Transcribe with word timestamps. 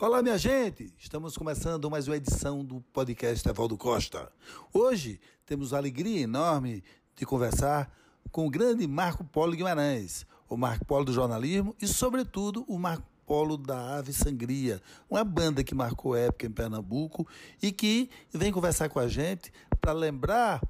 Olá, 0.00 0.22
minha 0.22 0.38
gente! 0.38 0.94
Estamos 0.96 1.36
começando 1.36 1.90
mais 1.90 2.06
uma 2.06 2.16
edição 2.16 2.64
do 2.64 2.80
podcast 2.92 3.48
Evaldo 3.48 3.76
Costa. 3.76 4.30
Hoje 4.72 5.20
temos 5.44 5.74
a 5.74 5.76
alegria 5.76 6.20
enorme 6.20 6.84
de 7.16 7.26
conversar 7.26 7.92
com 8.30 8.46
o 8.46 8.50
grande 8.50 8.86
Marco 8.86 9.24
Polo 9.24 9.56
Guimarães, 9.56 10.24
o 10.48 10.56
Marco 10.56 10.84
Polo 10.84 11.06
do 11.06 11.12
jornalismo 11.12 11.74
e, 11.82 11.88
sobretudo, 11.88 12.64
o 12.68 12.78
Marco 12.78 13.08
Polo 13.26 13.56
da 13.56 13.96
Ave 13.98 14.12
Sangria, 14.12 14.80
uma 15.10 15.24
banda 15.24 15.64
que 15.64 15.74
marcou 15.74 16.14
época 16.14 16.46
em 16.46 16.50
Pernambuco 16.52 17.26
e 17.60 17.72
que 17.72 18.08
vem 18.32 18.52
conversar 18.52 18.88
com 18.88 19.00
a 19.00 19.08
gente 19.08 19.52
para 19.80 19.90
lembrar 19.90 20.62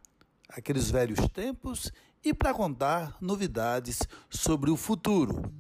aqueles 0.49 0.91
velhos 0.91 1.21
tempos 1.29 1.93
e 2.25 2.33
para 2.33 2.55
contar 2.55 3.15
novidades 3.21 3.99
sobre 4.31 4.71
o 4.71 4.77
futuro. 4.77 5.53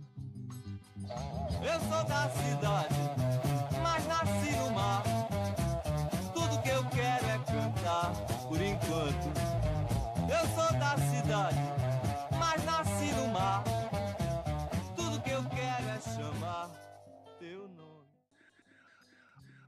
Eu 1.63 1.81
sou 1.81 2.05
da 2.05 2.31
cidade, 2.31 3.28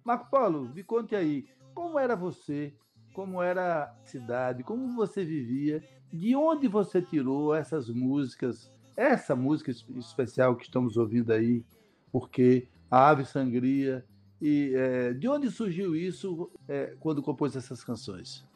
Marco 0.05 0.31
Paulo, 0.31 0.71
me 0.75 0.83
conte 0.83 1.15
aí, 1.15 1.47
como 1.75 1.99
era 1.99 2.17
você, 2.17 2.75
como 3.13 3.43
era 3.43 3.85
a 3.85 4.07
cidade, 4.07 4.63
como 4.63 4.95
você 4.95 5.25
vivia, 5.25 5.83
de 6.13 6.35
onde 6.35 6.69
você 6.69 7.01
tirou 7.03 7.55
essas 7.55 7.89
músicas, 7.89 8.73
essa 8.97 9.37
música 9.37 9.71
especial 9.71 10.57
que 10.57 10.65
estamos 10.65 10.97
ouvindo 10.97 11.33
aí, 11.33 11.65
porque 12.11 12.69
a 12.91 13.09
Ave 13.09 13.25
Sangria, 13.25 14.05
e 14.41 14.73
é, 14.75 15.13
de 15.13 15.29
onde 15.29 15.51
surgiu 15.51 15.95
isso 15.95 16.51
é, 16.67 16.97
quando 16.99 17.23
compôs 17.23 17.55
essas 17.55 17.85
canções? 17.85 18.49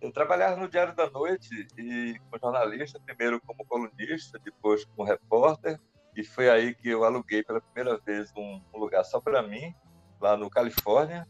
Eu 0.00 0.12
trabalhava 0.12 0.60
no 0.60 0.68
Diário 0.68 0.94
da 0.94 1.10
Noite 1.10 1.66
e 1.76 2.18
como 2.30 2.40
jornalista, 2.40 3.00
primeiro 3.00 3.40
como 3.40 3.64
colunista, 3.64 4.38
depois 4.38 4.84
como 4.84 5.06
repórter, 5.06 5.78
e 6.16 6.22
foi 6.22 6.48
aí 6.48 6.74
que 6.74 6.88
eu 6.88 7.04
aluguei 7.04 7.42
pela 7.42 7.60
primeira 7.60 7.98
vez 7.98 8.32
um, 8.36 8.60
um 8.72 8.78
lugar 8.78 9.04
só 9.04 9.20
para 9.20 9.42
mim, 9.42 9.74
lá 10.20 10.36
no 10.36 10.50
Califórnia, 10.50 11.26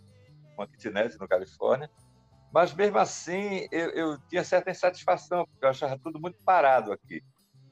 uma 0.56 0.66
kitnet 0.66 1.18
no 1.18 1.28
Califórnia. 1.28 1.90
Mas 2.52 2.72
mesmo 2.72 2.98
assim, 2.98 3.66
eu, 3.70 3.90
eu, 3.90 4.18
tinha 4.28 4.42
certa 4.42 4.70
insatisfação, 4.70 5.44
porque 5.46 5.64
eu 5.64 5.68
achava 5.68 5.98
tudo 5.98 6.20
muito 6.20 6.38
parado 6.42 6.92
aqui 6.92 7.22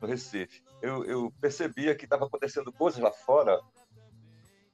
no 0.01 0.07
Recife. 0.07 0.63
Eu, 0.83 1.05
eu 1.05 1.33
percebia 1.41 1.95
que 1.95 2.05
estava 2.05 2.27
acontecendo 2.27 2.73
coisas 2.73 3.01
lá 3.01 3.11
fora, 3.11 3.59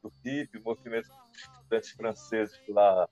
do 0.03 0.13
hip, 0.25 0.59
movimento 0.61 1.09
dos 1.09 1.43
estudantes 1.43 1.91
franceses 1.91 2.61
lá 2.69 3.09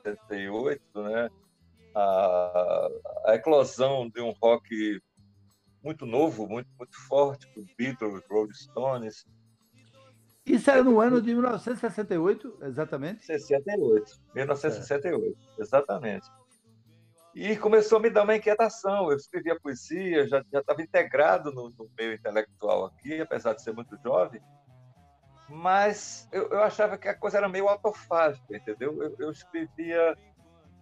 em 0.00 0.02
78, 0.02 1.02
né? 1.02 1.30
A, 1.94 2.88
a, 3.26 3.34
eclosão 3.34 4.08
de 4.08 4.20
um 4.20 4.32
rock 4.42 5.00
muito 5.82 6.04
novo, 6.04 6.48
muito, 6.48 6.68
muito 6.76 6.98
forte, 7.06 7.46
com 7.54 7.64
Beatles, 7.78 8.22
Rolling 8.28 8.52
Stones. 8.52 9.24
Isso 10.46 10.70
era 10.70 10.82
no 10.82 11.00
ano 11.00 11.22
de 11.22 11.32
1968, 11.32 12.58
exatamente? 12.62 13.24
68, 13.24 14.20
1968, 14.34 15.38
é. 15.58 15.62
exatamente. 15.62 16.30
E 17.34 17.56
começou 17.56 17.98
a 17.98 18.00
me 18.00 18.10
dar 18.10 18.24
uma 18.24 18.36
inquietação. 18.36 19.10
Eu 19.10 19.16
escrevia 19.16 19.58
poesia, 19.58 20.28
já 20.28 20.44
estava 20.52 20.82
integrado 20.82 21.50
no, 21.50 21.70
no, 21.70 21.90
meio 21.98 22.12
intelectual 22.12 22.86
aqui, 22.86 23.20
apesar 23.20 23.54
de 23.54 23.62
ser 23.62 23.72
muito 23.72 23.96
jovem, 24.02 24.40
mas 25.48 26.28
eu, 26.30 26.48
eu 26.48 26.62
achava 26.62 26.96
que 26.98 27.08
a 27.08 27.14
coisa 27.14 27.38
era 27.38 27.48
meio 27.48 27.68
autofágica, 27.68 28.56
entendeu? 28.56 29.02
Eu, 29.02 29.16
eu 29.18 29.30
escrevia 29.30 30.16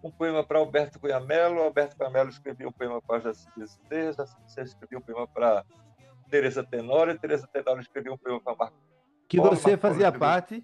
um 0.03 0.11
poema 0.11 0.43
para 0.45 0.59
Alberto 0.59 0.99
Cunha 0.99 1.19
Mello, 1.19 1.61
Alberto 1.61 1.95
Cunha 1.95 2.09
Mello 2.09 2.29
escrevia 2.29 2.67
um 2.67 2.71
poema 2.71 3.01
para 3.01 3.21
Jaci 3.21 3.47
Bezerra, 3.55 4.25
Jaci 4.47 4.61
escrevia 4.61 4.97
um 4.97 5.01
poema 5.01 5.27
para 5.27 5.65
Teresa 6.29 6.63
Tenório, 6.63 7.17
Teresa 7.17 7.47
Tenório 7.47 7.81
escrevia 7.81 8.11
um 8.11 8.17
poema 8.17 8.41
para 8.41 8.55
Marco 8.55 8.92
que 9.27 9.39
você 9.39 9.77
fazia 9.77 10.11
parte, 10.11 10.63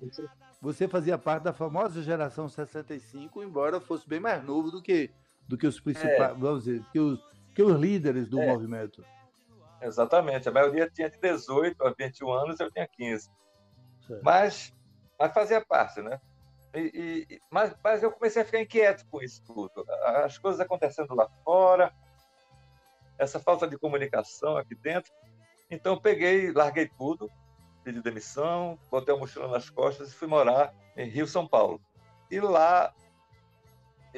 você 0.61 0.87
fazia 0.87 1.17
parte 1.17 1.43
da 1.43 1.53
famosa 1.53 2.01
geração 2.01 2.47
65, 2.47 3.43
embora 3.43 3.79
fosse 3.79 4.07
bem 4.07 4.19
mais 4.19 4.43
novo 4.43 4.71
do 4.71 4.81
que 4.81 5.11
do 5.47 5.57
que 5.57 5.65
os 5.65 5.79
principais, 5.79 6.31
é. 6.31 6.33
vamos 6.35 6.65
dizer, 6.65 6.85
que 6.91 6.99
os, 6.99 7.19
que 7.55 7.63
os 7.63 7.75
líderes 7.75 8.29
do 8.29 8.39
é. 8.39 8.45
movimento. 8.45 9.03
Exatamente, 9.81 10.47
a 10.47 10.51
maioria 10.51 10.87
tinha 10.87 11.09
de 11.09 11.17
18 11.17 11.87
a 11.87 11.91
21 11.97 12.31
anos, 12.31 12.59
eu 12.59 12.71
tinha 12.71 12.87
15. 12.87 13.31
Mas, 14.21 14.71
mas 15.17 15.33
fazia 15.33 15.65
parte, 15.65 16.01
né? 16.01 16.21
E, 16.73 17.25
e, 17.27 17.39
mas, 17.49 17.75
mas 17.83 18.03
eu 18.03 18.11
comecei 18.11 18.43
a 18.43 18.45
ficar 18.45 18.61
inquieto 18.61 19.05
com 19.09 19.21
isso 19.21 19.41
tudo. 19.43 19.85
As 20.23 20.37
coisas 20.37 20.61
acontecendo 20.61 21.15
lá 21.15 21.27
fora, 21.43 21.91
essa 23.17 23.39
falta 23.39 23.67
de 23.67 23.77
comunicação 23.77 24.55
aqui 24.55 24.75
dentro. 24.75 25.11
Então, 25.71 25.93
eu 25.93 26.01
peguei, 26.01 26.51
larguei 26.51 26.87
tudo, 26.87 27.29
pedi 27.89 28.01
demissão, 28.01 28.77
botei 28.91 29.15
a 29.15 29.17
mochila 29.17 29.47
nas 29.47 29.67
costas 29.67 30.11
e 30.11 30.15
fui 30.15 30.27
morar 30.27 30.71
em 30.95 31.09
Rio, 31.09 31.25
São 31.25 31.47
Paulo. 31.47 31.81
E 32.29 32.39
lá 32.39 32.93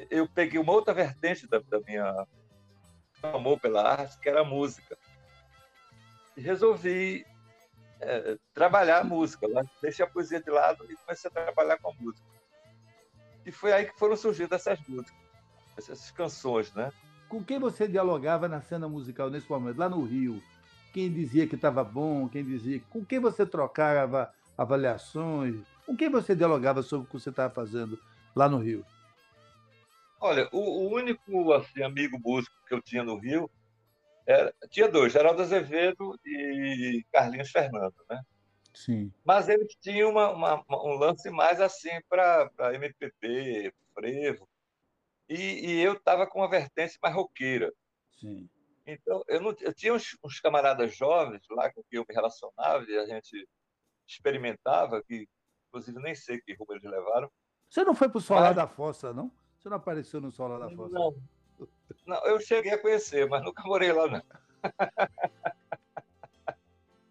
eu 0.10 0.28
peguei 0.28 0.60
uma 0.60 0.74
outra 0.74 0.94
vertente 0.94 1.48
da, 1.48 1.60
da 1.60 1.80
minha 1.80 2.28
amor 3.24 3.60
pela 3.62 3.90
arte, 3.90 4.20
que 4.20 4.28
era 4.28 4.42
a 4.42 4.46
música. 4.46 4.98
E 6.36 6.42
resolvi 6.42 7.26
é, 8.02 8.38
trabalhar 8.54 9.00
a 9.00 9.04
música. 9.06 9.48
Lá. 9.48 9.64
Deixei 9.82 10.04
a 10.04 10.10
poesia 10.10 10.42
de 10.42 10.52
lado 10.52 10.86
e 10.92 10.96
comecei 10.98 11.30
a 11.30 11.34
trabalhar 11.34 11.78
com 11.78 11.92
a 11.92 11.94
música. 11.94 12.28
E 13.46 13.52
foi 13.54 13.72
aí 13.72 13.86
que 13.86 13.98
foram 13.98 14.18
surgindo 14.18 14.54
essas 14.54 14.80
músicas, 14.86 15.16
essas 15.78 16.12
canções, 16.12 16.74
né? 16.74 16.92
Com 17.30 17.42
quem 17.42 17.58
você 17.58 17.88
dialogava 17.88 18.50
na 18.50 18.62
cena 18.62 18.90
musical 18.90 19.30
nesse 19.30 19.50
momento, 19.50 19.78
lá 19.78 19.88
no 19.88 20.04
Rio? 20.04 20.44
Quem 20.92 21.12
dizia 21.12 21.48
que 21.48 21.56
estava 21.56 21.84
bom, 21.84 22.28
quem 22.28 22.44
dizia. 22.44 22.82
Com 22.90 23.06
quem 23.06 23.20
você 23.20 23.46
trocava 23.46 24.34
avaliações? 24.58 25.66
Com 25.86 25.96
quem 25.96 26.10
você 26.10 26.36
dialogava 26.36 26.82
sobre 26.82 27.06
o 27.06 27.08
que 27.08 27.20
você 27.20 27.30
estava 27.30 27.54
fazendo 27.54 28.00
lá 28.36 28.50
no 28.50 28.58
Rio? 28.58 28.86
Olha, 30.20 30.48
o, 30.52 30.60
o 30.60 30.94
único 30.94 31.52
assim, 31.54 31.82
amigo 31.82 32.20
músico 32.20 32.56
que 32.68 32.74
eu 32.74 32.82
tinha 32.82 33.04
no 33.04 33.18
Rio 33.18 33.50
era, 34.26 34.54
tinha 34.70 34.88
dois, 34.88 35.12
Geraldo 35.12 35.42
Azevedo 35.42 36.20
e 36.26 37.04
Carlinhos 37.12 37.50
Fernando, 37.50 37.96
né? 38.10 38.22
Sim. 38.74 39.12
Mas 39.26 39.50
eles 39.50 39.76
tinham 39.82 40.12
uma, 40.12 40.32
uma, 40.32 40.64
um 40.70 40.96
lance 40.96 41.30
mais 41.30 41.60
assim 41.60 41.90
para 42.08 42.50
MPB, 42.74 43.74
frevo. 43.94 44.48
E, 45.28 45.36
e 45.36 45.82
eu 45.82 45.94
estava 45.94 46.28
com 46.28 46.40
uma 46.40 46.50
vertente 46.50 46.98
mais 47.02 47.16
roqueira. 47.16 47.72
Sim. 48.20 48.50
Então, 48.86 49.24
eu, 49.28 49.42
não, 49.42 49.56
eu 49.60 49.74
tinha 49.74 49.94
uns, 49.94 50.18
uns, 50.24 50.40
camaradas 50.40 50.96
jovens 50.96 51.44
lá 51.50 51.72
com 51.72 51.84
quem 51.84 51.98
eu 52.00 52.06
me 52.08 52.14
relacionava 52.14 52.84
e 52.88 52.98
a 52.98 53.06
gente 53.06 53.48
experimentava, 54.08 55.04
que 55.04 55.28
inclusive 55.68 56.00
nem 56.00 56.16
sei 56.16 56.42
que 56.42 56.54
rumo 56.54 56.74
eles 56.74 56.84
levaram. 56.84 57.32
Você 57.70 57.84
não 57.84 57.96
foi 57.96 58.10
para 58.10 58.18
o 58.18 58.22
Solar 58.22 58.48
mas... 58.48 58.56
da 58.56 58.68
Fossa, 58.68 59.14
não? 59.14 59.32
Você 59.58 59.70
não 59.70 59.78
apareceu 59.78 60.20
no 60.20 60.32
Solar 60.32 60.60
da 60.60 60.70
Fossa? 60.76 60.94
Não. 60.94 61.16
não, 62.06 62.26
eu 62.26 62.40
cheguei 62.40 62.74
a 62.74 62.82
conhecer, 62.82 63.28
mas 63.30 63.44
nunca 63.44 63.64
morei 63.64 63.92
lá, 63.92 64.08
não. 64.08 64.24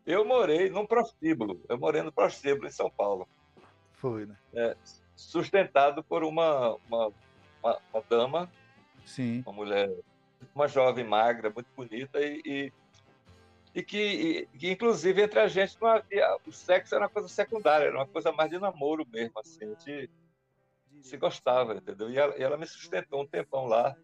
eu 0.05 0.25
morei 0.25 0.69
num 0.69 0.87
prostíbulo. 0.87 1.63
Eu 1.69 1.79
morei 1.79 2.03
no 2.03 2.13
prostíbulo 2.13 2.67
em 2.67 2.73
São 2.73 2.91
Paulo. 2.91 3.29
Foi, 3.93 4.27
né? 4.27 4.37
É, 4.53 4.77
sustentado 5.15 6.03
por 6.03 6.25
uma, 6.25 6.75
uma, 6.89 7.13
uma, 7.63 7.79
uma 7.93 8.05
dama, 8.09 8.51
Sim. 9.05 9.43
uma 9.47 9.53
mulher 9.55 9.91
uma 10.55 10.69
jovem 10.69 11.05
magra, 11.05 11.51
muito 11.51 11.69
bonita 11.75 12.21
e, 12.21 12.41
e, 12.45 12.73
e 13.75 13.83
que, 13.83 13.99
e, 13.99 14.59
que, 14.59 14.71
inclusive, 14.71 15.23
entre 15.23 15.41
a 15.41 15.49
gente 15.49 15.77
não 15.81 15.89
havia, 15.89 16.37
o 16.47 16.53
sexo 16.53 16.95
era 16.95 17.05
uma 17.05 17.11
coisa 17.11 17.29
secundária, 17.29 17.87
era 17.87 17.97
uma 17.97 18.07
coisa 18.07 18.33
mais 18.33 18.51
de 18.51 18.59
namoro 18.59 19.07
mesmo, 19.11 19.39
assim, 19.39 19.65
a 19.65 19.69
gente 19.69 20.11
se 21.03 21.17
gostava, 21.17 21.75
entendeu? 21.75 22.11
E 22.11 22.19
ela, 22.19 22.35
ela 22.35 22.57
me 22.57 22.67
sustentou 22.67 23.23
um 23.23 23.27
tempão 23.27 23.67
lá, 23.67 23.97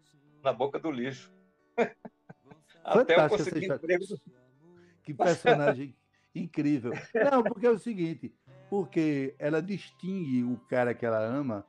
na 0.43 0.53
boca 0.53 0.79
do 0.79 0.91
lixo. 0.91 1.31
Até 2.83 3.15
eu 3.15 3.29
conseguir 3.29 3.65
emprego. 3.65 4.05
Que 5.03 5.13
personagem 5.13 5.95
incrível. 6.33 6.93
Não, 7.31 7.43
porque 7.43 7.67
é 7.67 7.69
o 7.69 7.79
seguinte, 7.79 8.33
porque 8.69 9.35
ela 9.39 9.61
distingue 9.61 10.43
o 10.43 10.57
cara 10.69 10.93
que 10.93 11.05
ela 11.05 11.19
ama 11.19 11.65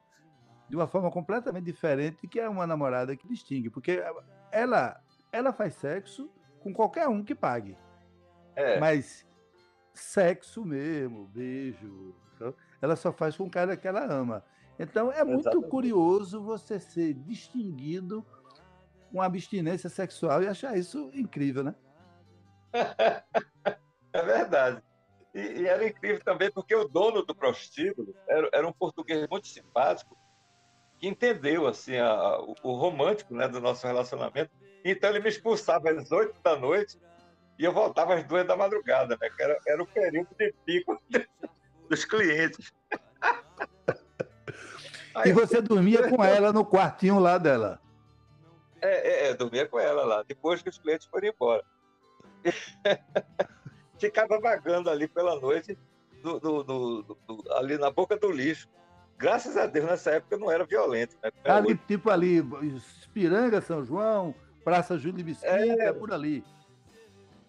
de 0.68 0.76
uma 0.76 0.86
forma 0.86 1.10
completamente 1.10 1.64
diferente 1.64 2.26
que 2.28 2.38
é 2.38 2.48
uma 2.48 2.66
namorada 2.66 3.16
que 3.16 3.26
distingue, 3.26 3.70
porque 3.70 4.02
ela, 4.50 5.00
ela 5.32 5.52
faz 5.52 5.74
sexo 5.74 6.30
com 6.60 6.72
qualquer 6.72 7.08
um 7.08 7.22
que 7.22 7.34
pague. 7.34 7.76
É. 8.54 8.78
Mas 8.78 9.26
sexo 9.92 10.64
mesmo, 10.64 11.26
beijo, 11.26 12.14
ela 12.80 12.96
só 12.96 13.12
faz 13.12 13.36
com 13.36 13.44
o 13.44 13.50
cara 13.50 13.76
que 13.76 13.86
ela 13.86 14.04
ama. 14.04 14.44
Então 14.78 15.10
é 15.10 15.24
muito 15.24 15.40
Exatamente. 15.40 15.70
curioso 15.70 16.40
você 16.42 16.78
ser 16.78 17.14
distinguido 17.14 18.24
com 19.10 19.20
abstinência 19.20 19.88
sexual 19.88 20.42
e 20.42 20.46
achar 20.46 20.76
isso 20.76 21.10
incrível, 21.12 21.64
né? 21.64 21.74
é 24.12 24.22
verdade. 24.22 24.82
E, 25.34 25.40
E, 25.40 25.62
e, 25.62 25.66
era 25.66 25.86
incrível 25.86 26.22
também 26.24 26.50
porque 26.50 26.74
o 26.74 26.86
dono 26.86 27.24
do 27.24 27.34
prostíbulo 27.34 28.14
era, 28.28 28.48
era 28.52 28.68
um 28.68 28.72
português 28.72 29.26
muito 29.28 29.48
simpático 29.48 30.16
que 30.98 31.08
entendeu 31.08 31.66
assim 31.66 31.96
a, 31.96 32.38
o, 32.40 32.54
o, 32.62 32.72
romântico 32.74 33.34
né, 33.34 33.48
do 33.48 33.60
nosso 33.60 33.86
relacionamento. 33.86 34.50
Então 34.84 35.10
ele 35.10 35.20
me 35.20 35.28
expulsava 35.28 35.90
às 35.90 36.10
oito 36.10 36.34
da 36.42 36.56
noite 36.56 36.98
e 37.58 37.64
eu 37.64 37.72
voltava 37.72 38.14
às 38.14 38.24
duas 38.24 38.46
da 38.46 38.56
madrugada, 38.56 39.16
né? 39.20 39.30
Que 39.30 39.42
era, 39.42 39.58
era 39.66 39.82
o 39.82 39.86
período 39.86 40.28
de 40.38 40.54
pico 40.64 41.00
dos 41.88 42.04
clientes. 42.04 42.72
Aí, 45.14 45.30
e 45.30 45.32
você 45.32 45.60
dormia 45.60 46.08
com 46.08 46.22
ela 46.22 46.52
no 46.52 46.64
quartinho 46.64 47.18
lá 47.18 47.38
dela? 47.38 47.80
É, 48.80 49.26
é, 49.26 49.30
é, 49.30 49.34
dormia 49.34 49.66
com 49.66 49.78
ela 49.78 50.04
lá, 50.04 50.22
depois 50.22 50.62
que 50.62 50.68
os 50.68 50.78
clientes 50.78 51.06
foram 51.06 51.28
embora. 51.28 51.64
Ficava 53.98 54.38
vagando 54.38 54.88
ali 54.88 55.08
pela 55.08 55.40
noite, 55.40 55.76
do, 56.22 56.38
do, 56.38 56.62
do, 56.62 57.18
ali 57.52 57.76
na 57.76 57.90
boca 57.90 58.16
do 58.16 58.30
lixo. 58.30 58.68
Graças 59.18 59.56
a 59.56 59.66
Deus, 59.66 59.86
nessa 59.86 60.12
época 60.12 60.38
não 60.38 60.50
era 60.50 60.64
violento. 60.64 61.16
Né? 61.22 61.30
ali, 61.44 61.76
tipo 61.76 62.08
ali, 62.08 62.38
Espiranga, 63.00 63.60
São 63.60 63.84
João, 63.84 64.32
Praça 64.62 64.96
Júlio 64.96 65.24
Mesquita, 65.24 65.52
é, 65.52 65.92
por 65.92 66.12
ali. 66.12 66.44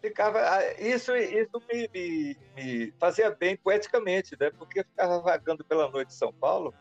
Ficava, 0.02 0.40
ah, 0.40 0.82
isso 0.82 1.16
isso 1.16 1.62
me, 1.72 1.90
me, 1.94 2.38
me, 2.56 2.94
fazia 3.00 3.30
bem 3.30 3.56
poeticamente, 3.56 4.36
né? 4.40 4.50
porque 4.50 4.80
eu 4.80 4.86
ficava 4.86 5.20
vagando 5.20 5.64
pela 5.64 5.90
noite 5.92 6.08
de 6.08 6.16
São 6.16 6.34
Paulo, 6.34 6.74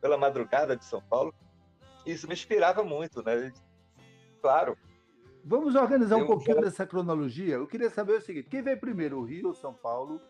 pela 0.00 0.18
madrugada 0.18 0.76
de 0.76 0.84
São 0.84 1.00
Paulo, 1.00 1.34
isso 2.04 2.26
me 2.26 2.34
inspirava 2.34 2.82
muito, 2.82 3.22
né? 3.22 3.52
Claro. 4.42 4.76
Vamos 5.44 5.74
organizar 5.74 6.16
um 6.16 6.26
pouquinho 6.26 6.60
dessa 6.60 6.86
cronologia. 6.86 7.54
Eu 7.54 7.66
queria 7.66 7.88
saber 7.88 8.14
o 8.14 8.20
seguinte: 8.20 8.48
quem 8.50 8.60
veio 8.60 8.78
primeiro, 8.78 9.18
o 9.18 9.24
Rio 9.24 9.48
ou 9.48 9.54
São 9.54 9.72
Paulo? 9.72 10.20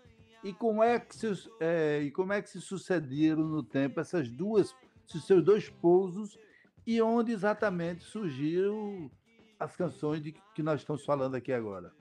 E 0.42 0.52
como 0.52 0.82
é 0.82 1.00
que 1.00 1.14
se, 1.16 1.50
é, 1.60 2.00
e 2.02 2.10
como 2.10 2.32
é 2.32 2.40
que 2.40 2.48
se 2.48 2.60
sucederam 2.60 3.44
no 3.44 3.62
tempo 3.62 4.00
essas 4.00 4.30
duas, 4.30 4.74
seus 5.06 5.44
dois 5.44 5.68
pousos 5.68 6.38
e 6.86 7.02
onde 7.02 7.32
exatamente 7.32 8.04
surgiram 8.04 9.10
as 9.58 9.74
canções 9.74 10.22
de 10.22 10.32
que 10.54 10.62
nós 10.62 10.80
estamos 10.80 11.04
falando 11.04 11.34
aqui 11.34 11.52
agora? 11.52 11.92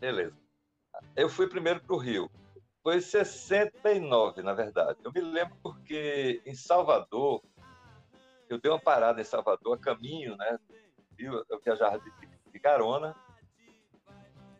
Beleza. 0.00 0.36
Eu 1.14 1.28
fui 1.28 1.46
primeiro 1.46 1.80
para 1.80 1.94
o 1.94 1.98
Rio. 1.98 2.30
Foi 2.82 3.00
69, 3.00 4.42
na 4.42 4.54
verdade. 4.54 4.98
Eu 5.04 5.12
me 5.12 5.20
lembro 5.20 5.56
porque 5.62 6.40
em 6.46 6.54
Salvador, 6.54 7.42
eu 8.48 8.58
dei 8.58 8.70
uma 8.70 8.80
parada 8.80 9.20
em 9.20 9.24
Salvador, 9.24 9.76
a 9.76 9.78
caminho, 9.78 10.36
né? 10.36 10.58
Eu 11.18 11.60
viajava 11.62 11.98
de, 11.98 12.10
de 12.50 12.58
carona. 12.60 13.14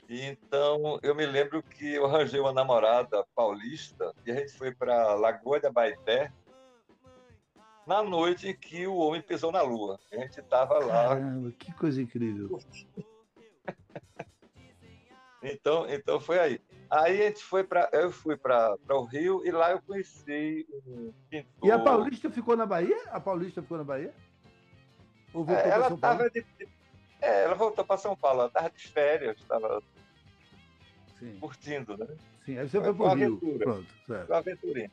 Então 0.09 0.99
eu 1.03 1.15
me 1.15 1.27
lembro 1.27 1.63
que 1.63 1.95
eu 1.95 2.07
arranjei 2.07 2.41
uma 2.41 2.53
namorada 2.53 3.27
paulista 3.35 4.15
e 4.25 4.31
a 4.31 4.35
gente 4.35 4.53
foi 4.53 4.75
para 4.75 5.15
Lagoa 5.15 5.61
de 5.61 5.67
Abaeté 5.67 6.33
na 7.87 8.03
noite 8.03 8.49
em 8.49 8.57
que 8.57 8.87
o 8.87 8.97
homem 8.97 9.21
pisou 9.21 9.53
na 9.53 9.61
lua. 9.61 10.01
A 10.11 10.17
gente 10.17 10.41
estava 10.41 10.79
lá. 10.79 11.09
Caramba, 11.09 11.53
que 11.53 11.73
coisa 11.75 12.01
incrível. 12.01 12.59
então, 15.43 15.87
então 15.89 16.19
foi 16.19 16.39
aí. 16.39 16.61
Aí 16.91 17.21
a 17.21 17.27
gente 17.27 17.45
foi 17.45 17.63
para, 17.65 17.91
eu 17.93 18.11
fui 18.11 18.37
para 18.37 18.79
o 18.91 19.05
Rio 19.05 19.45
e 19.45 19.51
lá 19.51 19.73
eu 19.73 19.83
conheci 19.83 20.67
um 20.87 21.13
pintor. 21.29 21.69
E 21.69 21.71
a 21.71 21.79
Paulista 21.79 22.31
ficou 22.31 22.57
na 22.57 22.65
Bahia? 22.65 22.99
A 23.11 23.21
Paulista 23.21 23.61
ficou 23.61 23.77
na 23.77 23.85
Bahia? 23.85 24.15
Ou 25.35 25.45
voltou 25.45 25.65
é, 25.65 25.69
ela 25.69 25.93
estava 25.93 26.31
de, 26.31 26.47
é, 27.21 27.45
ela 27.45 27.55
voltou 27.55 27.85
para 27.85 27.99
São 27.99 28.17
Paulo, 28.17 28.41
ela 28.41 28.49
estava 28.49 28.71
de 28.71 28.89
férias, 28.89 29.37
estava 29.39 29.83
curtindo, 31.41 31.97
né? 31.97 32.07
Sim, 32.45 32.59
aí 32.59 32.69
você 32.69 32.81
foi 32.81 32.95
para 32.95 33.05
o 33.05 33.15
Rio. 33.15 33.27
Aventura, 33.27 33.59
Pronto, 33.65 33.95
certo. 34.07 34.33
Aventurinha. 34.33 34.91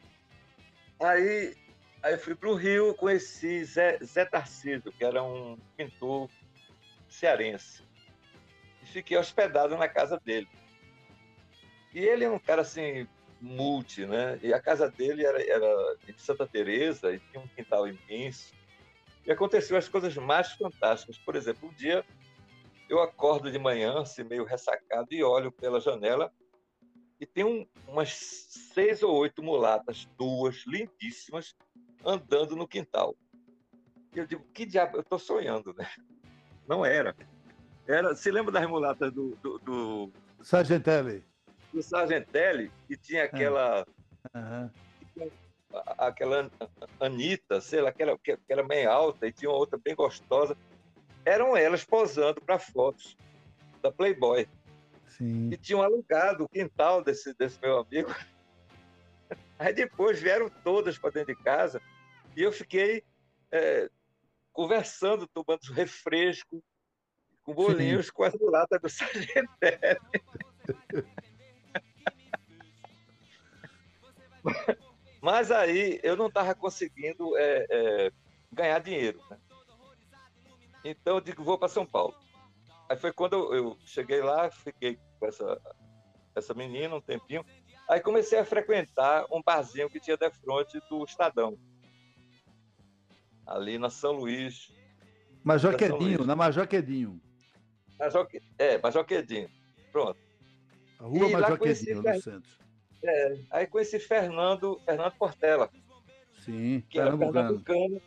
Aí, 0.99 1.55
aí 2.01 2.17
fui 2.17 2.35
para 2.35 2.49
o 2.49 2.55
Rio, 2.55 2.93
conheci 2.95 3.63
Zé, 3.65 3.99
Zé 4.03 4.25
Tarcísio, 4.25 4.91
que 4.91 5.03
era 5.03 5.23
um 5.23 5.57
pintor 5.77 6.29
cearense. 7.09 7.83
E 8.81 8.85
fiquei 8.85 9.17
hospedado 9.17 9.77
na 9.77 9.87
casa 9.87 10.19
dele. 10.23 10.47
E 11.93 11.99
ele 11.99 12.25
é 12.25 12.29
um 12.29 12.39
cara 12.39 12.61
assim, 12.61 13.07
multi, 13.39 14.05
né? 14.05 14.39
E 14.41 14.53
a 14.53 14.61
casa 14.61 14.89
dele 14.89 15.25
era, 15.25 15.41
era 15.41 15.95
de 16.05 16.21
Santa 16.21 16.45
Teresa 16.45 17.13
e 17.13 17.19
tinha 17.19 17.41
um 17.41 17.47
quintal 17.47 17.87
imenso. 17.87 18.53
E 19.25 19.31
aconteceu 19.31 19.77
as 19.77 19.87
coisas 19.87 20.15
mais 20.17 20.51
fantásticas. 20.51 21.17
Por 21.17 21.35
exemplo, 21.35 21.69
um 21.69 21.73
dia 21.73 22.05
eu 22.89 23.01
acordo 23.01 23.51
de 23.51 23.57
manhã, 23.57 23.99
assim, 23.99 24.23
meio 24.23 24.43
ressacado, 24.43 25.07
e 25.11 25.23
olho 25.23 25.51
pela 25.51 25.79
janela 25.79 26.31
e 27.19 27.25
tem 27.25 27.43
um, 27.43 27.65
umas 27.87 28.13
seis 28.13 29.01
ou 29.01 29.15
oito 29.15 29.41
mulatas, 29.41 30.07
duas 30.17 30.63
lindíssimas, 30.67 31.55
andando 32.05 32.55
no 32.55 32.67
quintal. 32.67 33.15
E 34.13 34.19
eu 34.19 34.27
digo, 34.27 34.43
que 34.53 34.65
diabo, 34.65 34.97
eu 34.97 35.01
estou 35.01 35.17
sonhando, 35.17 35.73
né? 35.73 35.89
Não 36.67 36.85
era. 36.85 37.15
Era, 37.87 38.15
se 38.15 38.31
lembra 38.31 38.51
das 38.51 38.67
mulatas 38.67 39.11
do, 39.13 39.35
do, 39.37 39.59
do... 39.59 40.11
Sargentelli? 40.41 41.23
do 41.71 41.83
Sargentelli, 41.83 42.71
que 42.87 42.97
tinha 42.97 43.21
é. 43.21 43.25
aquela. 43.25 43.85
Uhum. 44.33 44.69
Aquela 45.97 46.49
Anitta, 47.01 47.59
sei 47.59 47.81
lá, 47.81 47.91
que 47.91 48.01
era, 48.01 48.17
que 48.17 48.37
era 48.47 48.63
bem 48.63 48.85
alta 48.85 49.27
e 49.27 49.31
tinha 49.31 49.49
uma 49.49 49.57
outra 49.57 49.77
bem 49.77 49.93
gostosa. 49.93 50.57
Eram 51.25 51.57
elas 51.57 51.83
posando 51.83 52.39
para 52.41 52.59
fotos 52.59 53.17
da 53.81 53.91
Playboy. 53.91 54.47
Sim. 55.07 55.49
E 55.51 55.57
tinham 55.57 55.81
alugado 55.81 56.43
o 56.43 56.49
quintal 56.49 57.03
desse, 57.03 57.33
desse 57.33 57.59
meu 57.61 57.79
amigo. 57.79 58.09
Aí 59.57 59.73
depois 59.73 60.21
vieram 60.21 60.49
todas 60.63 60.97
para 60.97 61.09
dentro 61.11 61.35
de 61.35 61.43
casa 61.43 61.81
e 62.35 62.43
eu 62.43 62.51
fiquei 62.51 63.03
é, 63.51 63.89
conversando, 64.51 65.25
tomando 65.27 65.71
refresco, 65.73 66.63
com 67.43 67.53
bolinhos 67.53 68.07
Sim. 68.07 68.11
com 68.13 68.23
as 68.23 68.33
latas 68.39 68.81
do 68.81 68.89
Sargentelli. 68.89 69.99
Mas 75.21 75.49
aí 75.51 75.99
eu 76.03 76.15
não 76.15 76.27
estava 76.27 76.53
conseguindo 76.53 77.35
é, 77.37 77.65
é, 77.69 78.11
ganhar 78.51 78.79
dinheiro. 78.79 79.19
Né? 79.29 79.37
Então 80.85 81.15
eu 81.15 81.21
digo, 81.21 81.43
vou 81.43 81.57
para 81.57 81.67
São 81.67 81.85
Paulo. 81.85 82.15
Aí 82.87 82.95
foi 82.95 83.11
quando 83.11 83.33
eu, 83.33 83.53
eu, 83.53 83.77
cheguei 83.83 84.21
lá, 84.21 84.51
fiquei 84.51 84.99
com 85.19 85.25
essa, 85.25 85.59
essa 86.35 86.53
menina 86.53 86.95
um 86.95 87.01
tempinho. 87.01 87.43
Aí 87.89 87.99
comecei 87.99 88.37
a 88.37 88.45
frequentar 88.45 89.25
um 89.31 89.41
barzinho 89.41 89.89
que 89.89 89.99
tinha 89.99 90.15
de 90.15 90.29
frente 90.29 90.79
do 90.87 91.03
Estadão. 91.03 91.57
Ali 93.47 93.79
na 93.79 93.89
São 93.89 94.11
Luís. 94.11 94.71
Majoquedinho, 95.43 96.23
na 96.23 96.35
Majoquedinho. 96.35 97.19
Majoque, 97.99 98.41
é, 98.59 98.77
Majoquedinho. 98.77 99.49
Pronto. 99.91 100.19
A 100.99 101.03
rua 101.03 101.27
e 101.27 101.31
Majoquedinho, 101.31 102.03
no 102.03 102.21
centro. 102.21 102.51
É, 103.03 103.39
aí 103.51 103.67
conheci 103.67 103.99
Fernando, 103.99 104.79
Fernando 104.85 105.13
Portela. 105.13 105.69
Sim, 106.41 106.83
que 106.89 106.99
era 106.99 107.17
pernambucano. 107.17 108.01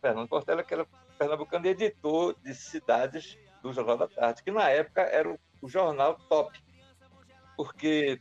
Fernando 0.00 0.28
Portela, 0.28 0.62
que 0.62 0.74
era 0.74 0.86
pernambucano 1.16 1.66
e 1.66 1.70
editor 1.70 2.36
de 2.42 2.54
cidades 2.54 3.38
do 3.62 3.72
Jornal 3.72 3.98
da 3.98 4.08
Tarde, 4.08 4.42
que 4.42 4.50
na 4.50 4.68
época 4.70 5.02
era 5.02 5.30
o, 5.30 5.38
o 5.62 5.68
jornal 5.68 6.16
top. 6.28 6.58
Porque 7.56 8.20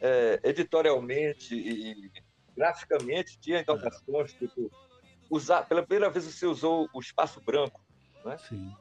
é, 0.00 0.40
editorialmente 0.44 1.54
e 1.54 2.10
graficamente 2.56 3.38
tinha 3.38 3.60
inovações, 3.60 4.32
tipo, 4.34 4.70
usar, 5.30 5.62
pela 5.62 5.82
primeira 5.82 6.10
vez 6.10 6.24
você 6.24 6.46
usou 6.46 6.88
o 6.92 7.00
espaço 7.00 7.40
branco. 7.40 7.80
Né? 8.24 8.36
Sim. 8.38 8.76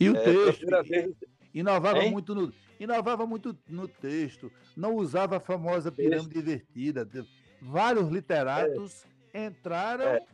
E 0.00 0.10
o 0.10 0.16
é, 0.16 0.22
texto. 0.22 0.66
Vez... 0.84 1.14
Inovava 1.54 1.98
hein? 1.98 2.10
muito 2.10 2.34
no 2.34 2.52
inovava 2.78 3.26
muito 3.26 3.58
no 3.68 3.88
texto, 3.88 4.52
não 4.76 4.94
usava 4.94 5.38
a 5.38 5.40
famosa 5.40 5.90
pirâmide 5.90 6.38
invertida. 6.38 7.08
Vários 7.60 8.08
literatos 8.08 9.04
é. 9.32 9.46
entraram 9.46 10.04
é. 10.04 10.24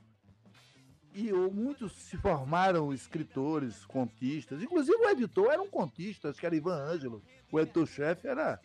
E 1.15 1.33
muitos 1.33 1.93
se 1.93 2.17
formaram 2.17 2.93
escritores, 2.93 3.85
contistas. 3.87 4.61
Inclusive 4.61 4.97
o 4.99 5.09
editor 5.09 5.53
era 5.53 5.63
um 5.63 5.69
contista, 5.69 6.29
acho 6.29 6.41
que 6.41 6.47
era 6.47 6.57
Ivan 6.57 6.77
Ângelo. 6.77 7.23
O 7.53 7.61
editor-chefe 7.61 8.27
era, 8.27 8.61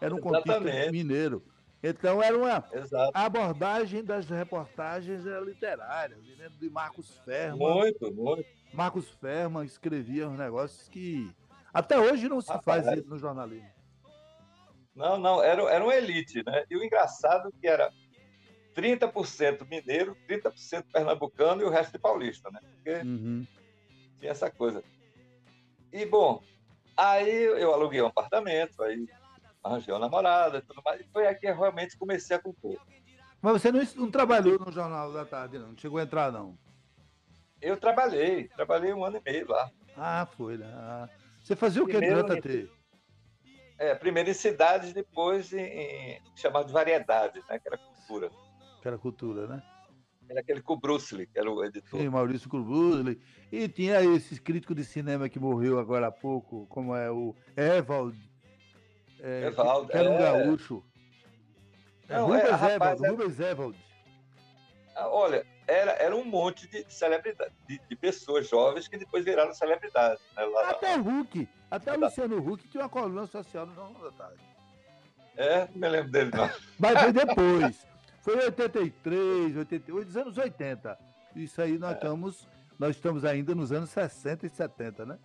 era 0.00 0.14
um 0.14 0.18
Exatamente. 0.18 0.62
contista 0.62 0.92
mineiro. 0.92 1.42
Então 1.82 2.22
era 2.22 2.38
uma 2.38 2.64
Exato. 2.72 3.10
abordagem 3.12 4.04
das 4.04 4.30
reportagens 4.30 5.24
literárias. 5.44 6.22
Me 6.22 6.36
lembro 6.36 6.56
de 6.58 6.70
Marcos 6.70 7.18
Ferma. 7.24 7.56
Muito, 7.56 8.14
muito. 8.14 8.44
Marcos 8.72 9.08
Ferma 9.08 9.64
escrevia 9.64 10.28
uns 10.28 10.38
negócios 10.38 10.88
que 10.88 11.28
até 11.74 11.98
hoje 11.98 12.28
não 12.28 12.40
se 12.40 12.56
faz 12.62 12.86
isso 12.86 13.08
no 13.08 13.18
jornalismo. 13.18 13.68
Não, 14.94 15.18
não, 15.18 15.42
era, 15.42 15.62
era 15.62 15.82
uma 15.82 15.94
elite, 15.94 16.44
né? 16.44 16.64
E 16.70 16.76
o 16.76 16.84
engraçado 16.84 17.48
é 17.48 17.60
que 17.60 17.66
era 17.66 17.90
30% 18.74 19.68
mineiro, 19.68 20.16
30% 20.28 20.84
pernambucano 20.92 21.62
e 21.62 21.64
o 21.64 21.70
resto 21.70 21.92
de 21.92 21.98
paulista, 21.98 22.50
né? 22.50 22.60
Porque 22.74 22.94
uhum. 23.06 23.46
tinha 24.18 24.32
essa 24.32 24.50
coisa. 24.50 24.82
E, 25.92 26.06
bom, 26.06 26.42
aí 26.96 27.44
eu 27.44 27.72
aluguei 27.72 28.00
um 28.00 28.06
apartamento, 28.06 28.82
aí 28.82 29.06
arranjei 29.62 29.92
uma 29.92 30.00
namorada 30.00 30.58
e 30.58 30.62
tudo 30.62 30.82
mais. 30.84 31.00
E 31.00 31.08
foi 31.12 31.26
aí 31.26 31.34
que 31.34 31.46
eu 31.46 31.56
realmente 31.56 31.96
comecei 31.96 32.36
a 32.36 32.40
compor. 32.40 32.80
Mas 33.40 33.60
você 33.60 33.72
não, 33.72 33.82
não 33.96 34.10
trabalhou 34.10 34.58
no 34.58 34.72
Jornal 34.72 35.12
da 35.12 35.24
Tarde, 35.24 35.58
não? 35.58 35.68
Não 35.68 35.76
chegou 35.76 35.98
a 35.98 36.02
entrar, 36.02 36.30
não? 36.32 36.56
Eu 37.60 37.76
trabalhei, 37.76 38.48
trabalhei 38.48 38.92
um 38.92 39.04
ano 39.04 39.18
e 39.18 39.30
meio 39.30 39.48
lá. 39.48 39.70
Ah, 39.96 40.26
foi, 40.36 40.56
né? 40.56 40.66
Ah. 40.74 41.08
Você 41.42 41.54
fazia 41.56 41.82
o 41.82 41.86
que 41.86 42.00
durante 42.00 42.32
a 42.32 42.40
T? 42.40 42.70
É, 43.78 43.94
primeiro 43.94 44.30
em 44.30 44.34
cidades, 44.34 44.92
depois 44.92 45.52
em, 45.52 45.64
em 45.64 46.20
chamado 46.36 46.66
de 46.66 46.72
variedades, 46.72 47.44
né? 47.46 47.58
Que 47.58 47.68
era 47.68 47.78
cultura. 47.78 48.30
Que 48.82 48.88
era 48.88 48.98
cultura, 48.98 49.46
né? 49.46 49.62
Era 50.28 50.40
aquele 50.40 50.60
Kubrusli, 50.60 51.26
que 51.26 51.38
era 51.38 51.48
o 51.48 51.64
editor. 51.64 52.00
Sim, 52.00 52.08
Maurício 52.08 52.48
Kubrusli. 52.50 53.20
E 53.50 53.68
tinha 53.68 54.02
esse 54.02 54.40
crítico 54.40 54.74
de 54.74 54.84
cinema 54.84 55.28
que 55.28 55.38
morreu 55.38 55.78
agora 55.78 56.08
há 56.08 56.10
pouco, 56.10 56.66
como 56.66 56.96
é 56.96 57.08
o 57.10 57.34
Evald. 57.56 58.18
É, 59.20 59.46
Evald, 59.46 59.86
que, 59.86 59.92
que 59.92 59.98
era 59.98 60.10
um 60.10 60.14
é... 60.14 60.18
gaúcho. 60.18 60.82
É, 62.08 62.16
Não, 62.16 62.26
Rubens, 62.26 62.62
é, 62.62 62.74
Evald, 62.74 63.04
é... 63.04 63.08
Rubens 63.08 63.40
Evald. 63.40 63.78
Ah, 64.96 65.08
olha, 65.08 65.46
era, 65.68 65.92
era 65.92 66.16
um 66.16 66.24
monte 66.24 66.66
de 66.66 66.84
celebridade, 66.88 67.52
de, 67.68 67.80
de 67.88 67.96
pessoas 67.96 68.48
jovens 68.48 68.88
que 68.88 68.98
depois 68.98 69.24
viraram 69.24 69.54
celebridades. 69.54 70.20
Né, 70.36 70.44
até 70.66 70.96
o 70.96 71.02
Hulk, 71.02 71.48
até 71.70 71.96
o 71.96 72.00
Luciano 72.00 72.38
Huck 72.38 72.68
tinha 72.68 72.82
uma 72.82 72.90
coluna 72.90 73.26
social 73.26 73.66
no 73.66 73.74
Jornal 73.74 74.02
da 74.02 74.10
Tarde. 74.10 74.40
É, 75.36 75.68
não 75.68 75.80
me 75.80 75.88
lembro 75.88 76.10
dele, 76.10 76.30
não. 76.34 76.50
Mas 76.78 77.00
foi 77.00 77.12
depois. 77.12 77.86
Foi 78.22 78.36
83, 78.36 79.56
88, 79.56 80.06
dos 80.06 80.16
anos 80.16 80.38
80. 80.38 80.98
Isso 81.34 81.60
aí 81.60 81.76
nós 81.76 81.90
é. 81.90 81.94
estamos, 81.94 82.48
nós 82.78 82.94
estamos 82.94 83.24
ainda 83.24 83.52
nos 83.52 83.72
anos 83.72 83.90
60 83.90 84.46
e 84.46 84.48
70, 84.48 85.04
né? 85.04 85.18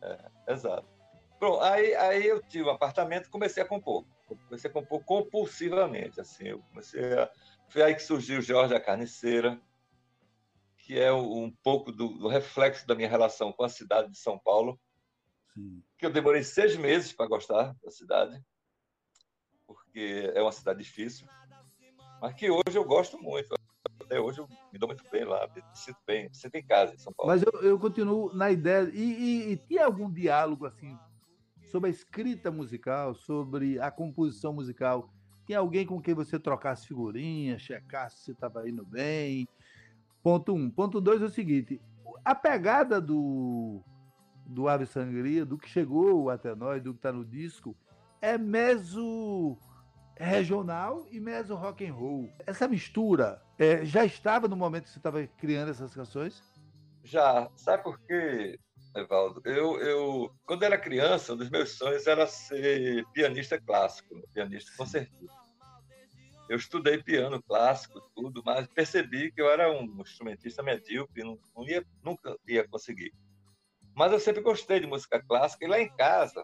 É, 0.00 0.52
exato. 0.54 0.88
Bom, 1.38 1.60
aí, 1.60 1.94
aí 1.94 2.26
eu 2.26 2.42
tive 2.42 2.64
um 2.64 2.70
apartamento 2.70 3.26
e 3.26 3.30
comecei 3.30 3.62
a 3.62 3.66
compor. 3.66 4.06
Comecei 4.48 4.70
a 4.70 4.72
compor 4.72 5.04
compulsivamente, 5.04 6.18
assim. 6.18 6.48
Eu 6.48 6.60
comecei 6.70 7.12
a... 7.12 7.30
Foi 7.68 7.82
aí 7.82 7.94
que 7.94 8.02
surgiu 8.02 8.40
Jorge 8.40 8.74
a 8.74 8.80
Carniceira, 8.80 9.60
que 10.78 10.98
é 10.98 11.12
um 11.12 11.50
pouco 11.62 11.92
do, 11.92 12.08
do 12.08 12.26
reflexo 12.26 12.86
da 12.86 12.94
minha 12.94 13.08
relação 13.08 13.52
com 13.52 13.64
a 13.64 13.68
cidade 13.68 14.10
de 14.10 14.18
São 14.18 14.38
Paulo. 14.38 14.80
Sim. 15.52 15.82
Que 15.98 16.06
eu 16.06 16.10
demorei 16.10 16.42
seis 16.42 16.74
meses 16.74 17.12
para 17.12 17.28
gostar 17.28 17.76
da 17.84 17.90
cidade, 17.90 18.42
porque 19.66 20.32
é 20.34 20.40
uma 20.40 20.52
cidade 20.52 20.82
difícil 20.82 21.28
mas 22.20 22.34
que 22.34 22.50
hoje 22.50 22.76
eu 22.76 22.84
gosto 22.84 23.20
muito. 23.20 23.54
Até 24.02 24.20
hoje 24.20 24.38
eu 24.38 24.48
me 24.72 24.78
dou 24.78 24.88
muito 24.88 25.04
bem 25.10 25.24
lá, 25.24 25.46
me 25.54 25.62
sinto 25.74 25.98
bem, 26.06 26.28
me 26.28 26.34
sinto 26.34 26.54
em 26.54 26.64
casa 26.64 26.94
em 26.94 26.98
São 26.98 27.12
Paulo. 27.12 27.30
Mas 27.30 27.42
eu, 27.42 27.60
eu 27.62 27.78
continuo 27.78 28.32
na 28.34 28.50
ideia. 28.50 28.90
E, 28.92 29.02
e, 29.02 29.52
e 29.52 29.56
tinha 29.56 29.84
algum 29.84 30.10
diálogo 30.10 30.66
assim 30.66 30.96
sobre 31.70 31.90
a 31.90 31.92
escrita 31.92 32.50
musical, 32.50 33.14
sobre 33.14 33.78
a 33.78 33.90
composição 33.90 34.52
musical? 34.52 35.12
Tinha 35.46 35.58
alguém 35.58 35.86
com 35.86 36.00
quem 36.00 36.14
você 36.14 36.38
trocasse 36.38 36.86
figurinhas, 36.86 37.62
checasse 37.62 38.24
se 38.24 38.30
estava 38.32 38.68
indo 38.68 38.84
bem? 38.84 39.46
Ponto 40.22 40.54
um. 40.54 40.70
Ponto 40.70 41.00
dois 41.00 41.22
é 41.22 41.26
o 41.26 41.30
seguinte: 41.30 41.80
a 42.24 42.34
pegada 42.34 43.00
do, 43.00 43.82
do 44.46 44.68
Ave 44.68 44.86
Sangria, 44.86 45.44
do 45.44 45.58
que 45.58 45.68
chegou 45.68 46.30
até 46.30 46.54
nós, 46.54 46.82
do 46.82 46.92
que 46.92 46.98
está 46.98 47.12
no 47.12 47.24
disco, 47.24 47.76
é 48.20 48.36
meso 48.36 49.56
regional 50.18 51.06
e 51.10 51.20
meso 51.20 51.54
rock 51.54 51.86
and 51.86 51.92
roll. 51.92 52.30
Essa 52.46 52.68
mistura 52.68 53.40
é, 53.58 53.84
já 53.84 54.04
estava 54.04 54.48
no 54.48 54.56
momento 54.56 54.84
que 54.84 54.90
você 54.90 54.98
estava 54.98 55.26
criando 55.38 55.70
essas 55.70 55.94
canções? 55.94 56.42
Já. 57.04 57.50
Sabe 57.56 57.82
por 57.82 57.98
quê, 58.00 58.58
Evaldo? 58.94 59.40
Eu, 59.44 59.80
eu, 59.80 60.30
quando 60.44 60.64
era 60.64 60.76
criança, 60.76 61.32
um 61.32 61.36
dos 61.36 61.50
meus 61.50 61.70
sonhos 61.70 62.06
era 62.06 62.26
ser 62.26 63.04
pianista 63.12 63.60
clássico, 63.60 64.20
pianista 64.32 64.70
concertista. 64.76 65.38
Eu 66.48 66.56
estudei 66.56 67.02
piano 67.02 67.42
clássico, 67.42 68.00
tudo, 68.14 68.42
mas 68.44 68.66
percebi 68.68 69.30
que 69.30 69.40
eu 69.40 69.50
era 69.50 69.70
um 69.70 70.00
instrumentista 70.00 70.62
medíocre, 70.62 71.22
não, 71.22 71.38
não 71.54 71.68
ia, 71.68 71.84
nunca 72.02 72.36
ia 72.46 72.66
conseguir. 72.66 73.12
Mas 73.94 74.12
eu 74.12 74.20
sempre 74.20 74.40
gostei 74.40 74.80
de 74.80 74.86
música 74.86 75.22
clássica, 75.22 75.64
e 75.64 75.68
lá 75.68 75.78
em 75.78 75.94
casa, 75.94 76.42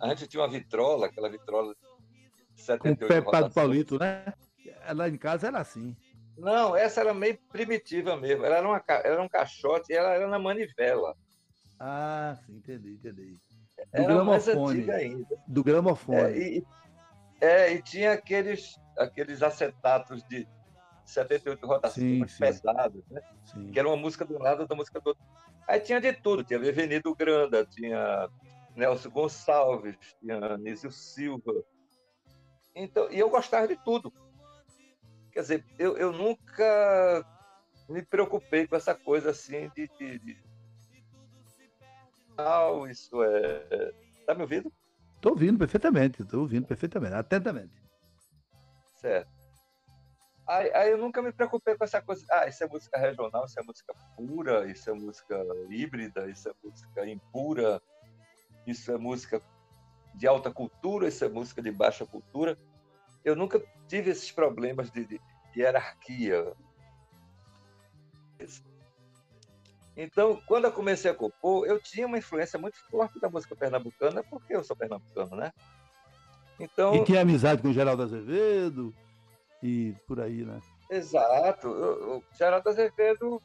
a 0.00 0.08
gente 0.10 0.28
tinha 0.28 0.40
uma 0.40 0.48
vitrola, 0.48 1.06
aquela 1.06 1.28
vitrola 1.28 1.74
78 1.74 1.87
Com 2.78 2.90
o 2.90 2.96
Pepe 2.96 3.50
Paulito, 3.54 3.98
né? 3.98 4.24
Lá 4.94 5.08
em 5.08 5.16
casa 5.16 5.48
era 5.48 5.58
assim. 5.58 5.96
Não, 6.36 6.76
essa 6.76 7.00
era 7.00 7.12
meio 7.12 7.36
primitiva 7.50 8.16
mesmo. 8.16 8.44
Ela 8.44 8.58
era, 8.58 8.68
uma, 8.68 8.82
era 8.88 9.22
um 9.22 9.28
caixote 9.28 9.92
e 9.92 9.96
ela 9.96 10.10
era 10.10 10.28
na 10.28 10.38
manivela. 10.38 11.16
Ah, 11.80 12.36
sim, 12.44 12.56
entendi, 12.56 12.92
entendi. 12.94 13.32
Do 13.32 13.38
era 13.92 14.04
gramofone. 14.04 14.90
ainda. 14.90 15.42
Do 15.46 15.64
gramofone. 15.64 16.18
É 16.18 16.38
e, 16.38 16.66
é, 17.40 17.72
e 17.72 17.82
tinha 17.82 18.12
aqueles, 18.12 18.78
aqueles 18.96 19.42
acetatos 19.42 20.22
de 20.24 20.46
78 21.04 21.66
rotações 21.66 22.38
pesados, 22.38 23.02
né? 23.10 23.20
Sim. 23.44 23.70
Que 23.70 23.78
era 23.78 23.88
uma 23.88 23.96
música 23.96 24.24
do 24.24 24.38
lado 24.38 24.66
da 24.66 24.74
música 24.74 25.00
do 25.00 25.08
outro. 25.08 25.24
Aí 25.66 25.80
tinha 25.80 26.00
de 26.00 26.12
tudo, 26.12 26.44
tinha 26.44 26.58
Bevenido 26.58 27.14
Granda, 27.14 27.64
tinha 27.64 28.28
Nelson 28.74 29.10
Gonçalves, 29.10 29.96
tinha 30.20 30.56
Nísio 30.58 30.90
Silva, 30.90 31.52
então, 32.82 33.10
e 33.10 33.18
eu 33.18 33.28
gostava 33.28 33.66
de 33.66 33.76
tudo. 33.76 34.12
Quer 35.32 35.40
dizer, 35.40 35.64
eu, 35.78 35.96
eu 35.96 36.12
nunca 36.12 37.24
me 37.88 38.02
preocupei 38.04 38.66
com 38.66 38.76
essa 38.76 38.94
coisa 38.94 39.30
assim 39.30 39.70
de. 39.74 39.88
de, 39.98 40.18
de... 40.18 40.44
Ah, 42.36 42.70
isso 42.90 43.22
é. 43.22 43.92
Tá 44.26 44.34
me 44.34 44.42
ouvindo? 44.42 44.72
Estou 45.16 45.32
ouvindo 45.32 45.58
perfeitamente, 45.58 46.22
estou 46.22 46.42
ouvindo 46.42 46.66
perfeitamente, 46.66 47.14
atentamente. 47.14 47.72
Certo. 48.96 49.38
Aí, 50.46 50.72
aí, 50.72 50.90
eu 50.90 50.98
nunca 50.98 51.20
me 51.20 51.32
preocupei 51.32 51.76
com 51.76 51.84
essa 51.84 52.00
coisa. 52.00 52.24
Ah, 52.30 52.46
isso 52.48 52.64
é 52.64 52.66
música 52.68 52.98
regional, 52.98 53.44
isso 53.44 53.60
é 53.60 53.62
música 53.62 53.94
pura, 54.16 54.70
isso 54.70 54.88
é 54.88 54.92
música 54.94 55.44
híbrida, 55.68 56.30
isso 56.30 56.48
é 56.48 56.52
música 56.64 57.06
impura, 57.06 57.82
isso 58.66 58.90
é 58.90 58.96
música 58.96 59.42
de 60.14 60.26
alta 60.26 60.50
cultura, 60.50 61.08
isso 61.08 61.24
é 61.24 61.28
música 61.28 61.60
de 61.60 61.70
baixa 61.70 62.06
cultura. 62.06 62.58
Eu 63.24 63.36
nunca 63.36 63.62
tive 63.88 64.10
esses 64.10 64.30
problemas 64.30 64.90
de, 64.90 65.04
de, 65.04 65.20
de 65.52 65.60
hierarquia. 65.60 66.52
Então, 69.96 70.40
quando 70.46 70.66
eu 70.66 70.72
comecei 70.72 71.10
a 71.10 71.14
compor, 71.14 71.66
eu 71.66 71.80
tinha 71.80 72.06
uma 72.06 72.18
influência 72.18 72.58
muito 72.58 72.78
forte 72.88 73.18
da 73.18 73.28
música 73.28 73.56
pernambucana, 73.56 74.22
porque 74.22 74.54
eu 74.54 74.62
sou 74.62 74.76
pernambucano, 74.76 75.34
né? 75.36 75.52
Então, 76.60 76.94
e 76.94 77.04
tinha 77.04 77.20
amizade 77.20 77.62
com 77.62 77.68
o 77.68 77.72
Geraldo 77.72 78.02
Azevedo 78.02 78.94
e 79.62 79.94
por 80.06 80.20
aí, 80.20 80.44
né? 80.44 80.60
Exato. 80.90 81.68
O 81.68 82.22
Geraldo 82.36 82.68
Azevedo, 82.68 83.42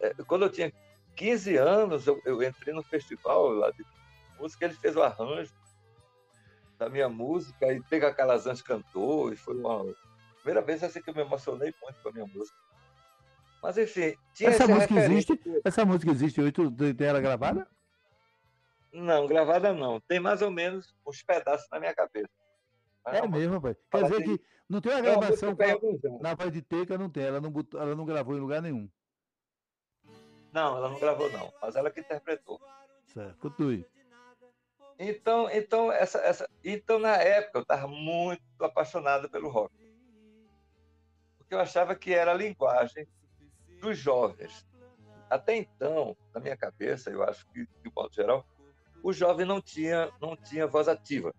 é, 0.00 0.08
é, 0.08 0.14
quando 0.26 0.44
eu 0.44 0.50
tinha 0.50 0.72
15 1.16 1.56
anos, 1.56 2.06
eu, 2.06 2.20
eu 2.24 2.42
entrei 2.42 2.74
no 2.74 2.82
festival 2.82 3.48
lá 3.50 3.70
de 3.70 3.84
música, 4.38 4.64
ele 4.64 4.74
fez 4.74 4.96
o 4.96 5.02
arranjo 5.02 5.52
da 6.78 6.88
minha 6.88 7.08
música 7.08 7.72
e 7.72 7.80
Pega 7.82 8.12
Calazans 8.12 8.62
cantou 8.62 9.32
e 9.32 9.36
foi 9.36 9.56
uma 9.56 9.84
primeira 10.36 10.62
vez 10.62 10.82
assim 10.82 11.00
que 11.00 11.10
eu 11.10 11.14
me 11.14 11.22
emocionei 11.22 11.72
muito 11.82 12.00
com 12.02 12.08
a 12.08 12.12
minha 12.12 12.26
música. 12.26 12.56
Mas 13.62 13.78
enfim, 13.78 14.14
tinha 14.34 14.50
essa 14.50 14.66
música 14.66 14.94
existe? 14.94 15.40
Essa 15.64 15.84
música 15.84 16.10
existe 16.10 16.40
hoje? 16.40 16.52
Tu 16.52 16.70
tem 16.94 17.06
ela 17.06 17.20
gravada? 17.20 17.66
Não, 18.92 19.26
gravada 19.26 19.72
não. 19.72 20.00
Tem 20.00 20.20
mais 20.20 20.42
ou 20.42 20.50
menos 20.50 20.94
uns 21.06 21.22
pedaços 21.22 21.66
na 21.70 21.80
minha 21.80 21.94
cabeça. 21.94 22.30
Mas 23.04 23.14
é 23.16 23.26
mesmo, 23.26 23.60
pai. 23.60 23.76
Quer 23.90 24.02
dizer 24.04 24.22
que 24.22 24.40
não 24.68 24.80
tem 24.80 24.92
uma 24.92 25.00
gravação 25.00 25.56
na 26.20 26.34
voz 26.34 26.52
de 26.52 26.62
Teca, 26.62 26.96
não 26.96 27.10
tem. 27.10 27.24
Ela 27.24 27.40
não, 27.40 27.50
botou, 27.50 27.80
ela 27.80 27.94
não 27.94 28.04
gravou 28.04 28.36
em 28.36 28.40
lugar 28.40 28.62
nenhum. 28.62 28.88
Não, 30.52 30.76
ela 30.76 30.88
não 30.88 31.00
gravou 31.00 31.30
não. 31.32 31.52
Mas 31.60 31.74
ela 31.74 31.90
que 31.90 32.00
interpretou. 32.00 32.60
Certo, 33.06 33.36
continue. 33.38 33.84
Então, 34.98 35.50
então, 35.50 35.90
essa, 35.90 36.18
essa, 36.18 36.48
então 36.62 36.98
na 36.98 37.16
época 37.16 37.58
eu 37.58 37.62
estava 37.62 37.88
muito 37.88 38.42
apaixonado 38.60 39.28
pelo 39.28 39.48
rock. 39.48 39.74
Porque 41.36 41.54
eu 41.54 41.60
achava 41.60 41.94
que 41.94 42.14
era 42.14 42.32
a 42.32 42.36
linguagem 42.36 43.06
dos 43.80 43.98
jovens. 43.98 44.66
Até 45.28 45.56
então, 45.56 46.16
na 46.32 46.40
minha 46.40 46.56
cabeça, 46.56 47.10
eu 47.10 47.22
acho 47.24 47.46
que, 47.48 47.66
de 47.82 47.92
modo 47.94 48.14
geral, 48.14 48.46
o 49.02 49.12
jovem 49.12 49.44
não 49.44 49.60
tinha, 49.60 50.10
não 50.20 50.36
tinha 50.36 50.66
voz 50.66 50.88
ativa. 50.88 51.34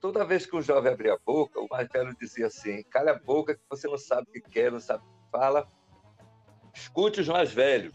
Toda 0.00 0.24
vez 0.24 0.46
que 0.46 0.56
o 0.56 0.62
jovem 0.62 0.92
abria 0.92 1.14
a 1.14 1.18
boca, 1.18 1.60
o 1.60 1.68
mais 1.68 1.88
velho 1.88 2.16
dizia 2.18 2.46
assim: 2.46 2.82
cala 2.84 3.10
a 3.10 3.18
boca 3.18 3.54
que 3.54 3.62
você 3.68 3.86
não 3.86 3.98
sabe 3.98 4.28
o 4.28 4.32
que 4.32 4.40
quer, 4.40 4.72
não 4.72 4.80
sabe 4.80 5.04
o 5.04 5.06
que 5.06 5.30
fala. 5.30 5.68
Escute 6.72 7.20
os 7.20 7.28
mais 7.28 7.52
velhos. 7.52 7.94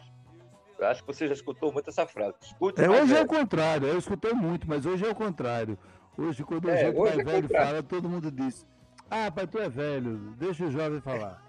Eu 0.77 0.88
acho 0.88 1.01
que 1.01 1.08
você 1.08 1.27
já 1.27 1.34
escutou 1.34 1.72
muito 1.72 1.89
essa 1.89 2.05
frase. 2.05 2.36
Escute 2.41 2.82
é, 2.82 2.89
hoje 2.89 3.13
velho. 3.13 3.17
é 3.17 3.22
o 3.22 3.27
contrário, 3.27 3.88
eu 3.88 3.98
escutei 3.98 4.34
muito, 4.34 4.67
mas 4.67 4.86
hoje 4.86 5.05
é 5.05 5.10
o 5.10 5.15
contrário. 5.15 5.77
Hoje, 6.17 6.44
quando 6.44 6.65
o 6.65 6.70
é, 6.70 6.74
mais 6.74 6.84
é 6.86 6.91
velho 7.24 7.41
contrário. 7.44 7.67
fala, 7.67 7.84
todo 7.84 8.10
mundo 8.10 8.32
diz: 8.32 8.65
Ah, 9.10 9.32
pai, 9.32 9.48
tu 9.48 9.58
é 9.58 9.70
velho, 9.70 10.17
deixa 10.38 10.65
o 10.65 10.72
jovem 10.72 11.01
falar. 11.01 11.41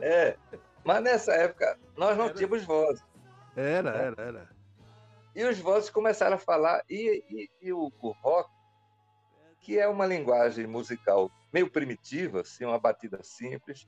É, 0.00 0.36
mas 0.84 1.02
nessa 1.02 1.32
época 1.32 1.78
nós 1.96 2.16
não 2.16 2.26
era. 2.26 2.34
tínhamos 2.34 2.64
voz. 2.64 3.04
Era, 3.56 3.92
né? 3.92 4.04
era, 4.06 4.22
era. 4.22 4.56
E 5.34 5.44
os 5.44 5.58
vozes 5.58 5.90
começaram 5.90 6.36
a 6.36 6.38
falar, 6.38 6.82
e, 6.88 7.22
e, 7.28 7.50
e 7.60 7.72
o, 7.72 7.92
o, 8.00 8.10
rock 8.22 8.50
que 9.60 9.78
é 9.78 9.88
uma 9.88 10.06
linguagem 10.06 10.66
musical 10.66 11.30
meio 11.52 11.70
primitiva, 11.70 12.40
assim, 12.40 12.64
uma 12.64 12.78
batida 12.78 13.20
simples, 13.22 13.86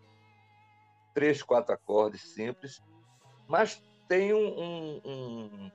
três, 1.14 1.42
quatro 1.42 1.72
acordes 1.72 2.20
simples, 2.32 2.82
mas 3.46 3.80
tem 4.08 4.32
um, 4.32 4.48
um, 4.58 5.00
um, 5.04 5.70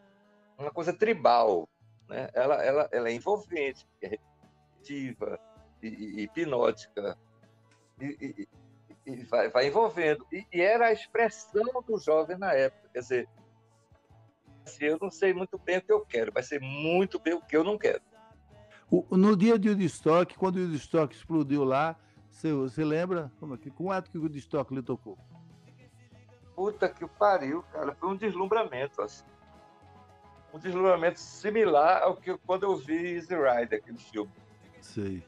uma 0.58 0.72
coisa 0.72 0.92
tribal, 0.92 1.70
né? 2.10 2.30
ela, 2.34 2.56
ela, 2.64 2.90
ela 2.92 3.10
é 3.10 3.14
envolvente, 3.14 3.88
é 4.02 4.08
repetitiva 4.08 5.40
e, 5.82 5.88
e 5.88 6.22
hipnótica, 6.24 7.18
e, 8.02 8.48
e, 9.06 9.24
vai, 9.26 9.50
vai, 9.50 9.68
envolvendo. 9.68 10.26
E, 10.32 10.46
era 10.60 10.88
a 10.88 10.92
expressão 10.92 11.84
do 11.88 11.98
jovem 12.00 12.38
na 12.38 12.54
época, 12.54 12.90
quer 12.92 13.00
dizer, 13.00 13.30
assim, 14.66 14.86
eu 14.86 14.98
não 15.00 15.12
sei 15.12 15.34
muito 15.34 15.58
bem 15.60 15.78
o 15.78 15.82
que 15.82 15.94
eu 15.94 16.06
quero, 16.06 16.32
vai 16.34 16.44
ser 16.44 16.60
muito 16.60 17.20
bem 17.20 17.36
o 17.36 17.42
que 17.42 17.56
eu 17.56 17.64
não 17.64 17.78
quero. 17.78 18.02
O, 18.90 19.16
no 19.16 19.38
dia 19.38 19.58
de 19.58 19.70
Woodstock, 19.70 20.38
quando 20.38 20.58
o 20.58 20.62
Woodstock 20.62 21.16
explodiu 21.16 21.64
lá, 21.64 21.96
você, 22.30 22.52
você 22.52 22.84
lembra? 22.84 23.32
Como 23.40 23.54
é 23.54 23.58
que, 23.58 23.70
quanto 23.70 24.10
que 24.10 24.18
o 24.18 24.22
Woodstock 24.22 24.74
lhe 24.74 24.82
tocou? 24.82 25.18
Puta 26.56 26.88
que 26.90 27.06
pariu, 27.08 27.64
cara. 27.72 27.96
Foi 27.96 28.10
um 28.10 28.16
deslumbramento, 28.16 29.02
assim. 29.02 29.26
Um 30.54 30.60
deslumbramento 30.60 31.20
similar 31.20 32.04
ao 32.04 32.16
que 32.16 32.38
quando 32.46 32.64
eu 32.64 32.76
vi 32.76 33.16
Easy 33.16 33.36
Rider, 33.36 33.80
aquele 33.80 33.98
filme. 33.98 34.32
Sei. 34.82 35.24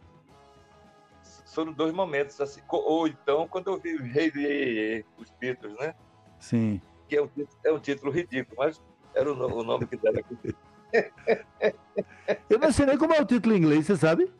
Foram 1.47 1.71
dois 1.71 1.93
momentos, 1.93 2.39
assim. 2.41 2.61
Ou 2.69 3.07
então, 3.07 3.47
quando 3.47 3.71
eu 3.71 3.79
vi 3.79 3.95
Rei 3.97 5.05
os 5.17 5.31
Beatles, 5.31 5.75
né? 5.79 5.95
Sim. 6.39 6.81
Que 7.07 7.17
é 7.17 7.23
um, 7.23 7.29
é 7.63 7.71
um 7.71 7.79
título 7.79 8.11
ridículo, 8.11 8.57
mas 8.59 8.81
era 9.15 9.31
o, 9.31 9.59
o 9.59 9.63
nome 9.63 9.87
que 9.87 9.97
deram 9.97 10.19
aqui. 10.19 10.55
eu 12.49 12.59
não 12.59 12.71
sei 12.71 12.85
nem 12.85 12.97
como 12.97 13.13
é 13.13 13.21
o 13.21 13.25
título 13.25 13.55
em 13.55 13.59
inglês, 13.59 13.85
você 13.85 13.95
sabe? 13.95 14.31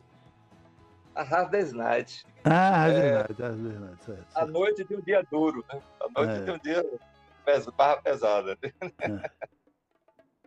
A 1.16 1.22
Hard 1.22 1.50
Day's 1.50 1.72
Night. 1.72 2.26
Ah, 2.44 2.76
Hard 2.76 2.92
Day's 2.92 3.04
é, 3.04 3.14
Night, 3.14 3.42
Hard 3.42 3.56
Day's 3.56 3.80
Night, 3.80 4.04
certo, 4.04 4.26
A 4.34 4.46
noite 4.46 4.84
de 4.84 4.94
um 4.94 5.00
dia 5.00 5.26
duro, 5.30 5.64
né? 5.72 5.80
A 6.00 6.20
noite 6.20 6.42
é. 6.42 6.44
de 6.44 6.50
um 6.50 6.58
dia 6.58 7.00
pes, 7.44 7.66
barra 7.66 7.96
pesada. 8.02 8.58
É. 8.62 9.30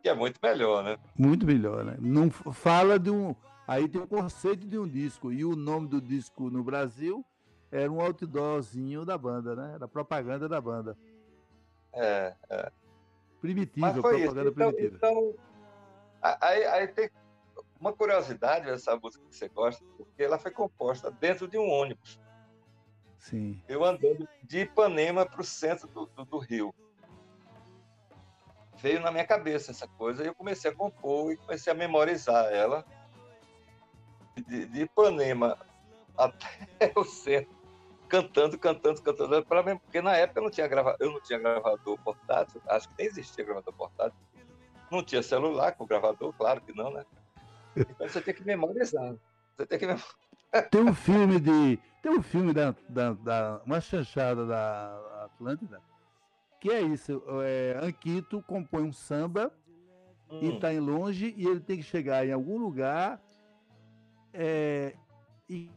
que 0.03 0.09
é 0.09 0.13
muito 0.13 0.39
melhor, 0.43 0.83
né? 0.83 0.97
Muito 1.17 1.45
melhor, 1.45 1.83
né? 1.83 1.97
Não 1.99 2.29
fala 2.29 2.99
de 2.99 3.09
um. 3.09 3.35
Aí 3.67 3.87
tem 3.87 3.99
o 3.99 4.07
conceito 4.07 4.67
de 4.67 4.77
um 4.77 4.87
disco. 4.87 5.31
E 5.31 5.43
o 5.43 5.55
nome 5.55 5.87
do 5.87 5.99
disco 5.99 6.49
no 6.49 6.63
Brasil 6.63 7.25
era 7.71 7.91
um 7.91 7.99
outdoorzinho 7.99 9.03
da 9.03 9.17
banda, 9.17 9.55
né? 9.55 9.71
Era 9.75 9.87
propaganda 9.87 10.47
da 10.47 10.61
banda. 10.61 10.95
É, 11.93 12.33
é. 12.49 12.71
Primitiva, 13.41 13.93
propaganda 13.93 14.49
então, 14.49 14.71
primitiva. 14.71 14.97
Então, 14.97 15.33
aí, 16.21 16.65
aí 16.65 16.87
tem 16.89 17.09
uma 17.79 17.93
curiosidade 17.93 18.65
dessa 18.65 18.95
música 18.95 19.23
que 19.25 19.35
você 19.35 19.47
gosta, 19.47 19.83
porque 19.97 20.23
ela 20.23 20.37
foi 20.37 20.51
composta 20.51 21.09
dentro 21.09 21.47
de 21.47 21.57
um 21.57 21.69
ônibus. 21.69 22.19
Sim. 23.17 23.61
Eu 23.67 23.83
andando 23.83 24.27
de 24.43 24.61
Ipanema 24.61 25.25
para 25.25 25.41
o 25.41 25.43
centro 25.43 25.87
do, 25.87 26.05
do, 26.07 26.25
do, 26.25 26.37
Rio. 26.37 26.73
Veio 28.77 29.01
na 29.01 29.11
minha 29.11 29.25
cabeça 29.25 29.71
essa 29.71 29.87
coisa 29.87 30.23
e 30.23 30.27
eu 30.27 30.35
comecei 30.35 30.71
a 30.71 30.75
compor 30.75 31.31
e 31.31 31.37
comecei 31.37 31.71
a 31.71 31.75
memorizar 31.75 32.45
ela. 32.51 32.85
De, 34.47 34.65
de 34.65 34.81
Ipanema 34.83 35.57
até 36.17 36.47
o 36.95 37.03
centro, 37.03 37.53
cantando, 38.07 38.57
cantando, 38.57 39.01
cantando. 39.01 39.45
Porque 39.81 40.01
na 40.01 40.15
época 40.15 40.39
eu 40.39 40.43
não 40.43 40.51
tinha, 40.51 40.67
grava, 40.67 40.95
eu 40.99 41.11
não 41.11 41.21
tinha 41.21 41.39
gravador 41.39 41.99
portátil, 41.99 42.61
acho 42.67 42.87
que 42.89 42.95
nem 42.97 43.07
existia 43.07 43.43
gravador 43.43 43.73
portátil. 43.73 44.19
Não 44.89 45.03
tinha 45.03 45.21
celular 45.21 45.73
com 45.73 45.85
gravador, 45.85 46.33
claro 46.33 46.61
que 46.61 46.73
não, 46.73 46.89
né? 46.89 47.05
Então 47.75 48.07
você 48.07 48.21
tem 48.21 48.33
que 48.33 48.45
memorizar. 48.45 49.15
Você 49.55 49.65
tem 49.65 49.79
que 49.79 49.85
memorizar. 49.85 50.15
Tem 50.71 50.81
um 50.81 50.95
filme 50.95 51.39
de. 51.39 51.79
Tem 52.01 52.11
um 52.11 52.23
filme 52.23 52.53
da, 52.53 52.75
da, 52.89 53.13
da 53.13 53.61
uma 53.63 53.79
chanchada 53.79 54.47
da 54.47 55.25
Atlântida 55.25 55.79
que 56.59 56.69
é 56.69 56.81
isso. 56.81 57.23
É, 57.43 57.79
Anquito 57.81 58.43
compõe 58.43 58.83
um 58.83 58.91
samba 58.91 59.51
hum. 60.29 60.39
e 60.41 60.53
está 60.53 60.73
em 60.73 60.79
longe 60.79 61.33
e 61.37 61.47
ele 61.47 61.59
tem 61.59 61.77
que 61.77 61.83
chegar 61.83 62.25
em 62.27 62.31
algum 62.31 62.57
lugar 62.57 63.21
é, 64.33 64.95
e 65.49 65.71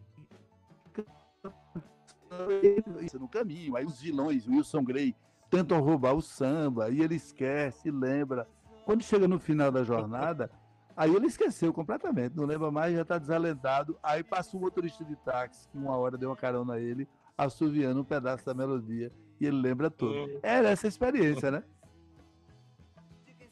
no 3.18 3.28
caminho. 3.28 3.76
Aí 3.76 3.84
os 3.84 4.00
vilões, 4.00 4.46
Wilson 4.48 4.82
Grey, 4.82 5.14
tentam 5.50 5.80
roubar 5.80 6.14
o 6.14 6.22
samba 6.22 6.90
e 6.90 7.00
ele 7.00 7.14
esquece, 7.14 7.90
lembra. 7.90 8.48
Quando 8.84 9.04
chega 9.04 9.28
no 9.28 9.38
final 9.38 9.70
da 9.70 9.84
jornada, 9.84 10.50
Aí 10.96 11.14
ele 11.14 11.26
esqueceu 11.26 11.72
completamente, 11.72 12.36
não 12.36 12.44
lembra 12.44 12.70
mais, 12.70 12.94
já 12.94 13.02
está 13.02 13.18
desalentado. 13.18 13.98
Aí 14.02 14.22
passa 14.22 14.56
um 14.56 14.60
motorista 14.60 15.04
de 15.04 15.16
táxi, 15.16 15.68
que 15.68 15.78
uma 15.78 15.96
hora 15.96 16.18
deu 16.18 16.28
uma 16.28 16.36
carona 16.36 16.74
a 16.74 16.80
ele, 16.80 17.08
assoviando 17.36 18.00
um 18.00 18.04
pedaço 18.04 18.44
da 18.44 18.54
melodia, 18.54 19.10
e 19.40 19.46
ele 19.46 19.56
lembra 19.56 19.90
tudo. 19.90 20.38
Era 20.42 20.70
essa 20.70 20.86
experiência, 20.86 21.50
né? 21.50 21.62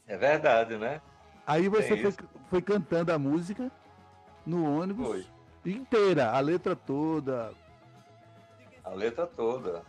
É 0.07 0.17
verdade, 0.17 0.77
né? 0.77 1.01
Aí 1.47 1.69
você 1.69 1.97
foi, 1.97 2.15
foi, 2.49 2.63
cantando 2.63 3.13
a 3.13 3.19
música 3.19 3.71
no 4.45 4.81
ônibus 4.81 5.07
foi. 5.07 5.27
inteira, 5.65 6.31
a 6.31 6.41
letra 6.41 6.77
toda. 6.77 7.53
A 8.85 8.91
letra 8.91 9.27
toda. 9.27 9.83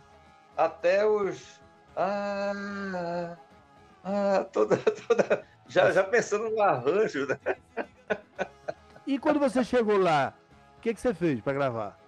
Até 0.56 1.06
os. 1.06 1.60
Ah, 1.96 3.36
ah, 4.04 4.46
toda, 4.52 4.76
toda 5.06 5.51
já, 5.72 5.90
já 5.90 6.04
pensando 6.04 6.50
no 6.50 6.60
arranjo, 6.60 7.26
né? 7.26 7.38
E 9.04 9.18
quando 9.18 9.40
você 9.40 9.64
chegou 9.64 9.98
lá, 9.98 10.32
o 10.78 10.80
que, 10.80 10.94
que 10.94 11.00
você 11.00 11.12
fez 11.12 11.40
para 11.40 11.54
gravar? 11.54 11.98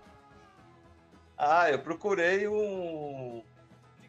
Ah, 1.36 1.68
eu 1.68 1.80
procurei 1.80 2.46
um. 2.46 3.42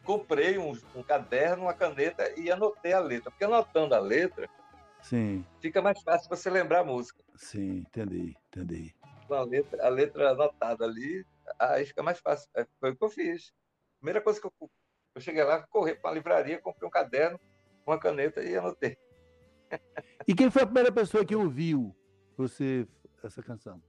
Comprei 0.04 0.56
um, 0.56 0.70
um, 0.94 1.02
caderno, 1.02 1.64
uma 1.64 1.74
caneta 1.74 2.32
e 2.38 2.48
anotei 2.48 2.92
a 2.92 3.00
letra. 3.00 3.28
Porque 3.28 3.42
anotando 3.42 3.92
a 3.92 3.98
letra, 3.98 4.48
Sim. 5.02 5.44
fica 5.60 5.82
mais 5.82 6.00
fácil 6.00 6.28
você 6.28 6.48
lembrar 6.48 6.80
a 6.80 6.84
música. 6.84 7.20
Sim, 7.34 7.78
entendi, 7.78 8.36
entendi. 8.46 8.94
Com 9.26 9.34
a 9.34 9.42
letra, 9.42 9.84
a 9.84 9.88
letra 9.88 10.30
anotada 10.30 10.84
ali, 10.84 11.26
aí 11.58 11.84
fica 11.86 12.04
mais 12.04 12.20
fácil. 12.20 12.48
É, 12.54 12.64
foi 12.78 12.92
o 12.92 12.96
que 12.96 13.04
eu 13.04 13.10
fiz. 13.10 13.52
Primeira 13.98 14.20
coisa 14.20 14.40
que 14.40 14.46
eu, 14.46 14.52
eu 15.16 15.20
cheguei 15.20 15.42
lá, 15.42 15.66
corri 15.66 15.96
para 15.96 16.10
a 16.10 16.14
livraria, 16.14 16.60
comprei 16.60 16.86
um 16.86 16.90
caderno, 16.90 17.40
uma 17.84 17.98
caneta 17.98 18.44
e 18.44 18.56
anotei. 18.56 18.96
E 20.26 20.34
quem 20.34 20.50
foi 20.50 20.62
a 20.62 20.66
primeira 20.66 20.92
pessoa 20.92 21.24
que 21.24 21.36
ouviu 21.36 21.94
você 22.36 22.86
essa 23.22 23.42
canção? 23.42 23.82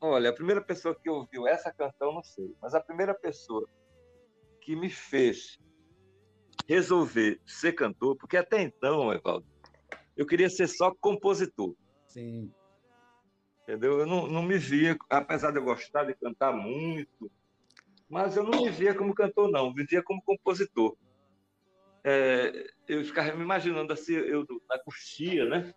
Olha, 0.00 0.30
a 0.30 0.32
primeira 0.32 0.60
pessoa 0.60 0.94
que 0.94 1.08
ouviu 1.08 1.46
essa 1.46 1.72
canção, 1.72 2.12
não 2.12 2.22
sei, 2.22 2.54
mas 2.60 2.74
a 2.74 2.80
primeira 2.80 3.14
pessoa 3.14 3.68
que 4.60 4.74
me 4.74 4.90
fez 4.90 5.58
resolver 6.66 7.40
ser 7.46 7.72
cantor, 7.72 8.16
porque 8.16 8.36
até 8.36 8.62
então, 8.62 9.12
Evaldo, 9.12 9.46
eu 10.16 10.26
queria 10.26 10.50
ser 10.50 10.66
só 10.66 10.92
compositor. 10.94 11.74
Sim. 12.06 12.52
Entendeu? 13.62 14.00
Eu 14.00 14.06
não, 14.06 14.26
não 14.26 14.42
me 14.42 14.58
via, 14.58 14.96
apesar 15.08 15.52
de 15.52 15.58
eu 15.58 15.64
gostar 15.64 16.04
de 16.04 16.14
cantar 16.14 16.52
muito, 16.52 17.30
mas 18.08 18.36
eu 18.36 18.42
não 18.42 18.62
me 18.62 18.70
via 18.70 18.94
como 18.94 19.14
cantor, 19.14 19.50
não, 19.50 19.66
eu 19.66 19.74
me 19.74 19.84
via 19.84 20.02
como 20.02 20.22
compositor 20.22 20.96
é, 22.04 22.66
eu 22.92 23.04
ficava 23.04 23.34
me 23.34 23.42
imaginando 23.42 23.92
assim, 23.92 24.14
eu 24.14 24.46
na 24.68 24.78
coxia, 24.78 25.44
né? 25.46 25.72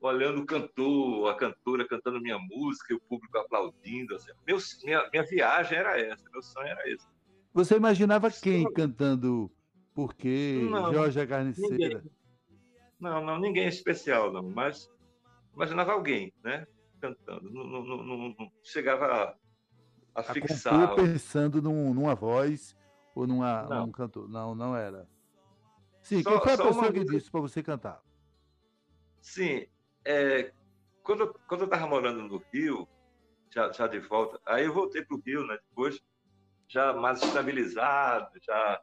Olhando 0.00 0.40
o 0.40 0.46
cantor, 0.46 1.30
a 1.30 1.34
cantora 1.34 1.86
cantando 1.86 2.20
minha 2.20 2.38
música, 2.38 2.92
e 2.92 2.96
o 2.96 3.00
público 3.00 3.36
aplaudindo. 3.38 4.14
Assim. 4.14 4.30
Meu, 4.46 4.58
minha, 4.84 5.08
minha 5.10 5.24
viagem 5.24 5.78
era 5.78 6.00
essa, 6.00 6.28
meu 6.30 6.42
sonho 6.42 6.68
era 6.68 6.90
esse. 6.90 7.06
Você 7.52 7.76
imaginava 7.76 8.30
quem 8.30 8.62
Só... 8.62 8.70
cantando 8.70 9.50
por 9.94 10.14
quê? 10.14 10.66
Não, 10.70 10.92
Jorge 10.92 11.20
a 11.20 11.26
Carniceira? 11.26 11.72
Ninguém. 11.72 12.10
Não, 12.98 13.24
não, 13.24 13.38
ninguém 13.38 13.68
especial, 13.68 14.32
não, 14.32 14.42
mas 14.42 14.88
imaginava 15.54 15.92
alguém, 15.92 16.32
né? 16.42 16.66
Cantando. 17.00 17.50
Não, 17.50 17.64
não, 17.66 17.82
não, 17.84 18.04
não 18.38 18.52
chegava 18.62 19.06
a, 19.06 19.34
a, 20.14 20.20
a 20.20 20.22
fixar. 20.22 20.94
pensando 20.94 21.60
num, 21.60 21.92
numa 21.92 22.14
voz 22.14 22.74
ou 23.14 23.26
numa, 23.26 23.62
num 23.64 23.90
cantor. 23.90 24.28
Não, 24.28 24.54
não 24.54 24.74
era. 24.74 25.06
Sim, 26.06 26.22
só, 26.22 26.30
quem 26.30 26.40
foi 26.40 26.52
a 26.52 26.68
pessoa 26.68 26.92
que 26.92 27.04
disse 27.04 27.28
para 27.28 27.40
você 27.40 27.64
cantar? 27.64 28.00
Sim, 29.20 29.66
é, 30.04 30.52
quando, 31.02 31.34
quando 31.48 31.62
eu 31.62 31.64
estava 31.64 31.84
morando 31.88 32.22
no 32.22 32.40
Rio, 32.52 32.86
já, 33.52 33.72
já 33.72 33.88
de 33.88 33.98
volta, 33.98 34.40
aí 34.46 34.66
eu 34.66 34.72
voltei 34.72 35.04
para 35.04 35.16
o 35.16 35.20
Rio, 35.20 35.44
né? 35.44 35.58
Depois, 35.68 36.00
já 36.68 36.92
mais 36.92 37.20
estabilizado, 37.20 38.30
já 38.40 38.80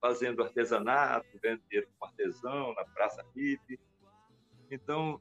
fazendo 0.00 0.42
artesanato, 0.42 1.28
vendo 1.40 1.62
dinheiro 1.70 1.88
com 1.96 2.06
artesão 2.06 2.74
na 2.74 2.84
Praça 2.86 3.24
Hippie. 3.36 3.78
Então, 4.68 5.20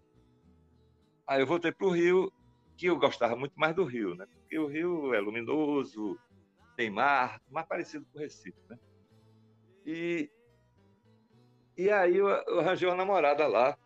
aí 1.28 1.40
eu 1.40 1.46
voltei 1.46 1.72
para 1.72 1.86
o 1.86 1.92
Rio, 1.92 2.34
que 2.76 2.88
eu 2.88 2.98
gostava 2.98 3.36
muito 3.36 3.54
mais 3.56 3.76
do 3.76 3.84
Rio, 3.84 4.16
né? 4.16 4.26
Porque 4.26 4.58
o 4.58 4.66
Rio 4.66 5.14
é 5.14 5.20
luminoso, 5.20 6.18
tem 6.76 6.90
mar, 6.90 7.40
mais 7.52 7.68
parecido 7.68 8.08
com 8.12 8.18
o 8.18 8.22
Recife, 8.24 8.58
né? 8.68 8.80
E 9.86 10.32
e 11.78 11.90
aí 11.90 12.18
eu, 12.18 12.28
eu 12.28 12.60
arranjei 12.60 12.88
uma 12.88 12.96
namorada 12.96 13.48
lá. 13.48 13.78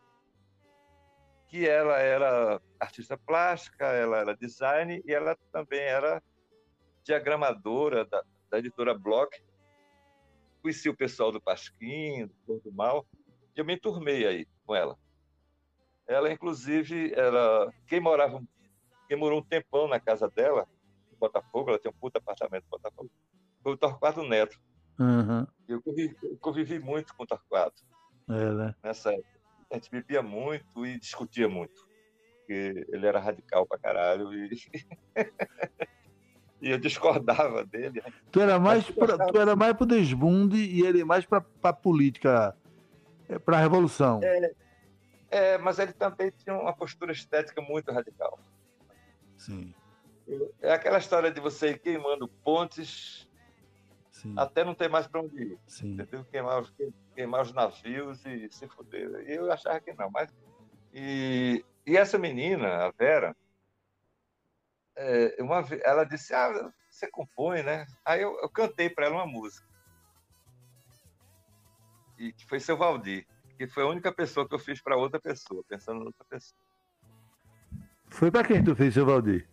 que 1.48 1.68
ela 1.68 1.98
era 1.98 2.62
artista 2.80 3.18
plástica, 3.18 3.86
ela 3.86 4.18
era 4.18 4.36
design 4.36 5.02
e 5.06 5.14
ela 5.14 5.38
também 5.52 5.80
era 5.80 6.22
diagramadora 7.04 8.06
da, 8.06 8.22
da 8.50 8.60
editora 8.60 8.94
Block. 8.94 9.42
Conheci 10.62 10.90
o 10.90 10.98
pessoal 10.98 11.32
do 11.32 11.42
Pasquim, 11.42 12.26
do 12.26 12.36
Cor 12.46 12.60
do 12.62 12.72
Mal, 12.74 13.06
e 13.56 13.60
eu 13.60 13.66
me 13.66 13.76
enturmei 13.76 14.28
aí 14.28 14.46
com 14.66 14.76
ela. 14.76 14.98
Ela, 16.06 16.32
inclusive, 16.32 17.14
era 17.14 17.72
quem 17.88 18.00
morava, 18.00 18.44
quem 19.08 19.18
morou 19.18 19.40
um 19.40 19.44
tempão 19.44 19.88
na 19.88 20.00
casa 20.00 20.30
dela, 20.30 20.68
em 21.14 21.18
Botafogo, 21.18 21.70
ela 21.70 21.80
tinha 21.80 21.92
um 21.92 22.00
puta 22.00 22.20
apartamento 22.20 22.66
em 22.66 22.70
Botafogo, 22.70 23.10
foi 23.64 23.74
o 23.74 23.78
Torquato 23.78 24.24
Neto. 24.24 24.60
Uhum. 25.00 25.46
Eu 25.68 25.82
convivi, 25.82 26.16
convivi 26.40 26.80
muito 26.80 27.16
com 27.16 27.24
o 27.24 27.28
Torquato. 27.28 27.84
É, 28.30 28.52
né? 28.52 28.76
Nessa 28.84 29.12
época. 29.12 29.38
A 29.70 29.76
gente 29.76 29.92
bebia 29.92 30.22
muito 30.22 30.86
e 30.86 30.98
discutia 30.98 31.50
muito. 31.50 31.88
Porque 32.40 32.86
ele 32.90 33.06
era 33.06 33.20
radical 33.20 33.66
pra 33.68 33.78
caralho 33.78 34.34
e, 34.34 34.50
e 36.62 36.70
eu 36.70 36.78
discordava 36.78 37.66
dele. 37.66 38.02
Tu 38.32 38.40
era 38.40 38.58
mais, 38.60 38.90
pra, 38.90 39.18
tu 39.28 39.38
era 39.38 39.56
mais 39.56 39.76
pro 39.76 39.86
desbunde 39.86 40.58
e 40.58 40.86
ele 40.86 41.04
mais 41.04 41.26
pra, 41.26 41.42
pra 41.42 41.74
política, 41.74 42.56
é, 43.28 43.38
pra 43.38 43.60
revolução. 43.60 44.22
É, 44.24 44.52
é, 45.30 45.58
mas 45.58 45.80
ele 45.80 45.92
também 45.92 46.32
tinha 46.32 46.56
uma 46.56 46.74
postura 46.74 47.12
estética 47.12 47.62
muito 47.62 47.92
radical. 47.92 48.40
Sim. 49.38 49.74
É 50.62 50.74
aquela 50.74 50.98
história 50.98 51.32
de 51.32 51.40
você 51.42 51.72
ir 51.72 51.80
queimando 51.80 52.28
pontes 52.28 53.27
Sim. 54.18 54.34
até 54.36 54.64
não 54.64 54.74
ter 54.74 54.90
mais 54.90 55.08
para 55.08 55.22
onde 55.22 55.44
ir. 55.44 55.60
Sim. 55.68 55.94
Entendeu? 55.94 56.26
Queimar 56.26 56.60
os, 56.60 56.74
queimar 57.14 57.42
os 57.44 57.54
navios 57.54 58.26
e 58.26 58.50
se 58.50 58.68
fuder. 58.68 59.08
E 59.28 59.36
eu 59.36 59.52
achava 59.52 59.80
que 59.80 59.94
não. 59.94 60.10
Mas, 60.10 60.36
e, 60.92 61.64
e 61.86 61.96
essa 61.96 62.18
menina, 62.18 62.88
a 62.88 62.92
Vera, 62.92 63.36
é, 64.96 65.36
uma, 65.40 65.64
ela 65.84 66.04
disse: 66.04 66.34
Ah, 66.34 66.72
você 66.90 67.08
compõe, 67.12 67.62
né? 67.62 67.86
Aí 68.04 68.24
eu, 68.24 68.36
eu 68.42 68.50
cantei 68.50 68.90
para 68.90 69.06
ela 69.06 69.18
uma 69.18 69.28
música. 69.28 69.68
E 72.18 72.34
que 72.34 72.48
foi 72.48 72.60
seu 72.60 72.76
Valdir, 72.76 73.28
que 73.56 73.68
foi 73.68 73.84
a 73.84 73.88
única 73.88 74.12
pessoa 74.12 74.48
que 74.50 74.56
eu 74.56 74.60
fiz 74.60 74.82
para 74.82 74.98
outra 74.98 75.22
pessoa, 75.22 75.64
pensando 75.68 76.02
em 76.02 76.08
outra 76.08 76.26
pessoa. 76.28 76.60
Foi 78.10 78.32
pra 78.32 78.44
quem 78.44 78.64
tu 78.64 78.76
fez, 78.76 78.96
seu 78.96 79.06
Valdir? 79.06 79.48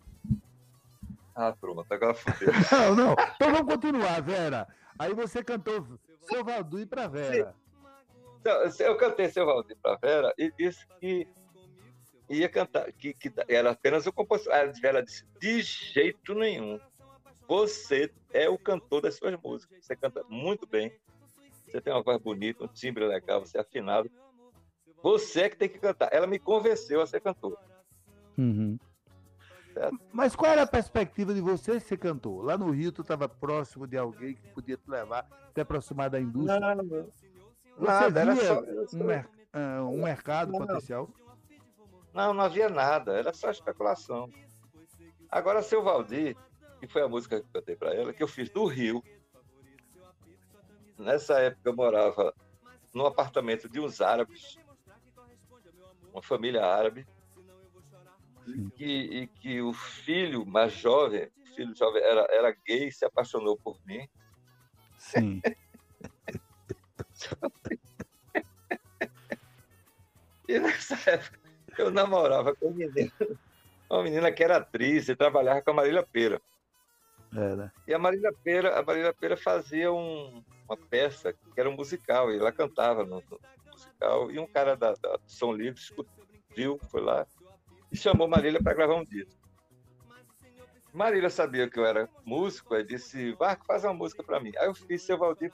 Ah, 1.35 1.53
pronto, 1.59 1.85
agora 1.89 2.13
fudeu. 2.13 2.47
Não, 2.71 2.95
não. 2.95 3.11
Então 3.11 3.51
vamos 3.51 3.73
continuar, 3.73 4.21
Vera. 4.21 4.65
Aí 4.97 5.13
você 5.13 5.43
cantou 5.43 5.85
seu 6.21 6.45
Valdir 6.45 6.87
pra 6.87 7.07
Vera. 7.07 7.53
Eu 8.79 8.95
cantei 8.95 9.27
seu 9.27 9.45
Valdir 9.45 9.75
para 9.81 9.97
Vera 9.97 10.33
e 10.37 10.49
disse 10.57 10.87
que 10.99 11.27
ia 12.29 12.47
cantar, 12.47 12.89
que, 12.93 13.13
que 13.13 13.31
era 13.49 13.71
apenas 13.71 14.07
o 14.07 14.13
compositor. 14.13 14.53
A 14.53 14.65
Vera 14.65 15.03
disse: 15.03 15.25
de 15.39 15.61
jeito 15.61 16.33
nenhum. 16.33 16.79
Você 17.47 18.11
é 18.31 18.49
o 18.49 18.57
cantor 18.57 19.01
das 19.01 19.15
suas 19.15 19.37
músicas. 19.41 19.85
Você 19.85 19.95
canta 19.95 20.23
muito 20.29 20.65
bem. 20.65 20.91
Você 21.67 21.81
tem 21.81 21.91
uma 21.91 22.01
voz 22.01 22.17
bonita, 22.17 22.63
um 22.63 22.67
timbre 22.67 23.05
legal, 23.05 23.41
você 23.41 23.57
é 23.57 23.61
afinado. 23.61 24.09
Você 25.03 25.41
é 25.41 25.49
que 25.49 25.57
tem 25.57 25.69
que 25.69 25.79
cantar. 25.79 26.09
Ela 26.11 26.25
me 26.25 26.39
convenceu 26.39 27.01
a 27.01 27.05
ser 27.05 27.19
cantor. 27.19 27.59
Uhum. 28.37 28.79
Certo. 29.75 29.99
Mas 30.13 30.33
qual 30.37 30.53
era 30.53 30.61
a 30.61 30.67
perspectiva 30.67 31.33
de 31.33 31.41
você 31.41 31.81
ser 31.81 31.97
cantor? 31.97 32.45
Lá 32.45 32.57
no 32.57 32.71
Rio, 32.71 32.93
tu 32.93 33.01
estava 33.01 33.27
próximo 33.27 33.85
de 33.85 33.97
alguém 33.97 34.33
que 34.33 34.47
podia 34.53 34.77
te 34.77 34.89
levar, 34.89 35.27
te 35.53 35.59
aproximar 35.59 36.09
da 36.09 36.17
indústria. 36.19 36.75
não. 36.75 36.85
Você 36.85 37.11
Nada, 37.77 38.21
era 38.21 38.33
via 38.33 38.45
só- 38.45 38.61
um, 38.97 39.03
mer- 39.03 39.29
ah, 39.51 39.83
um 39.83 40.01
mercado 40.01 40.53
Não. 40.53 40.59
potencial? 40.59 41.09
Não, 42.13 42.33
não 42.33 42.41
havia 42.45 42.69
nada, 42.69 43.11
era 43.11 43.33
só 43.33 43.51
especulação. 43.51 44.29
Agora, 45.29 45.61
seu 45.61 45.83
Valdir, 45.83 46.37
que 46.79 46.87
foi 46.87 47.01
a 47.01 47.09
música 47.09 47.41
que 47.41 47.45
eu 47.45 47.49
cantei 47.51 47.75
para 47.75 47.93
ela, 47.93 48.13
que 48.13 48.23
eu 48.23 48.29
fiz 48.29 48.49
do 48.49 48.65
Rio. 48.65 49.03
Nessa 50.97 51.37
época 51.39 51.69
eu 51.69 51.75
morava 51.75 52.33
num 52.93 53.05
apartamento 53.05 53.67
de 53.67 53.81
uns 53.81 53.99
árabes, 53.99 54.57
uma 56.13 56.21
família 56.23 56.65
árabe, 56.65 57.05
e 58.47 58.71
que, 58.71 58.85
e 58.85 59.27
que 59.27 59.61
o 59.61 59.73
filho 59.73 60.45
mais 60.45 60.73
jovem, 60.73 61.29
filho 61.55 61.75
jovem 61.75 62.01
era, 62.03 62.27
era 62.31 62.57
gay, 62.65 62.91
se 62.91 63.05
apaixonou 63.05 63.57
por 63.57 63.79
mim. 63.85 64.07
Sim. 64.97 65.41
E 70.47 70.59
nessa 70.59 71.09
época 71.09 71.39
eu 71.77 71.89
namorava 71.89 72.55
com 72.55 72.67
uma 72.67 72.77
menina, 72.77 73.11
uma 73.89 74.03
menina 74.03 74.31
que 74.31 74.43
era 74.43 74.57
atriz 74.57 75.09
e 75.09 75.15
trabalhava 75.15 75.61
com 75.61 75.71
a 75.71 75.73
Marília 75.73 76.05
Pera. 76.05 76.39
Era. 77.33 77.73
E 77.87 77.93
a 77.93 77.99
Marília 77.99 78.31
Pera, 78.43 78.79
a 78.79 78.83
Marília 78.83 79.13
Pera 79.13 79.35
fazia 79.35 79.91
um- 79.91 80.43
uma 80.69 80.77
peça 80.77 81.33
que 81.33 81.59
era 81.59 81.69
um 81.69 81.75
musical, 81.75 82.31
e 82.31 82.37
ela 82.37 82.51
cantava 82.51 83.03
no, 83.03 83.23
no 83.29 83.39
musical, 83.71 84.31
e 84.31 84.39
um 84.39 84.47
cara 84.47 84.75
da, 84.75 84.93
da 84.93 85.19
Som 85.25 85.53
Livre 85.53 85.81
viu, 86.55 86.79
foi 86.91 87.01
lá 87.01 87.25
e 87.95 87.97
chamou 87.97 88.27
Marília 88.27 88.61
para 88.61 88.73
gravar 88.73 88.95
um 88.95 89.05
disco. 89.05 89.39
Marília 90.93 91.29
sabia 91.29 91.69
que 91.69 91.79
eu 91.79 91.85
era 91.85 92.09
músico, 92.25 92.73
aí 92.73 92.83
disse, 92.85 93.35
Marco, 93.39 93.65
faz 93.65 93.83
uma 93.85 93.93
música 93.93 94.21
para 94.21 94.39
mim. 94.39 94.51
Aí 94.57 94.67
eu 94.67 94.75
fiz 94.75 95.01
Seu 95.01 95.17
Valdir 95.17 95.51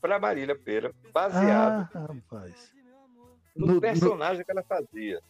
para 0.00 0.18
Marília 0.18 0.54
Pera, 0.56 0.94
baseado 1.12 1.88
Ah, 1.94 2.06
rapaz. 2.12 2.72
no, 3.56 3.66
no- 3.74 3.80
personagem 3.80 4.44
que 4.44 4.50
ela 4.50 4.62
fazia. 4.62 5.20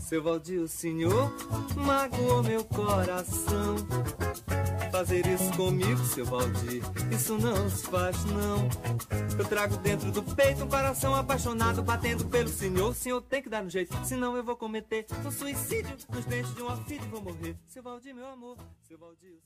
Seu 0.00 0.22
Valdir, 0.22 0.60
o 0.60 0.68
senhor 0.68 1.32
magoou 1.76 2.42
meu 2.42 2.64
coração. 2.64 3.76
Fazer 4.94 5.26
isso 5.26 5.56
comigo, 5.56 5.98
seu 6.04 6.24
Valdir, 6.24 6.80
isso 7.12 7.36
não 7.36 7.68
se 7.68 7.84
faz 7.84 8.24
não. 8.26 8.68
Eu 9.36 9.44
trago 9.44 9.76
dentro 9.78 10.12
do 10.12 10.22
peito 10.22 10.62
um 10.62 10.68
coração 10.68 11.16
apaixonado, 11.16 11.82
batendo 11.82 12.24
pelo 12.26 12.46
senhor. 12.46 12.90
O 12.90 12.94
senhor 12.94 13.20
tem 13.20 13.42
que 13.42 13.48
dar 13.48 13.64
um 13.64 13.68
jeito, 13.68 13.92
senão 14.04 14.36
eu 14.36 14.44
vou 14.44 14.56
cometer 14.56 15.04
um 15.26 15.32
suicídio 15.32 15.96
nos 16.08 16.24
dentes 16.26 16.54
de 16.54 16.62
uma 16.62 16.76
filha 16.84 17.02
e 17.02 17.08
vou 17.08 17.20
morrer. 17.20 17.56
Seu 17.66 17.82
Valdir, 17.82 18.14
meu 18.14 18.28
amor, 18.28 18.56
seu 18.82 18.96
Valdir. 18.96 19.40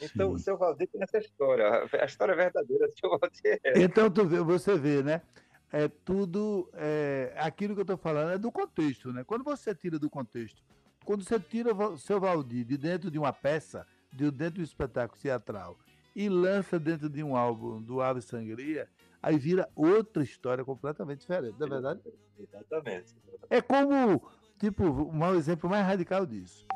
Então, 0.00 0.30
Sim. 0.30 0.34
o 0.34 0.38
seu 0.40 0.58
Valdir 0.58 0.88
tem 0.88 1.00
essa 1.00 1.18
história. 1.18 1.88
A 2.00 2.04
história 2.04 2.34
verdadeira 2.34 2.88
seu 2.98 3.10
Valdir 3.10 3.60
é 3.62 3.80
Então 3.80 4.10
tu 4.10 4.26
vê, 4.26 4.40
você 4.40 4.76
vê, 4.76 5.04
né? 5.04 5.22
É 5.70 5.86
tudo. 5.86 6.68
É, 6.74 7.32
aquilo 7.36 7.74
que 7.74 7.80
eu 7.80 7.82
estou 7.82 7.96
falando 7.96 8.32
é 8.32 8.38
do 8.38 8.50
contexto, 8.50 9.12
né? 9.12 9.22
Quando 9.22 9.44
você 9.44 9.72
tira 9.72 10.00
do 10.00 10.10
contexto, 10.10 10.60
quando 11.04 11.22
você 11.22 11.38
tira 11.38 11.72
o 11.72 11.96
seu 11.96 12.18
Valdir 12.18 12.64
de 12.64 12.76
dentro 12.76 13.08
de 13.08 13.20
uma 13.20 13.32
peça, 13.32 13.86
de 14.12 14.30
dentro 14.30 14.54
de 14.54 14.60
um 14.60 14.64
espetáculo 14.64 15.20
teatral, 15.20 15.78
e 16.14 16.28
lança 16.28 16.78
dentro 16.78 17.08
de 17.08 17.22
um 17.22 17.36
álbum 17.36 17.80
do 17.80 18.00
Ave 18.00 18.20
Sangria, 18.20 18.88
aí 19.22 19.38
vira 19.38 19.68
outra 19.74 20.22
história 20.22 20.64
completamente 20.64 21.20
diferente, 21.20 21.56
não 21.58 21.66
é 21.66 21.70
verdade? 21.70 22.00
Exatamente. 22.38 23.14
É 23.48 23.60
como, 23.60 24.22
tipo, 24.58 24.84
um 24.84 25.34
exemplo 25.34 25.70
mais 25.70 25.86
radical 25.86 26.26
disso. 26.26 26.66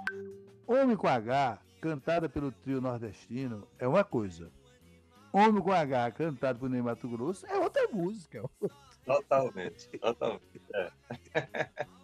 Homem 0.66 0.96
com 0.96 1.06
H, 1.06 1.60
cantada 1.80 2.28
pelo 2.28 2.50
trio 2.50 2.80
nordestino, 2.80 3.66
é 3.78 3.86
uma 3.86 4.04
coisa. 4.04 4.50
Homem 5.32 5.62
com 5.62 5.72
H, 5.72 6.12
cantado 6.12 6.58
por 6.58 6.70
Ney 6.70 6.80
Mato 6.80 7.08
Grosso, 7.08 7.46
é 7.46 7.58
outra 7.58 7.86
música. 7.88 8.42
Totalmente. 9.04 9.88
Totalmente. 9.98 10.62
É. 10.74 10.90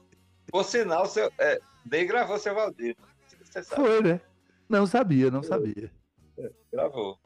Por 0.51 0.65
sinal, 0.65 1.07
seu, 1.07 1.33
é, 1.39 1.59
Ney 1.91 2.05
gravou 2.05 2.39
seu 2.39 2.55
Valdir. 2.55 2.95
Foi, 3.75 4.03
né? 4.03 4.21
Não 4.73 4.87
sabia, 4.87 5.31
não 5.31 5.43
sabia. 5.43 5.93
gravou. 6.73 7.19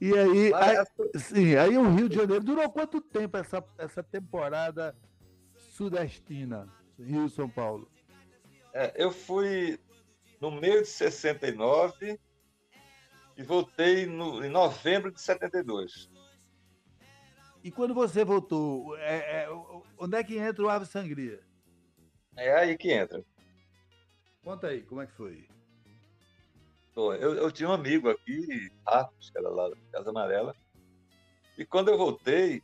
E 0.00 0.16
aí, 0.16 0.50
Mas, 0.50 0.78
aí, 0.78 1.20
sim, 1.20 1.56
aí 1.56 1.76
o 1.76 1.90
Rio 1.90 2.08
de 2.08 2.16
Janeiro 2.16 2.42
durou 2.42 2.70
quanto 2.70 3.00
tempo 3.00 3.36
essa, 3.36 3.62
essa 3.76 4.02
temporada 4.02 4.96
sudestina, 5.56 6.66
Rio 6.98 7.28
São 7.28 7.48
Paulo? 7.48 7.90
é, 8.72 8.92
eu 8.96 9.10
fui 9.10 9.78
no 10.40 10.50
meio 10.50 10.82
de 10.82 10.88
69 10.88 12.18
e 13.36 13.42
voltei 13.42 14.06
no, 14.06 14.44
em 14.44 14.48
novembro 14.48 15.10
de 15.10 15.20
72. 15.20 16.08
E 17.62 17.70
quando 17.70 17.92
você 17.92 18.24
voltou, 18.24 18.96
é, 18.98 19.42
é, 19.42 19.48
onde 19.98 20.16
é 20.16 20.22
que 20.22 20.38
entra 20.38 20.64
o 20.64 20.68
Ave 20.68 20.86
Sangria? 20.86 21.40
É 22.36 22.54
aí 22.54 22.78
que 22.78 22.92
entra. 22.92 23.24
Conta 24.48 24.68
aí, 24.68 24.80
como 24.80 25.02
é 25.02 25.06
que 25.06 25.12
foi? 25.12 25.46
Pô, 26.94 27.12
Eu, 27.12 27.34
eu 27.34 27.52
tinha 27.52 27.68
um 27.68 27.72
amigo 27.72 28.08
aqui, 28.08 28.72
Ratos, 28.86 29.28
que 29.28 29.36
era 29.36 29.50
lá 29.50 29.68
da 29.68 29.76
Casa 29.92 30.08
Amarela, 30.08 30.56
e 31.58 31.66
quando 31.66 31.88
eu 31.88 31.98
voltei, 31.98 32.62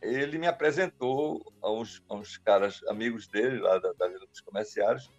ele 0.00 0.38
me 0.38 0.46
apresentou 0.46 1.44
a 1.60 1.70
uns, 1.70 2.02
a 2.08 2.14
uns 2.14 2.38
caras, 2.38 2.82
amigos 2.88 3.28
dele, 3.28 3.58
lá 3.58 3.78
da, 3.78 3.92
da 3.92 4.08
Vila 4.08 4.26
dos 4.26 4.40
Comerciários, 4.40 5.12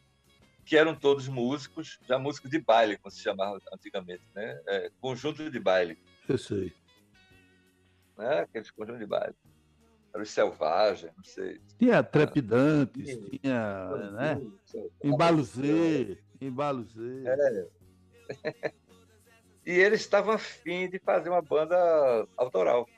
que 0.65 0.75
eram 0.75 0.95
todos 0.95 1.27
músicos, 1.27 1.99
já 2.08 2.17
músicos 2.17 2.49
de 2.49 2.60
baile, 2.60 2.97
como 2.97 3.12
se 3.12 3.21
chamava 3.21 3.62
antigamente, 3.71 4.23
né? 4.34 4.60
É, 4.65 4.91
conjunto 4.99 5.51
de 5.51 5.60
baile. 5.60 5.99
Eu 6.27 6.39
sei. 6.39 6.73
né? 8.17 8.39
Aqueles 8.39 8.71
conjuntos 8.71 9.01
de 9.01 9.06
baile. 9.06 9.36
Era 10.17 10.23
os 10.23 10.32
selvagens, 10.32 11.13
não 11.15 11.23
sei. 11.23 11.62
Tinha 11.77 12.01
trepidantes, 12.01 13.08
ah, 13.08 13.30
tinha, 13.30 14.12
né? 14.12 14.41
Embaluzê, 15.03 16.17
embaluzê. 16.41 17.23
É. 17.27 17.67
e 19.63 19.71
eles 19.73 20.01
estavam 20.01 20.34
afim 20.34 20.89
de 20.89 20.97
fazer 20.97 21.30
uma 21.30 21.41
banda 21.41 22.27
autoral. 22.36 22.89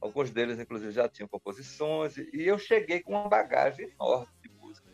Alguns 0.00 0.32
deles, 0.32 0.58
inclusive, 0.58 0.90
já 0.90 1.08
tinham 1.08 1.28
composições, 1.28 2.16
e 2.16 2.42
eu 2.44 2.58
cheguei 2.58 3.00
com 3.00 3.12
uma 3.12 3.28
bagagem 3.28 3.88
enorme 3.88 4.32
de 4.42 4.50
músicas. 4.50 4.92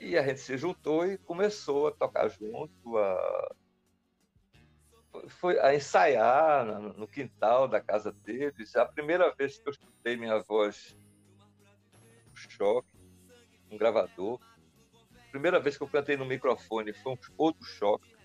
E 0.00 0.18
a 0.18 0.26
gente 0.26 0.40
se 0.40 0.56
juntou 0.56 1.06
e 1.06 1.18
começou 1.18 1.86
a 1.86 1.92
tocar 1.92 2.28
junto, 2.28 2.98
a, 2.98 3.54
foi 5.28 5.58
a 5.60 5.74
ensaiar 5.74 6.64
no 6.66 7.06
quintal 7.06 7.66
da 7.66 7.80
casa 7.80 8.12
deles. 8.12 8.76
A 8.76 8.84
primeira 8.84 9.34
vez 9.34 9.58
que 9.58 9.68
eu 9.68 9.72
escutei 9.72 10.16
minha 10.16 10.40
voz, 10.40 10.96
um 12.32 12.36
choque, 12.36 12.96
um 13.70 13.76
gravador. 13.76 14.40
A 15.14 15.30
primeira 15.30 15.60
vez 15.60 15.76
que 15.76 15.82
eu 15.82 15.88
cantei 15.88 16.16
no 16.16 16.24
microfone 16.24 16.92
foi 16.92 17.12
um 17.12 17.18
outro 17.36 17.64
choque. 17.64 18.16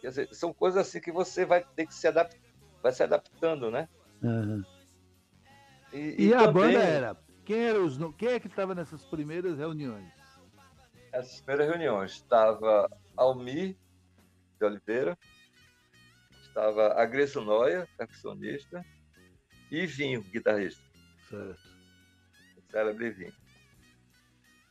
Quer 0.00 0.08
dizer, 0.08 0.34
são 0.34 0.52
coisas 0.52 0.86
assim 0.86 1.00
que 1.00 1.12
você 1.12 1.44
vai 1.44 1.64
ter 1.64 1.86
que 1.86 1.94
se 1.94 2.06
adaptar 2.06 2.46
vai 2.86 2.92
se 2.92 3.02
adaptando, 3.02 3.70
né? 3.70 3.88
Uhum. 4.22 4.64
E, 5.92 5.98
e, 5.98 6.26
e, 6.28 6.34
a 6.34 6.44
também, 6.44 6.52
banda 6.52 6.78
era? 6.78 7.16
Quem, 7.44 7.64
era 7.64 7.82
os, 7.82 7.98
quem 8.16 8.28
é 8.28 8.40
que 8.40 8.46
estava 8.46 8.74
nessas 8.74 9.04
primeiras 9.04 9.58
reuniões? 9.58 10.12
Essas 11.12 11.40
primeiras 11.40 11.68
reuniões 11.68 12.12
estava 12.12 12.88
Almir 13.16 13.76
de 14.58 14.66
Oliveira, 14.66 15.18
estava 16.56 16.94
a 16.94 17.04
Greço 17.04 17.42
Noia, 17.42 17.86
percussionista, 17.98 18.82
e 19.70 19.86
Vinho, 19.86 20.22
guitarrista. 20.22 20.82
Certo. 21.28 21.60
O 22.56 22.70
célebre 22.70 23.10
Vinho. 23.10 23.34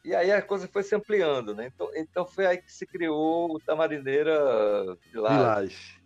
E 0.04 0.16
aí 0.16 0.32
a 0.32 0.42
coisa 0.42 0.68
foi 0.68 0.82
se 0.82 0.96
ampliando, 0.96 1.54
né? 1.54 1.68
Então, 1.68 1.92
então 1.96 2.26
foi 2.26 2.48
aí 2.48 2.58
que 2.58 2.72
se 2.72 2.88
criou 2.88 3.56
o 3.56 3.60
Tamarineira 3.60 4.96
Village. 5.12 5.36
Village. 5.38 6.06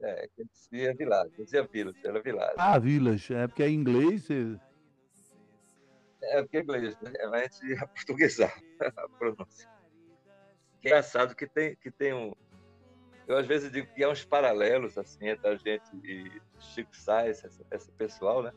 É, 0.00 0.28
que 0.34 0.44
dizia 0.44 0.94
Village, 0.94 1.32
dizia 1.38 1.62
Village, 1.62 1.98
era 2.04 2.20
Village. 2.20 2.54
Ah, 2.58 2.78
Village, 2.78 3.34
é 3.34 3.46
porque 3.46 3.62
é 3.62 3.70
inglês. 3.70 4.24
Você... 4.24 4.60
É 6.22 6.42
porque 6.42 6.58
é 6.58 6.60
inglês, 6.60 7.00
né? 7.00 7.12
É, 7.16 7.26
mas 7.28 7.42
a 7.42 7.44
gente 7.44 7.66
ia 7.66 7.86
portuguesar 7.88 8.62
a 8.80 9.08
pronúncia. 9.08 9.70
Que 10.80 10.88
é 10.88 10.90
engraçado 10.90 11.34
que 11.34 11.46
tem, 11.46 11.76
que 11.76 11.90
tem 11.90 12.12
um. 12.12 12.32
Eu 13.32 13.38
às 13.38 13.46
vezes 13.46 13.72
digo 13.72 13.86
que 13.94 14.04
há 14.04 14.10
uns 14.10 14.24
paralelos 14.24 14.98
assim, 14.98 15.28
entre 15.28 15.48
a 15.48 15.56
gente 15.56 15.84
e 16.04 16.40
Chico 16.58 16.96
Sainz, 16.96 17.42
esse, 17.44 17.64
esse 17.70 17.90
pessoal, 17.92 18.42
né? 18.42 18.52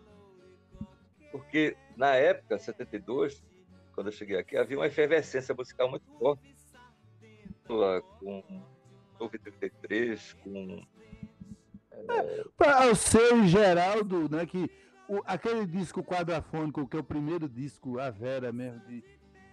Porque 1.31 1.75
na 1.95 2.13
época, 2.15 2.57
72, 2.57 3.43
quando 3.93 4.07
eu 4.07 4.11
cheguei 4.11 4.37
aqui, 4.37 4.57
havia 4.57 4.77
uma 4.77 4.87
efervescência 4.87 5.55
musical 5.55 5.89
muito 5.89 6.05
forte. 6.19 6.55
Com 7.67 8.43
Novo 9.19 9.39
33, 9.39 10.33
com 10.43 10.85
para 12.57 12.91
o 12.91 13.47
Geraldo, 13.47 14.29
né, 14.29 14.45
que 14.45 14.69
o, 15.07 15.21
aquele 15.25 15.65
disco 15.65 16.03
quadrafônico, 16.03 16.87
que 16.87 16.97
é 16.97 16.99
o 16.99 17.03
primeiro 17.03 17.47
disco, 17.49 17.99
a 17.99 18.09
Vera 18.09 18.51
mesmo, 18.51 18.79
de, 18.85 19.03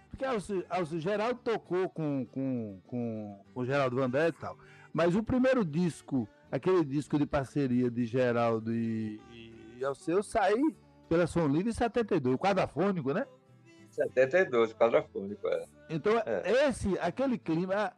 porque 0.09 0.25
o 0.25 0.99
Geraldo 0.99 1.39
tocou 1.43 1.89
com, 1.89 2.25
com, 2.27 2.79
com, 2.85 3.43
com 3.43 3.45
o 3.55 3.65
Geraldo 3.65 3.95
Vandé 3.95 4.27
e 4.27 4.31
tal, 4.31 4.57
mas 4.93 5.15
o 5.15 5.23
primeiro 5.23 5.65
disco, 5.65 6.27
aquele 6.51 6.85
disco 6.85 7.17
de 7.17 7.25
parceria 7.25 7.89
de 7.89 8.05
Geraldo 8.05 8.71
e, 8.71 9.19
e, 9.31 9.77
e 9.79 9.85
Alceu, 9.85 10.21
saiu 10.21 10.75
pela 11.09 11.25
Som 11.25 11.47
Livre 11.47 11.69
em 11.69 11.73
72, 11.73 12.35
o 12.35 12.37
quadrafônico, 12.37 13.13
né? 13.13 13.25
72, 13.89 14.73
quadrafônico, 14.73 15.47
é. 15.47 15.65
Então, 15.89 16.13
é. 16.25 16.67
esse, 16.67 16.97
aquele 16.99 17.37
clima, 17.37 17.91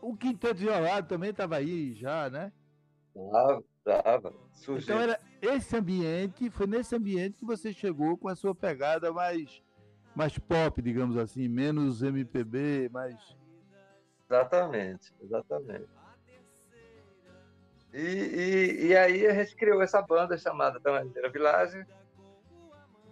o 0.00 0.16
Quinteto 0.16 0.56
Violado 0.60 1.06
também 1.06 1.30
estava 1.30 1.56
aí 1.56 1.94
já, 1.94 2.28
né? 2.28 2.52
Tava, 3.14 3.64
tava. 3.84 4.34
Então 4.68 5.00
era 5.00 5.18
esse 5.40 5.76
ambiente, 5.76 6.50
foi 6.50 6.66
nesse 6.66 6.94
ambiente 6.94 7.38
que 7.38 7.44
você 7.44 7.72
chegou 7.72 8.16
com 8.16 8.28
a 8.28 8.36
sua 8.36 8.54
pegada 8.54 9.12
mais, 9.12 9.62
mais 10.14 10.38
pop, 10.38 10.80
digamos 10.82 11.16
assim, 11.16 11.48
menos 11.48 12.02
MPB, 12.02 12.90
mais. 12.92 13.36
Exatamente, 14.28 15.12
exatamente. 15.22 15.97
E, 17.92 18.00
e, 18.00 18.86
e 18.86 18.96
aí 18.96 19.26
a 19.26 19.34
gente 19.34 19.56
criou 19.56 19.82
essa 19.82 20.02
banda 20.02 20.36
chamada 20.36 20.78
Tamaneira 20.78 21.30
Village 21.30 21.86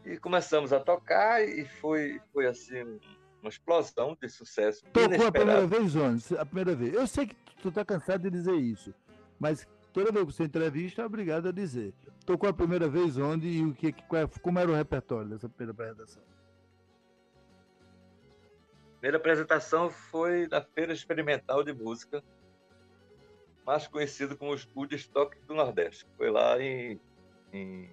e 0.05 0.19
começamos 0.19 0.73
a 0.73 0.81
tocar 0.81 1.43
e 1.43 1.65
foi, 1.65 2.21
foi 2.33 2.47
assim 2.47 3.01
uma 3.41 3.49
explosão 3.49 4.17
de 4.21 4.29
sucesso. 4.29 4.85
Tocou 4.93 5.27
a 5.27 5.33
primeira 5.33 5.67
vez 5.67 5.97
onde? 5.97 6.37
A 6.39 6.45
primeira 6.45 6.75
vez. 6.75 6.95
Eu 6.95 7.07
sei 7.07 7.27
que 7.27 7.37
tu 7.63 7.73
tá 7.73 7.85
cansado 7.85 8.23
de 8.23 8.31
dizer 8.31 8.55
isso, 8.55 8.95
mas 9.39 9.67
toda 9.93 10.13
vez 10.13 10.27
que 10.27 10.33
você 10.33 10.45
entrevista, 10.45 11.03
é 11.03 11.07
obrigado 11.07 11.49
a 11.49 11.53
dizer. 11.53 11.95
Tocou 12.25 12.49
a 12.49 12.53
primeira 12.53 12.89
vez 12.89 13.17
onde 13.17 13.49
e 13.49 13.65
o 13.65 13.73
que, 13.73 13.95
como 14.43 14.59
era 14.59 14.71
o 14.71 14.75
repertório 14.75 15.31
dessa 15.31 15.49
primeira 15.49 15.73
apresentação? 15.73 16.23
primeira 19.07 19.19
apresentação 19.19 19.89
foi 19.89 20.49
na 20.49 20.61
Feira 20.61 20.93
Experimental 20.93 21.63
de 21.63 21.73
Música, 21.73 22.25
mais 23.67 23.89
conhecido 23.89 24.37
como 24.37 24.55
o 24.55 24.59
Woodstock 24.77 25.37
do 25.41 25.55
Nordeste. 25.55 26.07
Foi 26.17 26.31
lá 26.31 26.61
em, 26.63 27.01
em 27.53 27.91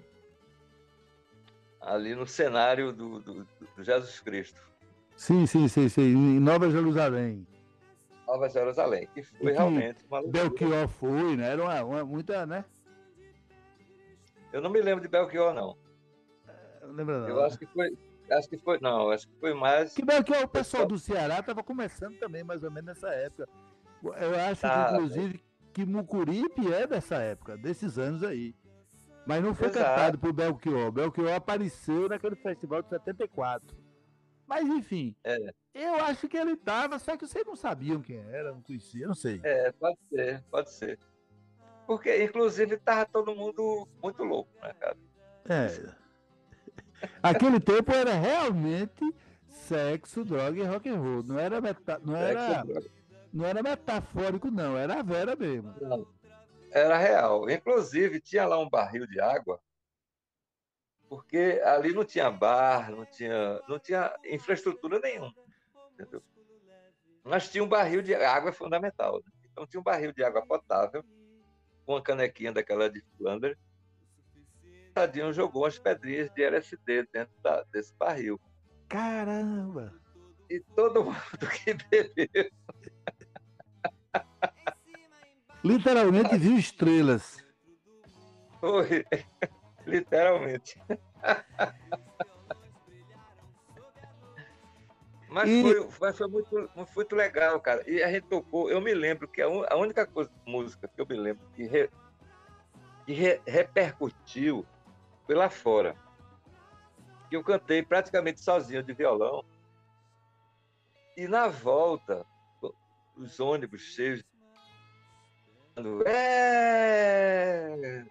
ali 1.81 2.13
no 2.15 2.27
cenário 2.27 2.93
do, 2.93 3.19
do, 3.19 3.43
do, 3.43 3.83
Jesus 3.83 4.19
Cristo. 4.19 4.61
Sim, 5.17 5.47
sim, 5.47 5.67
sim, 5.67 5.89
sim, 5.89 6.01
em 6.01 6.39
Nova 6.39 6.69
Jerusalém. 6.69 7.45
Nova 8.27 8.47
Jerusalém, 8.49 9.07
que 9.13 9.23
foi 9.23 9.51
realmente 9.51 10.05
uma 10.05 10.25
Belchior 10.25 10.87
foi, 10.87 11.35
né? 11.35 11.49
Era 11.49 11.61
uma, 11.61 11.83
uma, 11.83 12.05
muita, 12.05 12.45
né? 12.45 12.63
Eu 14.51 14.61
não 14.61 14.69
me 14.69 14.81
lembro 14.81 15.01
de 15.01 15.07
Belchior, 15.07 15.53
não. 15.53 15.75
Eu 16.81 16.91
lembro 16.93 17.19
não. 17.19 17.27
Eu 17.27 17.43
acho 17.43 17.57
que 17.57 17.65
foi. 17.65 17.97
Acho 18.31 18.49
que 18.49 18.57
foi. 18.57 18.79
Não, 18.79 19.09
acho 19.09 19.27
que 19.27 19.39
foi 19.39 19.53
mais. 19.53 19.93
Que 19.93 20.05
Belchior, 20.05 20.43
o 20.43 20.47
pessoal 20.47 20.85
do 20.85 20.97
Ceará 20.97 21.39
estava 21.39 21.63
começando 21.63 22.17
também, 22.17 22.43
mais 22.43 22.63
ou 22.63 22.71
menos 22.71 22.87
nessa 22.87 23.09
época. 23.09 23.49
Eu 24.03 24.39
acho 24.39 24.61
tá, 24.61 24.87
que, 24.87 24.95
inclusive, 24.95 25.33
né? 25.33 25.52
Que 25.73 25.85
Mucuripe 25.85 26.71
é 26.71 26.85
dessa 26.85 27.15
época, 27.15 27.57
desses 27.57 27.97
anos 27.97 28.23
aí. 28.23 28.55
Mas 29.25 29.41
não 29.41 29.55
foi 29.55 29.69
Exato. 29.69 29.85
cantado 29.85 30.19
por 30.19 30.33
Belchior. 30.33 30.91
Belchior 30.91 31.33
apareceu 31.33 32.09
naquele 32.09 32.35
festival 32.35 32.81
de 32.81 32.89
74. 32.89 33.75
Mas 34.45 34.67
enfim, 34.67 35.15
é. 35.23 35.37
eu 35.73 35.95
acho 35.95 36.27
que 36.27 36.37
ele 36.37 36.55
tava, 36.55 36.99
só 36.99 37.15
que 37.17 37.25
vocês 37.25 37.45
não 37.45 37.55
sabiam 37.55 38.01
quem 38.01 38.17
era, 38.17 38.51
não 38.51 38.61
conhecia, 38.61 39.07
não 39.07 39.15
sei. 39.15 39.39
É, 39.43 39.71
pode 39.71 39.97
ser, 40.09 40.43
pode 40.51 40.69
ser. 40.71 40.99
Porque, 41.87 42.23
inclusive, 42.23 42.77
tava 42.77 43.05
todo 43.05 43.35
mundo 43.35 43.87
muito 44.01 44.23
louco, 44.23 44.51
né, 44.61 44.73
cara? 44.79 44.97
É. 45.45 45.95
Aquele 47.23 47.59
tempo 47.59 47.91
era 47.91 48.13
realmente 48.13 49.13
sexo, 49.47 50.23
droga 50.23 50.59
e 50.59 50.65
rock 50.65 50.89
and 50.89 50.99
roll. 50.99 51.23
Não 51.23 51.39
era, 51.39 51.59
meta... 51.61 51.99
não 52.03 52.15
era, 52.15 52.63
não 53.33 53.45
era 53.45 53.63
metafórico, 53.63 54.51
não. 54.51 54.77
Era 54.77 54.99
a 54.99 55.03
vera 55.03 55.35
mesmo. 55.35 55.73
Não. 55.81 56.07
Era 56.71 56.97
real. 56.97 57.49
Inclusive, 57.49 58.21
tinha 58.21 58.45
lá 58.45 58.59
um 58.59 58.69
barril 58.69 59.07
de 59.07 59.19
água 59.19 59.59
porque 61.13 61.61
ali 61.63 61.93
não 61.93 62.03
tinha 62.03 62.31
bar, 62.31 62.89
não 62.89 63.05
tinha, 63.05 63.61
não 63.67 63.77
tinha 63.77 64.11
infraestrutura 64.25 64.99
nenhuma, 64.99 65.31
entendeu? 65.91 66.23
Mas 67.23 67.51
tinha 67.51 67.63
um 67.63 67.69
barril 67.69 68.01
de 68.01 68.15
água 68.15 68.51
fundamental. 68.51 69.19
Né? 69.19 69.31
Então 69.51 69.67
tinha 69.67 69.79
um 69.79 69.83
barril 69.83 70.11
de 70.11 70.23
água 70.23 70.43
potável, 70.43 71.03
com 71.85 71.93
uma 71.93 72.01
canequinha 72.01 72.51
daquela 72.51 72.89
de 72.89 72.99
Flanders. 73.15 73.55
Tadinho 74.95 75.31
jogou 75.31 75.65
umas 75.65 75.77
pedrinhas 75.77 76.31
de 76.31 76.43
LSD 76.43 77.07
dentro 77.13 77.35
da, 77.43 77.63
desse 77.71 77.93
barril. 77.93 78.41
Caramba! 78.89 79.93
E 80.49 80.59
todo 80.75 81.03
mundo 81.05 81.47
que 81.63 81.75
bebeu. 81.75 82.51
Literalmente 85.63 86.37
viu 86.37 86.57
estrelas. 86.57 87.43
Foi. 88.59 89.05
Literalmente. 89.85 90.81
Mas 95.29 95.49
e... 95.49 95.61
foi, 95.63 95.91
foi, 95.91 96.13
foi, 96.13 96.27
muito, 96.27 96.69
muito 96.95 97.15
legal, 97.15 97.59
cara. 97.59 97.83
E 97.89 98.03
a 98.03 98.11
gente 98.11 98.27
tocou, 98.27 98.69
eu 98.69 98.79
me 98.79 98.93
lembro 98.93 99.27
que 99.27 99.41
a, 99.41 99.47
a 99.47 99.75
única 99.75 100.05
coisa, 100.05 100.29
música 100.45 100.87
que 100.87 101.01
eu 101.01 101.07
me 101.07 101.15
lembro 101.15 101.43
que, 101.55 101.63
re, 101.63 101.89
que 103.05 103.13
re, 103.13 103.41
repercutiu 103.47 104.65
foi 105.25 105.35
lá 105.35 105.49
fora. 105.49 105.95
Que 107.29 107.35
eu 107.35 107.43
cantei 107.43 107.81
praticamente 107.81 108.41
sozinho 108.41 108.83
de 108.83 108.93
violão. 108.93 109.43
E 111.17 111.27
na 111.27 111.47
volta, 111.47 112.25
os 113.17 113.39
ônibus 113.39 113.81
cheios. 113.81 114.23
É! 116.05 118.05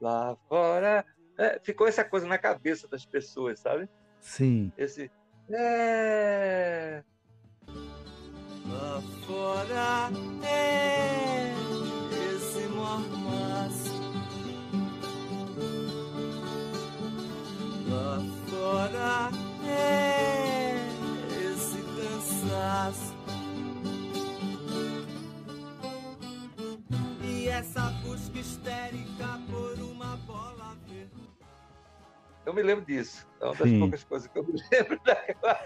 lá 0.00 0.36
fora. 0.48 1.04
É, 1.38 1.60
ficou 1.62 1.86
essa 1.86 2.02
coisa 2.04 2.26
na 2.26 2.38
cabeça 2.38 2.88
das 2.88 3.04
pessoas, 3.04 3.60
sabe? 3.60 3.86
Sim. 4.20 4.72
Esse. 4.76 5.10
É. 5.50 7.02
Lá 8.66 9.02
fora 9.26 10.10
é 10.42 11.52
esse 12.34 12.66
mormaço. 12.68 13.94
Lá 17.88 18.18
fora 18.48 19.30
é 19.68 20.88
esse 21.52 21.78
cansaço. 21.96 23.14
Histérica 28.46 29.26
por 29.50 29.72
uma 29.80 30.16
bola 30.18 30.76
verde. 30.86 31.28
Eu 32.44 32.54
me 32.54 32.62
lembro 32.62 32.84
disso. 32.84 33.26
É 33.40 33.44
uma 33.44 33.54
das 33.56 33.68
Sim. 33.68 33.78
poucas 33.80 34.04
coisas 34.04 34.28
que 34.28 34.38
eu 34.38 34.44
me 34.44 34.52
lembro 34.70 35.00
daquela 35.04 35.60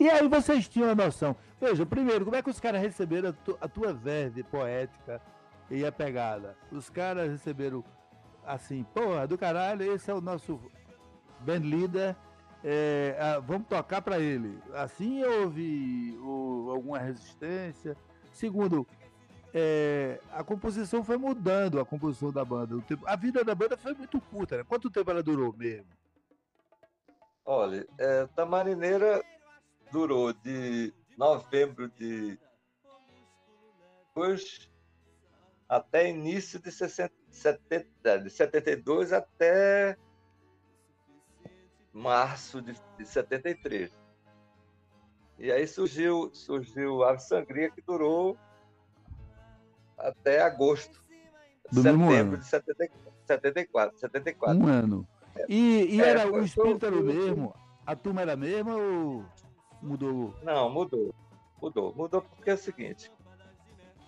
E 0.00 0.10
aí 0.10 0.26
vocês 0.28 0.66
tinham 0.68 0.90
a 0.90 0.94
noção. 0.94 1.36
Veja, 1.60 1.86
primeiro, 1.86 2.24
como 2.24 2.36
é 2.36 2.42
que 2.42 2.50
os 2.50 2.58
caras 2.60 2.82
receberam 2.82 3.28
a, 3.30 3.32
tu- 3.32 3.58
a 3.60 3.68
tua 3.68 3.92
verve 3.92 4.42
poética 4.42 5.22
e 5.70 5.84
a 5.86 5.92
pegada? 5.92 6.56
Os 6.72 6.90
caras 6.90 7.30
receberam 7.30 7.84
assim, 8.44 8.82
porra, 8.92 9.26
do 9.26 9.38
caralho, 9.38 9.90
esse 9.94 10.10
é 10.10 10.14
o 10.14 10.20
nosso 10.20 10.60
band 11.40 11.60
leader, 11.60 12.14
é, 12.62 13.16
ah, 13.18 13.38
vamos 13.38 13.68
tocar 13.68 14.02
pra 14.02 14.18
ele. 14.18 14.58
Assim 14.74 15.22
houve 15.24 16.18
o- 16.20 16.70
alguma 16.70 16.98
resistência. 16.98 17.96
Segundo, 18.32 18.86
é, 19.54 20.20
a 20.32 20.42
composição 20.42 21.04
foi 21.04 21.16
mudando, 21.16 21.78
a 21.78 21.86
composição 21.86 22.32
da 22.32 22.44
banda. 22.44 22.80
Tempo- 22.82 23.06
a 23.06 23.14
vida 23.14 23.44
da 23.44 23.54
banda 23.54 23.76
foi 23.76 23.94
muito 23.94 24.20
curta, 24.20 24.56
né? 24.56 24.64
Quanto 24.64 24.90
tempo 24.90 25.08
ela 25.10 25.22
durou 25.22 25.52
mesmo? 25.52 25.86
Olha, 27.44 27.86
é, 27.98 28.26
Tamarineira 28.34 29.22
durou 29.92 30.32
de 30.32 30.92
novembro 31.16 31.88
de 31.90 32.36
depois 34.08 34.70
até 35.68 36.08
início 36.08 36.60
de, 36.60 36.70
60, 36.70 37.12
70, 37.30 38.18
de 38.20 38.30
72 38.30 39.12
até 39.12 39.96
março 41.92 42.60
de, 42.60 42.74
de 42.96 43.04
73. 43.06 43.92
E 45.38 45.50
aí 45.50 45.66
surgiu, 45.66 46.30
surgiu 46.32 47.02
Ave 47.04 47.20
Sangria, 47.20 47.70
que 47.70 47.82
durou 47.82 48.38
até 49.98 50.42
agosto, 50.42 51.02
Do 51.72 51.82
setembro 51.82 52.36
de 52.38 52.46
74, 52.46 53.02
74, 53.26 53.98
74. 53.98 54.58
Um 54.58 54.66
ano. 54.68 55.08
E, 55.48 55.96
e 55.96 56.00
É, 56.00 56.08
era, 56.10 56.30
o 56.32 56.40
espírito 56.44 56.86
era 56.86 56.96
o 56.96 57.02
mesmo? 57.02 57.54
A 57.86 57.96
turma 57.96 58.22
era 58.22 58.32
a 58.34 58.36
mesma 58.36 58.76
ou 58.76 59.24
mudou? 59.82 60.34
Não, 60.42 60.70
mudou. 60.70 61.14
Mudou. 61.60 61.94
Mudou 61.94 62.22
porque 62.22 62.50
é 62.50 62.54
o 62.54 62.58
seguinte. 62.58 63.10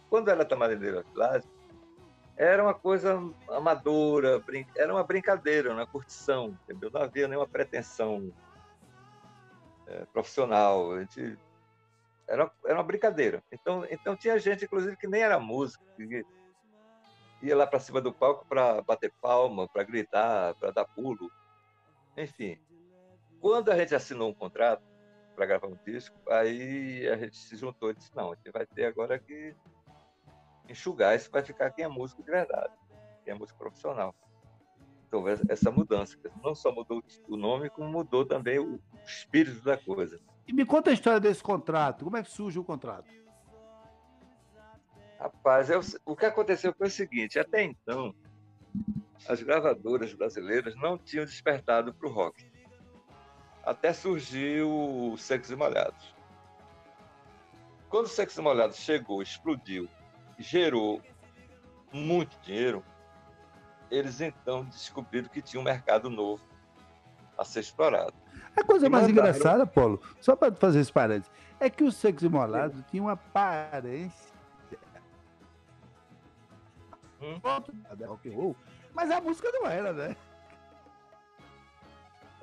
Quando 0.09 0.29
era 0.31 0.45
Tamarineira 0.45 1.05
Village, 1.13 1.47
era 2.37 2.63
uma 2.63 2.75
coisa 2.75 3.19
amadora, 3.49 4.39
brin- 4.41 4.67
era 4.77 4.93
uma 4.93 5.03
brincadeira, 5.03 5.73
uma 5.73 5.87
curtição, 5.87 6.57
entendeu? 6.65 6.91
Não 6.93 7.01
havia 7.03 7.27
nenhuma 7.27 7.49
pretensão 7.49 8.31
eh, 9.87 10.07
profissional. 10.13 10.93
A 10.93 11.01
gente, 11.01 11.39
era, 12.29 12.51
era 12.65 12.75
uma 12.75 12.85
brincadeira. 12.85 13.43
Então, 13.51 13.87
então 13.91 14.17
tinha 14.17 14.39
gente, 14.39 14.65
inclusive, 14.65 14.97
que 14.97 15.07
nem 15.07 15.23
era 15.23 15.39
músico, 15.39 15.85
que 15.97 16.25
ia 17.43 17.57
lá 17.57 17.67
para 17.67 17.81
cima 17.81 18.01
do 18.01 18.13
palco 18.13 18.47
para 18.47 18.83
bater 18.83 19.13
palma, 19.21 19.69
para 19.69 19.85
gritar, 19.85 20.55
para 20.55 20.71
dar 20.71 20.85
pulo. 20.85 21.31
Enfim, 22.17 22.59
quando 23.41 23.71
a 23.71 23.77
gente 23.77 23.95
assinou 23.95 24.31
um 24.31 24.35
contrato, 24.35 24.83
para 25.37 25.47
gravar 25.47 25.69
um 25.69 25.79
disco, 25.85 26.17
aí 26.31 27.07
a 27.09 27.17
gente 27.17 27.37
se 27.37 27.57
juntou 27.57 27.91
e 27.91 27.95
disse, 27.95 28.11
não, 28.17 28.33
a 28.33 28.35
gente 28.35 28.51
vai 28.51 28.67
ter 28.67 28.87
agora 28.87 29.19
que 29.19 29.55
enxugar 30.69 31.15
isso, 31.15 31.31
vai 31.31 31.43
ficar 31.43 31.71
quem 31.71 31.85
é 31.85 31.89
músico 31.89 32.23
de 32.23 32.31
verdade, 32.31 32.73
quem 33.23 33.35
é 33.35 33.37
músico 33.37 33.59
profissional. 33.59 34.15
Então, 35.07 35.25
essa 35.29 35.71
mudança, 35.71 36.19
não 36.43 36.55
só 36.55 36.73
mudou 36.73 37.05
o 37.29 37.37
nome, 37.37 37.71
como 37.71 37.89
mudou 37.89 38.25
também 38.25 38.59
o 38.59 38.81
espírito 39.07 39.63
da 39.63 39.77
coisa. 39.77 40.19
E 40.47 40.53
me 40.53 40.65
conta 40.65 40.91
a 40.91 40.93
história 40.93 41.19
desse 41.19 41.43
contrato. 41.43 42.05
Como 42.05 42.17
é 42.17 42.23
que 42.23 42.31
surge 42.31 42.59
o 42.59 42.65
contrato? 42.65 43.11
Rapaz, 45.19 45.71
eu- 45.71 45.81
o 46.05 46.15
que 46.15 46.27
aconteceu 46.27 46.75
foi 46.77 46.87
o 46.87 46.91
seguinte, 46.91 47.39
até 47.39 47.63
então, 47.63 48.15
as 49.29 49.43
gravadoras 49.43 50.13
brasileiras 50.13 50.77
não 50.77 50.97
tinham 50.97 51.25
despertado 51.25 51.93
para 51.93 52.09
o 52.09 52.13
rock. 52.13 52.49
Até 53.65 53.93
surgiu 53.93 54.71
o 54.71 55.17
Secos 55.17 55.51
e 55.51 55.57
Molhados. 55.57 56.15
Quando 57.89 58.05
o 58.05 58.09
Secos 58.09 58.37
e 58.37 58.41
Molhados 58.43 58.77
chegou, 58.77 59.23
explodiu, 59.23 59.89
gerou 60.39 61.03
muito 61.93 62.39
dinheiro, 62.41 62.85
eles 63.91 64.21
então 64.21 64.65
descobriram 64.67 65.29
que 65.29 65.43
tinha 65.43 65.61
um 65.61 65.65
mercado 65.65 66.11
novo 66.11 66.45
a 67.37 67.45
ser 67.45 67.61
explorado. 67.61 68.15
A 68.57 68.65
coisa 68.65 68.89
mais 68.89 69.07
mandaram- 69.07 69.29
engraçada, 69.31 69.67
Paulo, 69.67 70.01
só 70.21 70.35
para 70.35 70.55
fazer 70.55 70.81
esse 70.81 70.93
parênteses, 70.93 71.31
é 71.61 71.69
que 71.69 71.85
o 71.85 71.93
sexo 71.93 72.27
imolado 72.27 72.83
tinha 72.91 73.03
uma 73.03 73.13
aparência. 73.13 74.35
Hum. 77.21 77.39
rock 77.43 78.29
and 78.29 78.33
roll, 78.35 78.57
mas 78.93 79.11
a 79.11 79.21
música 79.21 79.51
não 79.53 79.67
era, 79.67 79.93
né? 79.93 80.17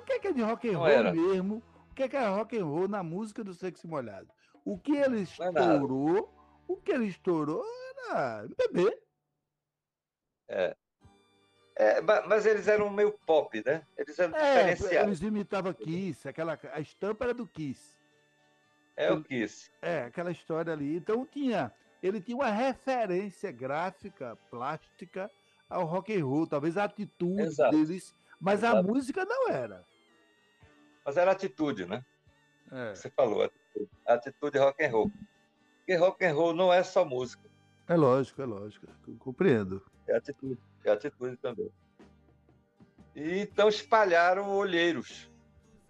O 0.00 0.04
que 0.04 0.12
é, 0.14 0.18
que 0.18 0.28
é 0.28 0.32
de 0.32 0.42
rock 0.42 0.68
and 0.68 0.78
roll 0.78 0.88
era. 0.88 1.12
mesmo? 1.12 1.62
O 1.90 1.94
que 1.94 2.02
é, 2.02 2.08
que 2.08 2.16
é 2.16 2.26
rock 2.28 2.58
and 2.58 2.64
roll 2.66 2.88
na 2.88 3.02
música 3.02 3.42
do 3.44 3.54
sexo 3.54 3.86
molhado? 3.88 4.28
O 4.64 4.76
que 4.78 4.96
ele 4.96 5.20
estourou, 5.22 6.32
o 6.66 6.76
que 6.76 6.90
ele 6.92 7.06
estourou 7.06 7.64
era 8.10 8.44
MPB. 8.44 8.98
É, 10.48 10.76
ma- 12.02 12.22
mas 12.26 12.46
eles 12.46 12.68
eram 12.68 12.88
meio 12.90 13.12
pop, 13.26 13.62
né? 13.64 13.84
Eles 13.96 14.18
eram 14.18 14.36
É, 14.36 14.72
diferenciados. 14.74 15.08
eles 15.08 15.20
imitavam 15.22 15.72
Kiss, 15.72 16.28
aquela, 16.28 16.58
a 16.72 16.80
estampa 16.80 17.24
era 17.24 17.34
do 17.34 17.46
Kiss. 17.46 17.94
É 18.96 19.10
o 19.12 19.22
Kiss. 19.24 19.70
É, 19.82 20.04
aquela 20.04 20.30
história 20.30 20.72
ali. 20.72 20.96
Então 20.96 21.26
tinha, 21.26 21.72
ele 22.02 22.20
tinha 22.20 22.36
uma 22.36 22.50
referência 22.50 23.50
gráfica, 23.50 24.36
plástica 24.50 25.28
ao 25.68 25.84
rock 25.84 26.14
and 26.16 26.24
roll, 26.24 26.46
talvez 26.46 26.76
a 26.76 26.84
atitude 26.84 27.42
Exato. 27.42 27.76
deles, 27.76 28.14
mas 28.40 28.62
a 28.62 28.68
Exato. 28.68 28.86
música 28.86 29.24
não 29.24 29.48
era. 29.48 29.84
Mas 31.04 31.16
era 31.16 31.32
atitude, 31.32 31.86
né? 31.86 32.04
É, 32.70 32.94
Você 32.94 33.10
falou, 33.10 33.42
atitude, 33.42 33.90
atitude 34.06 34.58
rock 34.58 34.84
and 34.84 34.90
roll. 34.90 35.10
Porque 35.78 35.96
rock 35.96 36.24
and 36.24 36.34
roll 36.34 36.54
não 36.54 36.72
é 36.72 36.82
só 36.82 37.04
música, 37.04 37.50
é 37.88 37.94
lógico, 37.96 38.40
é 38.40 38.46
lógico, 38.46 38.86
compreendo. 39.18 39.84
é 40.06 40.16
atitude, 40.16 40.58
é 40.88 40.92
atitude 40.92 41.36
também. 41.36 41.70
E 43.14 43.40
então 43.40 43.68
espalharam 43.68 44.50
olheiros 44.50 45.30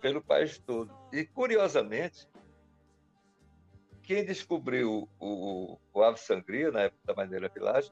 pelo 0.00 0.22
país 0.22 0.58
todo. 0.58 0.92
E 1.12 1.24
curiosamente, 1.24 2.28
quem 4.02 4.24
descobriu 4.24 5.08
o, 5.18 5.78
o 5.92 6.02
Ave 6.02 6.20
Sangria, 6.20 6.70
na 6.70 6.82
época 6.82 7.00
da 7.04 7.14
Maneira 7.14 7.48
Village, 7.48 7.90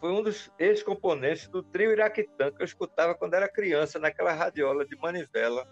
foi 0.00 0.10
um 0.12 0.22
dos 0.22 0.50
ex-componentes 0.58 1.48
do 1.48 1.62
trio 1.62 1.92
Iraquitã, 1.92 2.50
que 2.50 2.62
eu 2.62 2.64
escutava 2.64 3.14
quando 3.14 3.34
era 3.34 3.48
criança, 3.48 3.98
naquela 3.98 4.32
radiola 4.32 4.86
de 4.86 4.96
manivela 4.96 5.66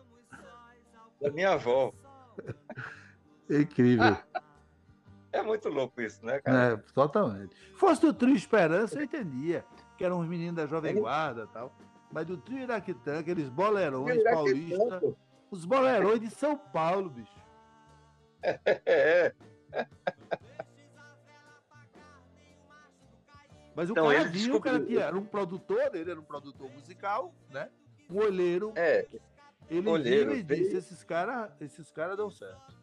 da 1.20 1.30
minha 1.30 1.52
avó. 1.52 1.92
É 3.48 3.58
incrível. 3.62 4.16
É 5.32 5.42
muito 5.42 5.68
louco 5.68 6.00
isso, 6.00 6.24
né, 6.24 6.40
cara? 6.40 6.72
É, 6.72 6.76
totalmente. 6.92 7.54
Fosse 7.76 8.00
do 8.00 8.12
trio 8.12 8.34
Esperança, 8.34 8.98
eu 8.98 9.04
entendia, 9.04 9.64
que 9.96 10.04
eram 10.04 10.20
os 10.20 10.28
meninos 10.28 10.56
da 10.56 10.66
Jovem 10.66 10.92
Ele- 10.92 11.00
Guarda 11.00 11.44
e 11.44 11.52
tal. 11.52 11.72
Mas 12.12 12.26
do 12.26 12.36
trio 12.36 12.60
Iraquitã, 12.60 13.18
aqueles 13.18 13.48
bolerões 13.48 14.22
paulistas, 14.22 15.02
os 15.50 15.64
bolerões 15.64 16.20
de 16.20 16.30
São 16.30 16.56
Paulo, 16.56 17.10
bicho. 17.10 17.36
É, 18.42 19.32
Mas 23.74 23.90
o 23.90 23.92
Então, 23.92 24.08
cara 24.08 24.24
viu, 24.24 24.56
o 24.56 24.60
cara 24.60 24.80
tinha, 24.80 25.00
era 25.04 25.16
um 25.16 25.24
produtor, 25.24 25.94
ele 25.94 26.10
era 26.10 26.18
um 26.18 26.24
produtor 26.24 26.70
musical, 26.70 27.34
né? 27.50 27.68
Um 28.08 28.16
olheiro, 28.18 28.72
é, 28.74 29.06
ele 29.68 29.86
olheiro, 29.88 30.30
viu 30.30 30.38
e 30.38 30.42
disse, 30.42 30.76
esses 30.76 31.04
caras 31.04 31.50
esses 31.60 31.90
cara 31.90 32.16
dão 32.16 32.30
certo. 32.30 32.74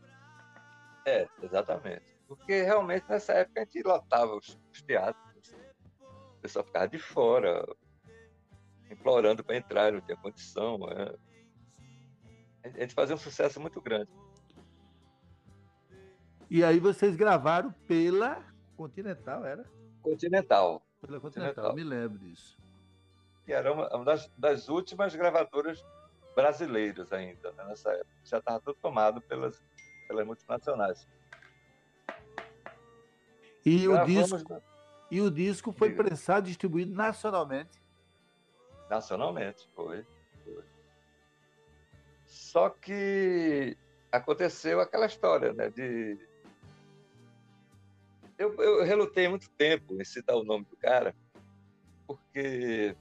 é, 1.05 1.28
exatamente. 1.41 2.03
Porque 2.28 2.61
realmente 2.61 3.05
nessa 3.09 3.34
época 3.34 3.61
a 3.61 3.64
gente 3.64 3.82
lotava 3.84 4.36
os, 4.36 4.59
os 4.72 4.82
teatros, 4.84 5.33
pessoal 6.44 6.66
ficava 6.66 6.88
de 6.89 7.00
fora, 7.00 7.66
implorando 8.91 9.44
para 9.44 9.56
entrar, 9.56 9.94
não 9.94 10.02
tinha 10.02 10.18
condição. 10.18 10.78
é. 10.91 11.16
A 12.66 12.80
gente 12.82 12.94
fazia 12.94 13.16
um 13.16 13.20
sucesso 13.20 13.60
muito 13.60 13.82
grande. 13.82 14.12
E 16.50 16.64
aí 16.64 16.80
vocês 16.80 17.16
gravaram 17.16 17.72
pela 17.88 18.44
Continental, 18.76 19.46
era? 19.46 19.66
Continental. 20.02 20.86
Pela 21.02 21.20
Continental, 21.20 21.74
me 21.74 21.84
lembro 21.84 22.20
disso. 22.20 22.58
Que 23.46 23.54
era 23.54 23.72
uma, 23.72 23.94
uma 23.96 24.06
das, 24.06 24.30
das, 24.38 24.70
últimas 24.70 25.16
gravadoras 25.16 25.84
brasileiras 26.36 27.12
ainda, 27.12 27.52
né, 27.54 27.66
nessa 27.66 27.91
época. 27.91 28.16
Já 28.24 28.38
estava 28.39 28.60
tudo 28.60 28.78
tomado 28.82 29.22
pelas, 29.22 29.62
pelas 30.08 30.26
multinacionais. 30.26 31.08
E 33.66 33.88
o, 33.88 34.06
disco, 34.06 34.62
e 35.14 35.22
o 35.22 35.30
disco 35.30 35.72
foi 35.72 35.89
Diga. 35.89 36.05
prensado 36.05 36.47
e 36.47 36.49
distribuído 36.49 36.91
nacionalmente. 36.91 37.80
Nacionalmente, 38.89 39.70
foi, 39.76 40.03
foi. 40.43 40.64
Só 42.26 42.68
que 42.68 43.78
aconteceu 44.11 44.80
aquela 44.82 45.05
história, 45.05 45.53
né? 45.53 45.70
De... 45.70 46.18
Eu, 48.39 48.55
eu 48.55 48.84
relutei 48.84 49.28
muito 49.28 49.51
tempo 49.51 50.01
em 50.01 50.03
citar 50.03 50.36
o 50.36 50.43
nome 50.43 50.66
do 50.66 50.76
cara, 50.78 51.16
porque 52.07 52.95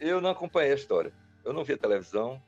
eu 0.00 0.22
não 0.22 0.30
acompanhei 0.30 0.72
a 0.72 0.76
história. 0.76 1.12
Eu 1.44 1.52
não 1.52 1.62
vi 1.62 1.74
a 1.74 1.78
televisão, 1.78 2.42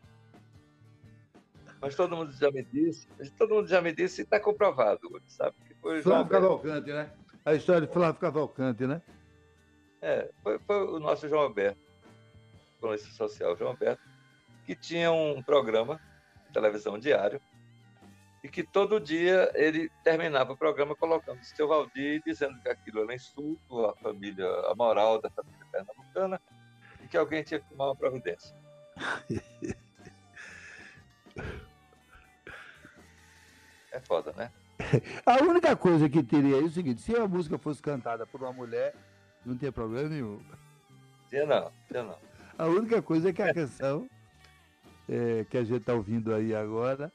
mas 1.82 1.94
todo 1.94 2.16
mundo 2.16 2.32
já 2.32 2.50
me 2.50 2.64
disse, 2.64 3.06
todo 3.36 3.56
mundo 3.56 3.68
já 3.68 3.82
me 3.82 3.92
disse 3.92 4.22
e 4.22 4.24
está 4.24 4.40
comprovado, 4.40 5.00
sabe? 5.26 5.54
Que 5.66 5.74
foi 5.74 6.00
Flávio 6.00 6.30
Cavalcante, 6.30 6.90
né? 6.90 7.12
A 7.48 7.54
história 7.54 7.86
de 7.86 7.92
Flávio 7.92 8.20
Cavalcante, 8.20 8.86
né? 8.86 9.00
É, 10.02 10.30
foi, 10.42 10.58
foi 10.58 10.86
o 10.86 11.00
nosso 11.00 11.26
João 11.26 11.44
Alberto, 11.44 11.80
colunista 12.78 13.08
social, 13.08 13.56
João 13.56 13.70
Alberto, 13.70 14.02
que 14.66 14.74
tinha 14.74 15.10
um 15.10 15.42
programa 15.42 15.98
de 16.46 16.52
televisão 16.52 16.98
diário 16.98 17.40
e 18.44 18.50
que 18.50 18.62
todo 18.62 19.00
dia 19.00 19.50
ele 19.54 19.90
terminava 20.04 20.52
o 20.52 20.58
programa 20.58 20.94
colocando 20.94 21.40
o 21.40 21.44
seu 21.44 21.66
Valdir 21.66 22.20
dizendo 22.22 22.60
que 22.60 22.68
aquilo 22.68 23.00
era 23.04 23.14
insulto 23.14 23.86
à 23.86 23.96
família, 23.96 24.46
à 24.70 24.74
moral 24.74 25.18
da 25.18 25.30
família 25.30 25.66
pernambucana 25.72 26.38
e 27.02 27.08
que 27.08 27.16
alguém 27.16 27.42
tinha 27.42 27.60
que 27.60 27.70
tomar 27.70 27.86
uma 27.86 27.96
providência. 27.96 28.54
é 33.90 34.00
foda, 34.00 34.34
né? 34.34 34.52
A 35.26 35.42
única 35.42 35.76
coisa 35.76 36.08
que 36.08 36.22
teria 36.22 36.56
é 36.56 36.62
o 36.62 36.70
seguinte: 36.70 37.02
se 37.02 37.14
a 37.16 37.26
música 37.26 37.58
fosse 37.58 37.82
cantada 37.82 38.24
por 38.26 38.42
uma 38.42 38.52
mulher, 38.52 38.94
não 39.44 39.56
tem 39.56 39.72
problema 39.72 40.08
nenhum. 40.08 40.40
Tinha 41.28 41.44
não, 41.46 41.72
tinha 41.88 42.02
não. 42.04 42.18
A 42.56 42.66
única 42.66 43.02
coisa 43.02 43.28
é 43.30 43.32
que 43.32 43.42
a 43.42 43.52
canção 43.52 44.08
é, 45.08 45.44
que 45.48 45.58
a 45.58 45.64
gente 45.64 45.80
está 45.80 45.94
ouvindo 45.94 46.34
aí 46.34 46.54
agora 46.54 47.12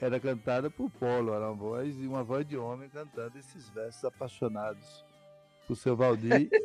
era 0.00 0.18
cantada 0.18 0.70
por 0.70 0.90
Polo, 0.90 1.34
era 1.34 1.46
uma 1.46 1.54
voz 1.54 1.96
e 1.98 2.06
uma 2.06 2.24
voz 2.24 2.46
de 2.46 2.56
homem 2.56 2.88
cantando 2.88 3.38
esses 3.38 3.68
versos 3.68 4.02
apaixonados 4.04 5.04
por 5.66 5.76
seu 5.76 5.94
Valdir. 5.94 6.48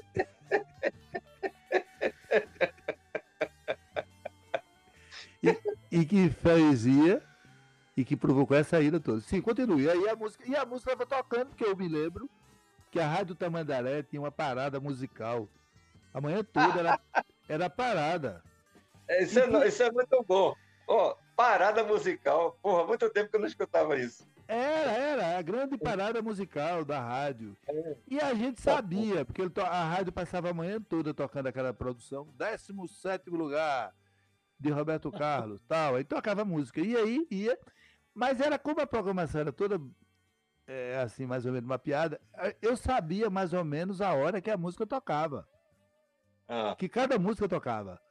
e, 5.44 5.58
e 5.92 6.06
que 6.06 6.30
fazia 6.30 7.22
e 7.96 8.04
que 8.04 8.16
provocou 8.16 8.56
essa 8.56 8.82
ira 8.82 9.00
toda. 9.00 9.22
Sim, 9.22 9.42
continue. 9.42 9.84
E 9.84 9.90
aí 9.90 10.10
a 10.10 10.16
música, 10.16 10.44
e 10.48 10.56
a 10.56 10.66
música 10.66 10.92
estava 10.92 11.10
tocando, 11.10 11.50
porque 11.50 11.64
eu 11.64 11.76
me 11.76 11.88
lembro 11.88 12.30
que 12.92 13.00
a 13.00 13.08
Rádio 13.08 13.36
Tamandaré 13.36 14.04
tinha 14.04 14.22
uma 14.22 14.32
parada 14.32 14.80
musical. 14.80 15.48
A 16.14 16.20
manhã 16.20 16.44
toda 16.44 16.80
era, 16.80 17.00
era 17.48 17.70
parada. 17.70 18.44
É, 19.08 19.24
isso, 19.24 19.40
é, 19.40 19.68
isso 19.68 19.84
é 19.84 19.92
muito 19.92 20.24
bom. 20.28 20.56
Ó, 20.88 21.16
parada 21.36 21.84
musical. 21.84 22.58
Porra, 22.62 22.86
muito 22.86 23.10
tempo 23.10 23.30
que 23.30 23.36
eu 23.36 23.42
não 23.42 23.48
escutava 23.48 23.98
isso. 23.98 24.28
Era, 24.48 24.92
era, 24.92 25.38
a 25.38 25.42
grande 25.42 25.76
parada 25.78 26.22
musical 26.22 26.86
da 26.86 27.00
rádio. 27.00 27.58
É. 27.68 27.98
E 28.08 28.20
a 28.20 28.34
gente 28.34 28.62
sabia, 28.62 29.26
porque 29.26 29.42
a 29.60 29.90
rádio 29.90 30.14
passava 30.14 30.50
a 30.52 30.54
manhã 30.54 30.80
toda 30.80 31.14
tocando 31.14 31.48
aquela 31.48 31.74
produção, 31.74 32.30
17 32.38 33.30
lugar 33.32 33.92
de 34.60 34.70
Roberto 34.70 35.12
Carlos, 35.12 35.62
tal. 35.68 35.96
Aí 35.96 36.04
tocava 36.04 36.46
música. 36.46 36.80
E 36.80 36.96
aí 36.96 37.28
ia. 37.32 37.58
Mas 38.16 38.40
era 38.40 38.58
como 38.58 38.80
a 38.80 38.88
programação 38.88 39.42
era 39.42 39.52
toda 39.52 39.80
é, 40.66 40.98
assim, 41.02 41.26
mais 41.26 41.46
ou 41.46 41.52
menos 41.52 41.70
uma 41.70 41.78
piada. 41.78 42.20
Eu 42.62 42.76
sabia 42.78 43.30
mais 43.30 43.54
ou 43.54 43.64
menos 43.64 44.02
a 44.02 44.14
hora 44.14 44.42
que 44.42 44.50
a 44.50 44.58
música 44.58 44.88
tocava. 44.88 45.48
Ah. 46.48 46.76
Que 46.78 46.88
cada 46.88 47.20
música 47.20 47.48
tocava. 47.48 48.02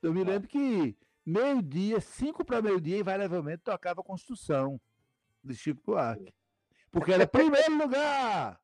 Eu 0.00 0.14
me 0.14 0.22
ah. 0.22 0.24
lembro 0.24 0.48
que 0.48 0.96
meio-dia, 1.26 2.00
cinco 2.00 2.44
para 2.44 2.62
meio-dia, 2.62 3.00
invariavelmente 3.00 3.64
tocava 3.64 4.02
Construção, 4.02 4.80
de 5.42 5.54
Chico 5.54 5.82
Buarque. 5.84 6.32
Porque 6.90 7.12
era 7.12 7.26
primeiro 7.26 7.76
lugar! 7.76 8.58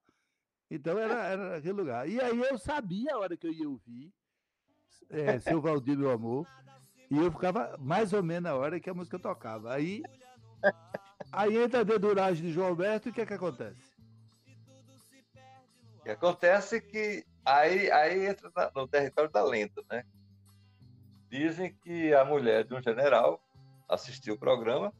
Então 0.70 0.98
era, 0.98 1.26
era 1.26 1.56
aquele 1.56 1.74
lugar. 1.74 2.08
E 2.08 2.20
aí 2.20 2.40
eu 2.40 2.58
sabia 2.58 3.14
a 3.14 3.18
hora 3.18 3.36
que 3.36 3.46
eu 3.46 3.52
ia 3.52 3.68
ouvir 3.68 4.12
é, 5.08 5.38
Seu 5.38 5.60
Valdir, 5.60 5.96
meu 5.96 6.10
amor. 6.10 6.46
E 7.10 7.16
eu 7.16 7.30
ficava 7.30 7.76
mais 7.78 8.12
ou 8.12 8.22
menos 8.22 8.50
na 8.50 8.56
hora 8.56 8.80
que 8.80 8.90
a 8.90 8.94
música 8.94 9.18
tocava. 9.18 9.72
Aí, 9.72 10.02
aí 11.32 11.56
entra 11.56 11.80
a 11.80 11.84
deduragem 11.84 12.46
de 12.46 12.52
João 12.52 12.68
Alberto 12.68 13.08
e 13.08 13.10
o 13.10 13.14
que 13.14 13.20
é 13.20 13.26
que 13.26 13.34
acontece? 13.34 13.94
O 15.98 16.02
que 16.02 16.10
acontece 16.10 16.76
é 16.76 16.80
que 16.80 17.24
aí, 17.44 17.90
aí 17.90 18.26
entra 18.26 18.50
no 18.74 18.86
território 18.88 19.30
da 19.30 19.42
lenda, 19.44 19.82
né? 19.90 20.04
Dizem 21.30 21.74
que 21.74 22.14
a 22.14 22.24
mulher 22.24 22.64
de 22.64 22.74
um 22.74 22.82
general 22.82 23.40
assistiu 23.88 24.34
o 24.34 24.38
programa, 24.38 24.92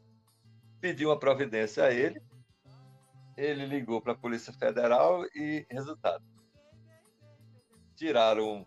pediu 0.79 1.09
uma 1.09 1.19
providência 1.19 1.83
a 1.83 1.91
ele, 1.91 2.21
ele 3.35 3.65
ligou 3.65 4.01
para 4.01 4.13
a 4.13 4.17
Polícia 4.17 4.51
Federal 4.51 5.23
e, 5.35 5.65
resultado, 5.69 6.25
tiraram 7.95 8.65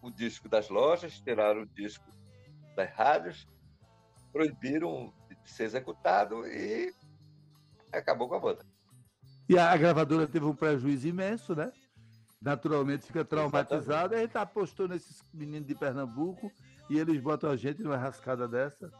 o 0.00 0.10
disco 0.10 0.48
das 0.48 0.68
lojas, 0.68 1.20
tiraram 1.20 1.62
o 1.62 1.66
disco 1.66 2.04
das 2.76 2.90
rádios, 2.92 3.46
proibiram 4.32 5.12
ser 5.50 5.64
executado 5.64 6.46
e 6.46 6.92
acabou 7.92 8.28
com 8.28 8.34
a 8.34 8.40
banda. 8.40 8.66
E 9.48 9.58
a 9.58 9.76
gravadora 9.76 10.26
teve 10.26 10.44
um 10.44 10.54
prejuízo 10.54 11.06
imenso, 11.06 11.54
né? 11.54 11.72
naturalmente 12.40 13.06
fica 13.06 13.24
traumatizado. 13.24 14.14
A 14.14 14.18
gente 14.18 14.30
tá 14.30 14.42
apostando 14.42 14.94
nesses 14.94 15.22
meninos 15.32 15.66
de 15.66 15.74
Pernambuco 15.74 16.50
e 16.88 16.98
eles 16.98 17.20
botam 17.20 17.50
a 17.50 17.56
gente 17.56 17.82
numa 17.82 17.96
rascada 17.96 18.46
dessa. 18.46 18.90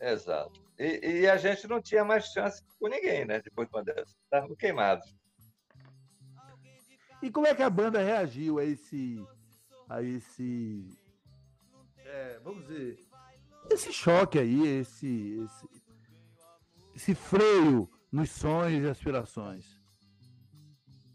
Exato. 0.00 0.60
E, 0.78 1.20
e 1.20 1.28
a 1.28 1.36
gente 1.36 1.66
não 1.68 1.80
tinha 1.80 2.04
mais 2.04 2.26
chance 2.26 2.62
com 2.78 2.88
ninguém, 2.88 3.24
né? 3.24 3.40
Depois 3.40 3.68
de 3.68 3.76
uma 3.76 3.84
dessas. 3.84 4.14
Estavam 4.24 4.54
queimados. 4.56 5.14
E 7.22 7.30
como 7.30 7.46
é 7.46 7.54
que 7.54 7.62
a 7.62 7.70
banda 7.70 8.00
reagiu 8.00 8.58
a 8.58 8.64
esse. 8.64 9.24
a 9.88 10.02
esse. 10.02 10.84
É, 11.96 12.40
vamos 12.42 12.66
dizer. 12.66 13.07
Esse 13.70 13.92
choque 13.92 14.38
aí, 14.38 14.66
esse, 14.80 15.44
esse, 15.44 15.68
esse 16.94 17.14
freio 17.14 17.88
nos 18.10 18.30
sonhos 18.30 18.84
e 18.84 18.88
aspirações? 18.88 19.78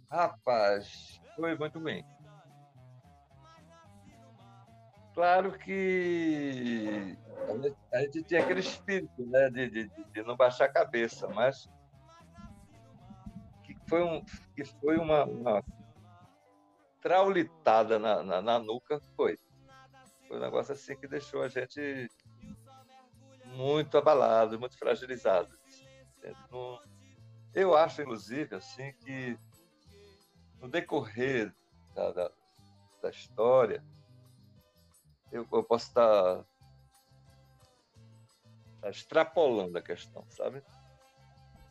Rapaz, 0.10 1.20
foi 1.36 1.58
muito 1.58 1.80
bem. 1.80 2.06
Claro 5.14 5.58
que 5.58 7.16
a 7.92 8.00
gente 8.00 8.24
tinha 8.24 8.42
aquele 8.42 8.62
espírito 8.62 9.26
né, 9.26 9.50
de, 9.50 9.70
de, 9.70 9.90
de 9.90 10.24
não 10.24 10.36
baixar 10.36 10.66
a 10.66 10.72
cabeça, 10.72 11.28
mas 11.28 11.70
que 13.64 13.76
foi, 13.88 14.04
um, 14.04 14.24
que 14.56 14.66
foi 14.66 14.98
uma, 14.98 15.24
uma 15.26 15.64
traulitada 17.00 18.00
na, 18.00 18.24
na, 18.24 18.42
na, 18.42 18.60
nuca, 18.60 19.00
foi. 19.16 19.38
Foi 20.28 20.38
um 20.38 20.42
negócio 20.42 20.74
assim 20.74 20.96
que 20.96 21.08
deixou 21.08 21.44
a 21.44 21.48
gente 21.48 22.10
muito 23.54 23.98
abalado, 23.98 24.60
muito 24.60 24.78
fragilizado. 24.78 25.58
Eu 27.54 27.76
acho, 27.76 28.02
inclusive, 28.02 28.56
assim, 28.56 28.94
que 28.94 29.38
no 30.60 30.68
decorrer 30.68 31.54
da, 31.94 32.12
da, 32.12 32.32
da 33.02 33.10
história, 33.10 33.84
eu, 35.32 35.48
eu, 35.52 35.64
posso 35.64 35.88
estar, 35.88 36.46
estar 38.76 38.90
extrapolando 38.90 39.78
a 39.78 39.82
questão, 39.82 40.26
sabe? 40.30 40.64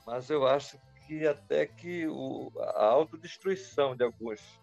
Mas 0.07 0.31
eu 0.31 0.47
acho 0.47 0.79
que 1.07 1.27
até 1.27 1.67
que 1.67 2.07
o, 2.07 2.53
a 2.59 2.85
autodestruição 2.85 3.97
de 3.97 4.05
alguns 4.05 4.61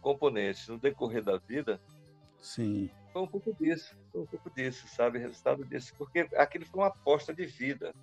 componentes 0.00 0.68
no 0.68 0.78
decorrer 0.78 1.22
da 1.22 1.38
vida 1.38 1.80
Sim. 2.40 2.90
Foi 3.12 3.22
um 3.22 3.26
pouco 3.26 3.54
disso, 3.54 3.96
foi 4.12 4.22
um 4.22 4.26
pouco 4.26 4.50
disso, 4.50 4.86
sabe? 4.88 5.18
Resultado 5.18 5.64
disso, 5.64 5.94
porque 5.96 6.28
aquilo 6.36 6.64
foi 6.66 6.80
uma 6.80 6.88
aposta 6.88 7.34
de 7.34 7.46
vida, 7.46 7.94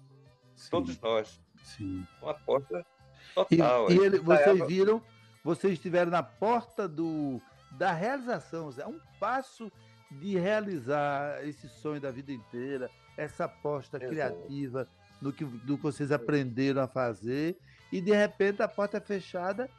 Sim. 0.55 0.69
todos 0.69 0.99
nós. 0.99 1.41
Sim. 1.63 2.05
Uma 2.21 2.31
aposta 2.31 2.85
total. 3.33 3.91
E, 3.91 3.95
e 3.95 3.99
ele, 3.99 4.19
vocês 4.19 4.67
viram 4.67 5.01
vocês 5.45 5.73
estiveram 5.73 6.09
na 6.09 6.23
porta 6.23 6.87
do, 6.87 7.39
da 7.69 7.91
realização, 7.91 8.73
é 8.79 8.87
um 8.87 8.99
passo 9.19 9.71
de 10.09 10.39
realizar 10.39 11.47
esse 11.47 11.69
sonho 11.69 12.01
da 12.01 12.09
vida 12.09 12.31
inteira, 12.31 12.89
essa 13.15 13.45
aposta 13.45 13.97
Exato. 13.97 14.09
criativa 14.09 14.87
no 15.21 15.31
que, 15.31 15.45
do 15.45 15.77
que 15.77 15.83
vocês 15.83 16.11
aprenderam 16.11 16.81
a 16.81 16.87
fazer, 16.87 17.59
e 17.91 18.01
de 18.01 18.11
repente 18.11 18.63
a 18.63 18.67
porta 18.67 18.97
é 18.97 18.99
fechada 18.99 19.69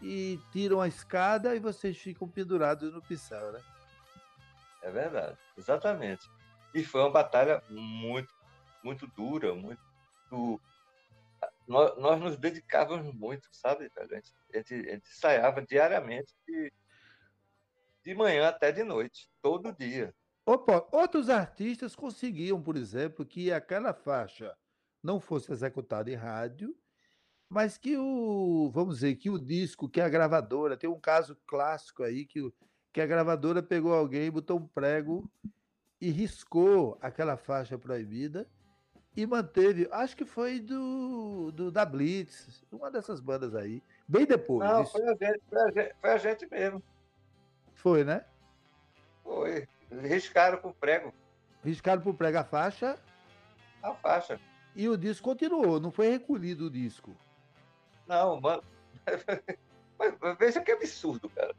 e 0.00 0.38
tiram 0.52 0.80
a 0.80 0.86
escada 0.86 1.56
e 1.56 1.58
vocês 1.58 1.98
ficam 1.98 2.28
pendurados 2.28 2.94
no 2.94 3.02
pincel, 3.02 3.50
né? 3.50 3.60
É 4.86 4.90
verdade, 4.92 5.36
exatamente. 5.58 6.30
E 6.72 6.84
foi 6.84 7.00
uma 7.00 7.10
batalha 7.10 7.60
muito, 7.68 8.32
muito 8.84 9.04
dura, 9.08 9.52
muito. 9.52 9.82
Nós, 11.66 11.98
nós 11.98 12.20
nos 12.20 12.36
dedicávamos 12.36 13.12
muito, 13.12 13.48
sabe, 13.50 13.90
A 13.96 14.04
gente, 14.04 14.32
a 14.54 14.58
gente, 14.58 14.74
ensaiava 14.94 15.60
diariamente, 15.60 16.32
de, 16.46 16.72
de 18.04 18.14
manhã 18.14 18.48
até 18.48 18.70
de 18.70 18.84
noite, 18.84 19.28
todo 19.42 19.74
dia. 19.74 20.14
Opa, 20.46 20.86
outros 20.92 21.28
artistas 21.28 21.96
conseguiam, 21.96 22.62
por 22.62 22.76
exemplo, 22.76 23.26
que 23.26 23.50
aquela 23.50 23.92
faixa 23.92 24.56
não 25.02 25.18
fosse 25.18 25.50
executada 25.50 26.08
em 26.08 26.14
rádio, 26.14 26.78
mas 27.48 27.76
que 27.76 27.96
o, 27.98 28.70
vamos 28.72 28.96
dizer, 28.96 29.16
que 29.16 29.30
o 29.30 29.36
disco, 29.36 29.88
que 29.88 30.00
a 30.00 30.08
gravadora, 30.08 30.76
tem 30.76 30.88
um 30.88 31.00
caso 31.00 31.36
clássico 31.44 32.04
aí 32.04 32.24
que, 32.24 32.40
que 32.96 33.00
a 33.02 33.06
gravadora 33.06 33.62
pegou 33.62 33.92
alguém, 33.92 34.30
botou 34.30 34.56
um 34.58 34.66
prego 34.66 35.30
e 36.00 36.08
riscou 36.08 36.96
aquela 37.02 37.36
faixa 37.36 37.76
proibida 37.76 38.48
e 39.14 39.26
manteve, 39.26 39.86
acho 39.92 40.16
que 40.16 40.24
foi 40.24 40.60
do, 40.60 41.52
do 41.52 41.70
da 41.70 41.84
Blitz, 41.84 42.64
uma 42.72 42.90
dessas 42.90 43.20
bandas 43.20 43.54
aí, 43.54 43.82
bem 44.08 44.24
depois. 44.24 44.66
Não, 44.66 44.86
foi 44.86 45.02
a, 45.02 45.14
gente, 45.14 45.42
foi, 45.46 45.60
a 45.60 45.70
gente, 45.70 45.94
foi 46.00 46.10
a 46.10 46.16
gente 46.16 46.50
mesmo. 46.50 46.82
Foi, 47.74 48.02
né? 48.02 48.24
Foi. 49.22 49.68
Riscaram 50.00 50.56
com 50.56 50.72
prego. 50.72 51.12
Riscaram 51.62 52.00
por 52.00 52.14
prego 52.14 52.38
a 52.38 52.44
faixa? 52.44 52.98
A 53.82 53.92
faixa. 53.92 54.40
E 54.74 54.88
o 54.88 54.96
disco 54.96 55.28
continuou, 55.28 55.78
não 55.78 55.90
foi 55.90 56.08
recolhido 56.08 56.68
o 56.68 56.70
disco. 56.70 57.14
Não, 58.06 58.40
mano. 58.40 58.64
Veja 60.38 60.62
que 60.62 60.72
absurdo, 60.72 61.28
cara. 61.28 61.54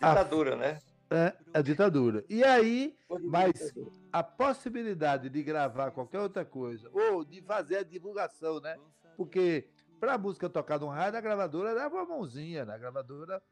Ditadura, 0.00 0.54
a... 0.54 0.56
né? 0.56 0.78
É, 1.10 1.34
a 1.54 1.62
ditadura. 1.62 2.24
E 2.28 2.44
aí, 2.44 2.94
mas 3.24 3.72
a 4.12 4.22
possibilidade 4.22 5.30
de 5.30 5.42
gravar 5.42 5.90
qualquer 5.90 6.20
outra 6.20 6.44
coisa, 6.44 6.90
ou 6.92 7.24
de 7.24 7.40
fazer 7.40 7.78
a 7.78 7.82
divulgação, 7.82 8.60
né? 8.60 8.76
Porque 9.16 9.68
para 9.98 10.14
a 10.14 10.18
música 10.18 10.50
tocar 10.50 10.78
no 10.78 10.88
rádio, 10.88 11.18
a 11.18 11.22
gravadora 11.22 11.74
dava 11.74 11.96
uma 11.96 12.04
mãozinha, 12.04 12.64
né? 12.66 12.74
A 12.74 12.78
gravadora 12.78 13.42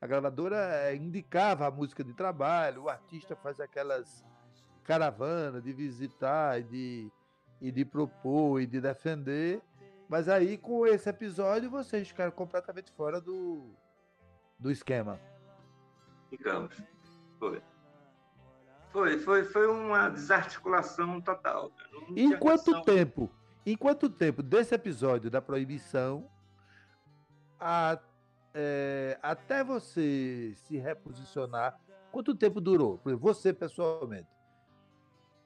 a 0.00 0.06
gravadora 0.06 0.56
eh, 0.90 0.96
indicava 0.96 1.66
a 1.66 1.70
música 1.70 2.04
de 2.04 2.12
trabalho, 2.12 2.82
o 2.82 2.88
artista 2.90 3.34
faz 3.34 3.58
aquelas 3.58 4.22
caravanas 4.82 5.62
de 5.62 5.72
visitar 5.72 6.60
e 6.60 6.64
de, 6.64 7.12
e 7.58 7.72
de 7.72 7.86
propor 7.86 8.60
e 8.60 8.66
de 8.66 8.82
defender. 8.82 9.62
Mas 10.06 10.28
aí, 10.28 10.58
com 10.58 10.86
esse 10.86 11.08
episódio, 11.08 11.70
vocês 11.70 12.06
ficaram 12.06 12.32
completamente 12.32 12.92
fora 12.92 13.18
do, 13.18 13.74
do 14.58 14.70
esquema. 14.70 15.18
Ficamos. 16.36 16.74
Foi. 17.38 17.62
Foi, 18.92 19.18
foi, 19.18 19.44
foi 19.44 19.66
uma 19.66 20.08
desarticulação 20.08 21.20
total. 21.20 21.72
Em 22.14 22.36
quanto 22.38 22.82
tempo? 22.82 23.30
Em 23.66 23.76
quanto 23.76 24.08
tempo 24.08 24.42
desse 24.42 24.74
episódio 24.74 25.30
da 25.30 25.42
proibição 25.42 26.30
a 27.58 27.98
é, 28.54 29.18
até 29.20 29.64
você 29.64 30.54
se 30.54 30.76
reposicionar, 30.76 31.78
quanto 32.12 32.34
tempo 32.34 32.60
durou? 32.60 32.98
Por 32.98 33.10
exemplo, 33.10 33.34
você 33.34 33.52
pessoalmente. 33.52 34.28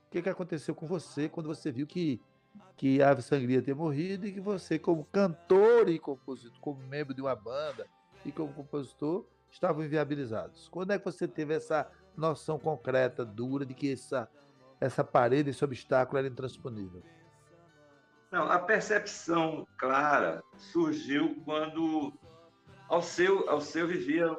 O 0.06 0.10
que, 0.10 0.20
que 0.20 0.28
aconteceu 0.28 0.74
com 0.74 0.86
você 0.86 1.28
quando 1.28 1.46
você 1.46 1.72
viu 1.72 1.86
que, 1.86 2.20
que 2.76 3.02
Ave 3.02 3.22
Sangria 3.22 3.62
tinha 3.62 3.74
morrido 3.74 4.26
e 4.26 4.32
que 4.32 4.40
você, 4.40 4.78
como 4.78 5.04
cantor 5.06 5.88
e 5.88 5.98
compositor, 5.98 6.60
como 6.60 6.82
membro 6.82 7.14
de 7.14 7.22
uma 7.22 7.34
banda 7.34 7.86
e 8.24 8.32
como 8.32 8.52
compositor, 8.52 9.24
estavam 9.50 9.84
inviabilizados? 9.84 10.68
Quando 10.68 10.92
é 10.92 10.98
que 10.98 11.04
você 11.04 11.26
teve 11.26 11.54
essa 11.54 11.90
noção 12.16 12.58
concreta, 12.58 13.24
dura, 13.24 13.64
de 13.64 13.74
que 13.74 13.92
essa, 13.92 14.28
essa 14.80 15.04
parede, 15.04 15.50
esse 15.50 15.64
obstáculo 15.64 16.18
era 16.18 16.28
intransponível? 16.28 17.02
Não, 18.30 18.50
a 18.50 18.58
percepção 18.58 19.66
clara 19.78 20.42
surgiu 20.56 21.40
quando 21.44 22.12
ao 22.88 23.02
seu, 23.02 23.48
ao 23.48 23.60
seu 23.60 23.86
vivia 23.86 24.36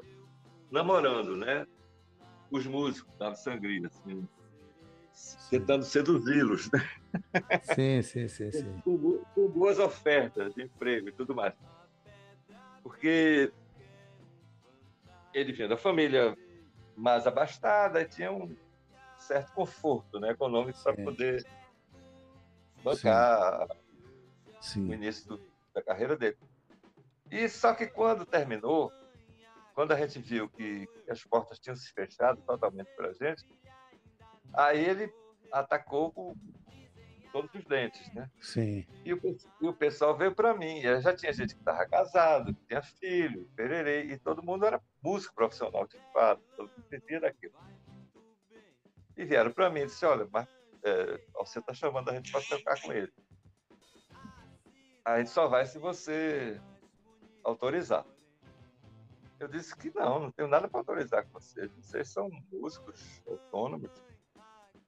namorando, 0.71 1.35
né? 1.35 1.65
Os 2.51 2.65
músicos 2.65 3.15
da 3.17 3.33
sangria, 3.33 3.87
assim, 3.87 4.27
tentando 5.49 5.83
seduzi-los, 5.83 6.69
né? 6.71 6.87
Sim, 7.75 8.01
sim, 8.03 8.27
sim, 8.27 8.51
sim. 8.51 8.81
Com, 8.83 9.23
com, 9.33 9.47
boas 9.49 9.79
ofertas 9.79 10.53
de 10.53 10.63
emprego 10.63 11.09
e 11.09 11.11
tudo 11.11 11.33
mais. 11.33 11.53
Porque 12.83 13.51
ele 15.33 15.51
vinha 15.53 15.67
da 15.67 15.77
família 15.77 16.37
mais 16.95 17.25
abastada 17.25 18.01
e 18.01 18.05
tinha 18.05 18.31
um 18.31 18.55
certo 19.17 19.53
conforto 19.53 20.19
né, 20.19 20.31
econômico 20.31 20.81
para 20.81 20.93
poder 20.93 21.45
bancar 22.83 23.67
sim. 24.61 24.85
Sim. 24.85 24.89
o 24.89 24.93
início 24.93 25.27
do, 25.27 25.41
da 25.73 25.81
carreira 25.81 26.15
dele. 26.15 26.37
E 27.29 27.47
só 27.47 27.73
que 27.73 27.85
quando 27.85 28.25
terminou, 28.25 28.91
quando 29.75 29.91
a 29.91 29.95
gente 29.95 30.19
viu 30.19 30.49
que 30.49 30.87
as 31.09 31.23
portas 31.23 31.59
tinham 31.59 31.75
se 31.75 31.91
fechado 31.93 32.41
totalmente 32.41 32.89
para 32.95 33.09
a 33.09 33.13
gente, 33.13 33.45
aí 34.53 34.83
ele 34.83 35.13
atacou 35.51 36.11
com 36.11 36.35
todos 37.31 37.53
os 37.53 37.63
dentes, 37.65 38.13
né? 38.13 38.29
Sim. 38.39 38.85
E 39.05 39.13
o, 39.13 39.19
e 39.61 39.67
o 39.67 39.73
pessoal 39.73 40.15
veio 40.15 40.33
para 40.33 40.53
mim. 40.53 40.81
Já 40.81 41.15
tinha 41.15 41.33
gente 41.33 41.53
que 41.53 41.61
estava 41.61 41.85
casado, 41.87 42.53
que 42.53 42.65
tinha 42.67 42.81
filho, 42.81 43.49
pererei, 43.55 44.11
e 44.11 44.17
todo 44.17 44.43
mundo 44.43 44.65
era 44.65 44.81
músico 45.01 45.33
profissional 45.33 45.87
de 45.87 45.97
fato, 46.13 46.41
todo 46.55 46.69
mundo 46.69 46.85
vivia 46.89 47.19
daquilo. 47.19 47.53
E 49.17 49.25
vieram 49.25 49.51
para 49.51 49.69
mim 49.69 49.81
e 49.81 49.85
disse: 49.85 50.05
Olha, 50.05 50.27
mas 50.31 50.47
é, 50.83 51.21
você 51.33 51.59
está 51.59 51.73
chamando 51.73 52.09
a 52.09 52.13
gente 52.13 52.31
para 52.31 52.41
tocar 52.41 52.81
com 52.81 52.91
ele. 52.91 53.11
A 55.03 55.17
gente 55.17 55.29
só 55.29 55.47
vai 55.47 55.65
se 55.65 55.77
você 55.77 56.59
autorizar. 57.43 58.05
Eu 59.39 59.47
disse 59.47 59.75
que 59.75 59.91
não, 59.95 60.19
não 60.19 60.31
tenho 60.31 60.49
nada 60.49 60.67
para 60.67 60.79
autorizar 60.79 61.25
com 61.25 61.39
vocês. 61.39 61.71
Vocês 61.77 62.09
são 62.09 62.29
músicos 62.51 63.21
autônomos. 63.25 63.89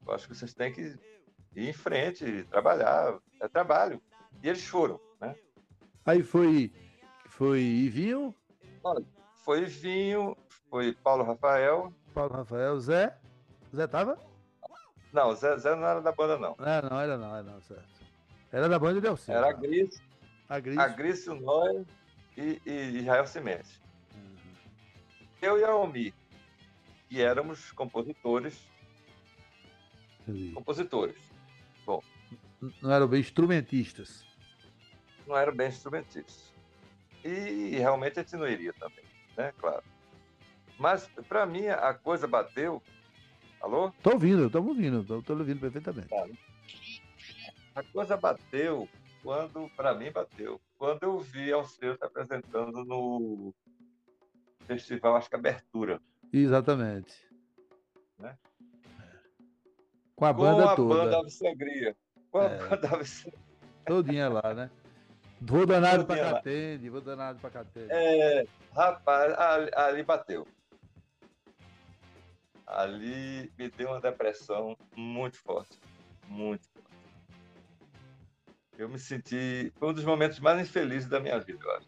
Eu 0.05 0.13
acho 0.13 0.27
que 0.27 0.35
vocês 0.35 0.53
têm 0.53 0.73
que 0.73 0.95
ir 1.56 1.70
em 1.70 1.74
frente, 1.74 2.43
trabalhar. 2.49 3.18
É 3.39 3.47
trabalho. 3.47 4.02
E 4.43 4.49
eles 4.49 4.66
foram, 4.66 4.99
né? 5.20 5.36
Aí 6.06 6.24
foi, 6.24 6.72
foi 7.28 7.60
Ivinho? 7.60 8.34
Olha, 8.84 9.06
foi 9.43 9.62
Ivinho, 9.64 10.36
foi 10.70 10.93
Paulo 10.93 11.24
Rafael. 11.24 11.93
Paulo 12.14 12.34
Rafael, 12.34 12.80
Zé? 12.80 13.18
Zé 13.76 13.88
tava? 13.88 14.18
Não, 15.14 15.36
Zé, 15.36 15.58
Zé 15.58 15.76
não 15.76 15.86
era 15.86 16.02
da 16.02 16.12
banda, 16.12 16.38
não. 16.38 16.56
É, 16.66 16.82
não, 16.82 16.99
era 16.99 17.18
não, 17.18 17.36
era 17.36 17.43
não, 17.43 17.62
certo. 17.62 18.02
Era 18.52 18.68
da 18.68 18.80
banda 18.80 18.95
de 18.95 19.02
Delcino. 19.02 19.38
Era 19.38 19.49
a 19.49 19.54
Gris. 19.54 20.02
A 20.49 20.60
Gris. 20.60 20.78
A 20.78 20.88
Gris, 20.88 21.28
o 21.28 21.36
Noé 21.36 21.86
e, 22.38 22.62
e 22.66 22.99
Israel 22.99 23.26
Cimentos. 23.28 23.80
Uhum. 24.14 25.28
Eu 25.41 25.60
e 25.60 25.64
a 25.64 25.76
Omi, 25.76 26.14
que 27.08 27.22
éramos 27.22 27.72
compositores. 27.72 28.68
Entendi. 30.22 30.52
Compositores. 30.52 31.30
Não 32.82 32.91
eram 32.91 33.07
bem 33.07 33.20
instrumentistas. 33.20 34.26
Não 35.28 35.36
eram 35.38 35.55
bem 35.55 35.68
instrumentistas. 35.70 36.53
E 37.24 37.78
realmente 37.78 38.20
a 38.20 38.24
gente 38.24 38.36
não 38.36 38.47
iria 38.47 38.74
também, 38.74 39.03
né? 39.38 39.53
Claro. 39.57 39.84
Mas, 40.78 41.07
para 41.28 41.45
mim, 41.45 41.68
a 41.68 41.93
coisa 41.93 42.28
bateu. 42.28 42.82
Alô? 43.62 43.91
Tô 44.01 44.14
ouvindo, 44.14 44.49
tô 44.49 44.59
ouvindo, 44.62 45.03
tô, 45.03 45.22
tô 45.22 45.34
ouvindo 45.34 45.59
perfeitamente. 45.59 46.09
Tá. 46.09 46.28
A 47.76 47.84
coisa 47.84 48.18
bateu 48.18 48.89
quando, 49.22 49.70
para 49.76 49.93
mim, 49.93 50.12
bateu. 50.12 50.59
Quando 50.78 51.03
eu 51.03 51.20
vi 51.20 51.51
Alceu 51.51 51.95
se 51.95 52.03
apresentando 52.03 52.84
no 52.84 53.53
festival, 54.66 55.16
acho 55.16 55.30
que 55.30 55.36
Abertura. 55.36 56.01
Exatamente. 56.34 57.14
Né? 58.18 58.36
Com 60.16 60.26
a 60.26 60.34
banda 60.34 60.64
Com 60.64 60.70
a 60.70 60.76
toda. 60.76 60.95
banda 60.95 61.20
Ave 61.20 61.30
Sangria. 61.30 61.95
Com 62.11 62.11
é. 62.39 63.32
Todinha 63.86 64.29
lá, 64.29 64.53
né? 64.53 64.71
Vou 65.41 65.65
danado 65.65 66.05
para 66.05 66.34
Catende, 66.34 66.89
vou 66.89 67.01
danado 67.01 67.39
para 67.39 67.49
Catende. 67.49 67.88
É, 67.89 68.45
rapaz, 68.73 69.34
ali, 69.34 69.71
ali 69.73 70.03
bateu. 70.03 70.47
Ali 72.67 73.51
me 73.57 73.69
deu 73.69 73.89
uma 73.89 73.99
depressão 73.99 74.77
muito 74.95 75.38
forte. 75.38 75.79
Muito 76.27 76.69
eu 78.82 78.89
me 78.89 78.99
senti. 78.99 79.71
Foi 79.77 79.89
um 79.89 79.93
dos 79.93 80.03
momentos 80.03 80.39
mais 80.39 80.59
infelizes 80.59 81.07
da 81.07 81.19
minha 81.19 81.39
vida, 81.39 81.59
eu 81.63 81.71
acho. 81.77 81.88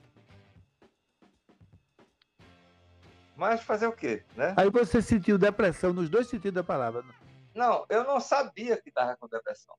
Mas 3.36 3.64
fazer 3.64 3.88
o 3.88 3.92
quê, 3.92 4.24
né? 4.36 4.54
Aí 4.56 4.70
você 4.70 5.02
sentiu 5.02 5.38
depressão 5.38 5.92
nos 5.92 6.08
dois 6.08 6.28
sentidos 6.28 6.54
da 6.54 6.64
palavra. 6.64 7.02
Né? 7.02 7.14
Não, 7.56 7.84
eu 7.90 8.04
não 8.04 8.20
sabia 8.20 8.80
que 8.80 8.90
estava 8.90 9.18
com 9.18 9.28
depressão. 9.28 9.76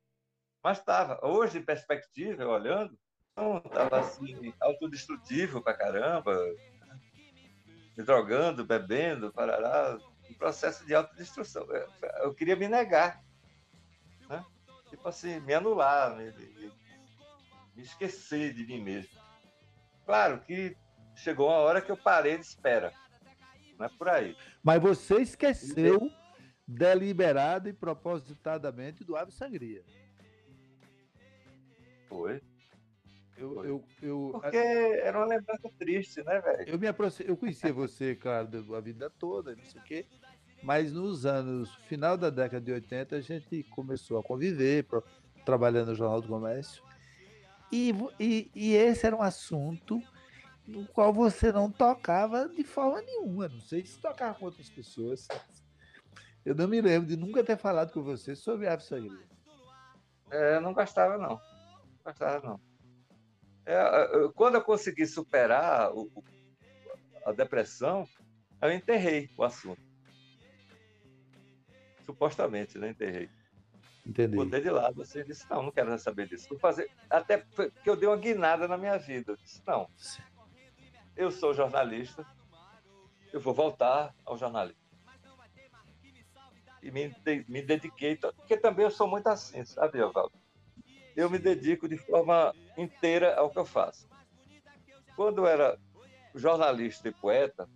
Mas 0.64 0.78
estava. 0.78 1.20
Hoje, 1.22 1.58
em 1.58 1.62
perspectiva, 1.62 2.46
olhando, 2.46 2.98
estava 3.66 4.00
assim, 4.00 4.54
autodestrutivo 4.58 5.60
pra 5.60 5.74
caramba, 5.74 6.34
me 7.94 8.02
drogando, 8.02 8.64
bebendo, 8.64 9.30
parará, 9.30 9.98
um 10.30 10.32
processo 10.32 10.86
de 10.86 10.94
autodestruição. 10.94 11.66
Eu 12.22 12.34
queria 12.34 12.56
me 12.56 12.66
negar, 12.66 13.22
né? 14.26 14.42
tipo 14.88 15.06
assim, 15.06 15.38
me 15.40 15.52
anular, 15.52 16.16
me, 16.16 16.32
me, 16.32 16.72
me 17.76 17.82
esquecer 17.82 18.54
de 18.54 18.66
mim 18.66 18.82
mesmo. 18.82 19.20
Claro 20.06 20.40
que 20.40 20.74
chegou 21.14 21.48
uma 21.48 21.58
hora 21.58 21.82
que 21.82 21.92
eu 21.92 21.96
parei 21.96 22.38
de 22.38 22.44
espera. 22.46 22.90
Não 23.78 23.84
é 23.84 23.88
por 23.90 24.08
aí. 24.08 24.34
Mas 24.62 24.80
você 24.80 25.20
esqueceu 25.20 26.10
deliberada 26.66 27.68
e 27.68 27.72
propositadamente 27.74 29.04
do 29.04 29.14
Ave 29.14 29.30
Sangria. 29.30 29.84
Foi. 32.14 32.40
Eu, 33.36 33.64
eu, 33.64 33.84
eu, 34.00 34.30
Porque 34.40 34.56
era 34.56 35.18
uma 35.18 35.26
lembrança 35.26 35.68
triste, 35.76 36.22
né, 36.22 36.40
velho? 36.40 36.68
Eu 36.68 36.78
me 36.78 36.86
aproximei, 36.86 37.32
eu 37.32 37.36
conhecia 37.36 37.72
você, 37.72 38.14
claro, 38.14 38.48
a 38.76 38.80
vida 38.80 39.10
toda, 39.10 39.56
não 39.56 39.64
sei 39.64 39.80
o 39.80 39.84
quê. 39.84 40.06
Mas 40.62 40.92
nos 40.92 41.26
anos, 41.26 41.74
final 41.88 42.16
da 42.16 42.30
década 42.30 42.64
de 42.64 42.70
80, 42.70 43.16
a 43.16 43.20
gente 43.20 43.64
começou 43.64 44.16
a 44.20 44.22
conviver, 44.22 44.84
pro, 44.84 45.02
trabalhando 45.44 45.88
no 45.88 45.94
Jornal 45.96 46.20
do 46.20 46.28
Comércio. 46.28 46.84
E, 47.72 47.92
e, 48.20 48.48
e 48.54 48.74
esse 48.74 49.04
era 49.04 49.16
um 49.16 49.22
assunto 49.22 50.00
no 50.64 50.86
qual 50.86 51.12
você 51.12 51.50
não 51.50 51.68
tocava 51.68 52.48
de 52.48 52.62
forma 52.62 53.02
nenhuma. 53.02 53.48
Não 53.48 53.60
sei 53.60 53.84
se 53.84 53.98
tocava 53.98 54.38
com 54.38 54.44
outras 54.44 54.70
pessoas. 54.70 55.26
Eu 56.44 56.54
não 56.54 56.68
me 56.68 56.80
lembro 56.80 57.08
de 57.08 57.16
nunca 57.16 57.42
ter 57.42 57.56
falado 57.56 57.92
com 57.92 58.04
você 58.04 58.36
sobre 58.36 58.68
Ave 58.68 58.84
Sangria. 58.84 59.26
É, 60.30 60.56
eu 60.56 60.60
não 60.60 60.72
gostava, 60.72 61.18
não. 61.18 61.40
Gostava, 62.04 62.46
não. 62.46 62.60
É, 63.66 64.28
quando 64.34 64.56
eu 64.56 64.62
consegui 64.62 65.06
superar 65.06 65.90
o, 65.92 66.10
a 67.24 67.32
depressão, 67.32 68.06
eu 68.60 68.72
enterrei 68.72 69.30
o 69.36 69.42
assunto. 69.42 69.80
Supostamente, 72.04 72.78
né? 72.78 72.90
Enterrei. 72.90 73.30
Entendi. 74.06 74.36
Botei 74.36 74.60
de 74.60 74.68
lado 74.68 75.00
assim, 75.00 75.24
disse, 75.24 75.48
não, 75.48 75.62
não 75.62 75.72
quero 75.72 75.98
saber 75.98 76.28
disso. 76.28 76.46
Vou 76.50 76.58
fazer. 76.58 76.90
Até 77.08 77.38
porque 77.38 77.88
eu 77.88 77.96
dei 77.96 78.06
uma 78.06 78.18
guinada 78.18 78.68
na 78.68 78.76
minha 78.76 78.98
vida. 78.98 79.32
Eu 79.32 79.36
disse, 79.36 79.62
não, 79.66 79.88
eu 81.16 81.30
sou 81.30 81.54
jornalista, 81.54 82.26
eu 83.32 83.40
vou 83.40 83.54
voltar 83.54 84.14
ao 84.26 84.36
jornalismo. 84.36 84.82
E 86.82 86.90
me, 86.90 87.16
me 87.48 87.62
dediquei, 87.62 88.14
porque 88.16 88.58
também 88.58 88.84
eu 88.84 88.90
sou 88.90 89.08
muito 89.08 89.26
assim, 89.28 89.64
sabe, 89.64 89.98
Evaldo? 89.98 90.43
Eu 91.16 91.30
me 91.30 91.38
dedico 91.38 91.88
de 91.88 91.96
forma 91.96 92.54
inteira 92.76 93.34
ao 93.36 93.50
que 93.50 93.58
eu 93.58 93.64
faço. 93.64 94.08
Quando 95.16 95.42
eu 95.42 95.46
era 95.46 95.78
jornalista 96.34 97.08
e 97.08 97.12
poeta, 97.12 97.68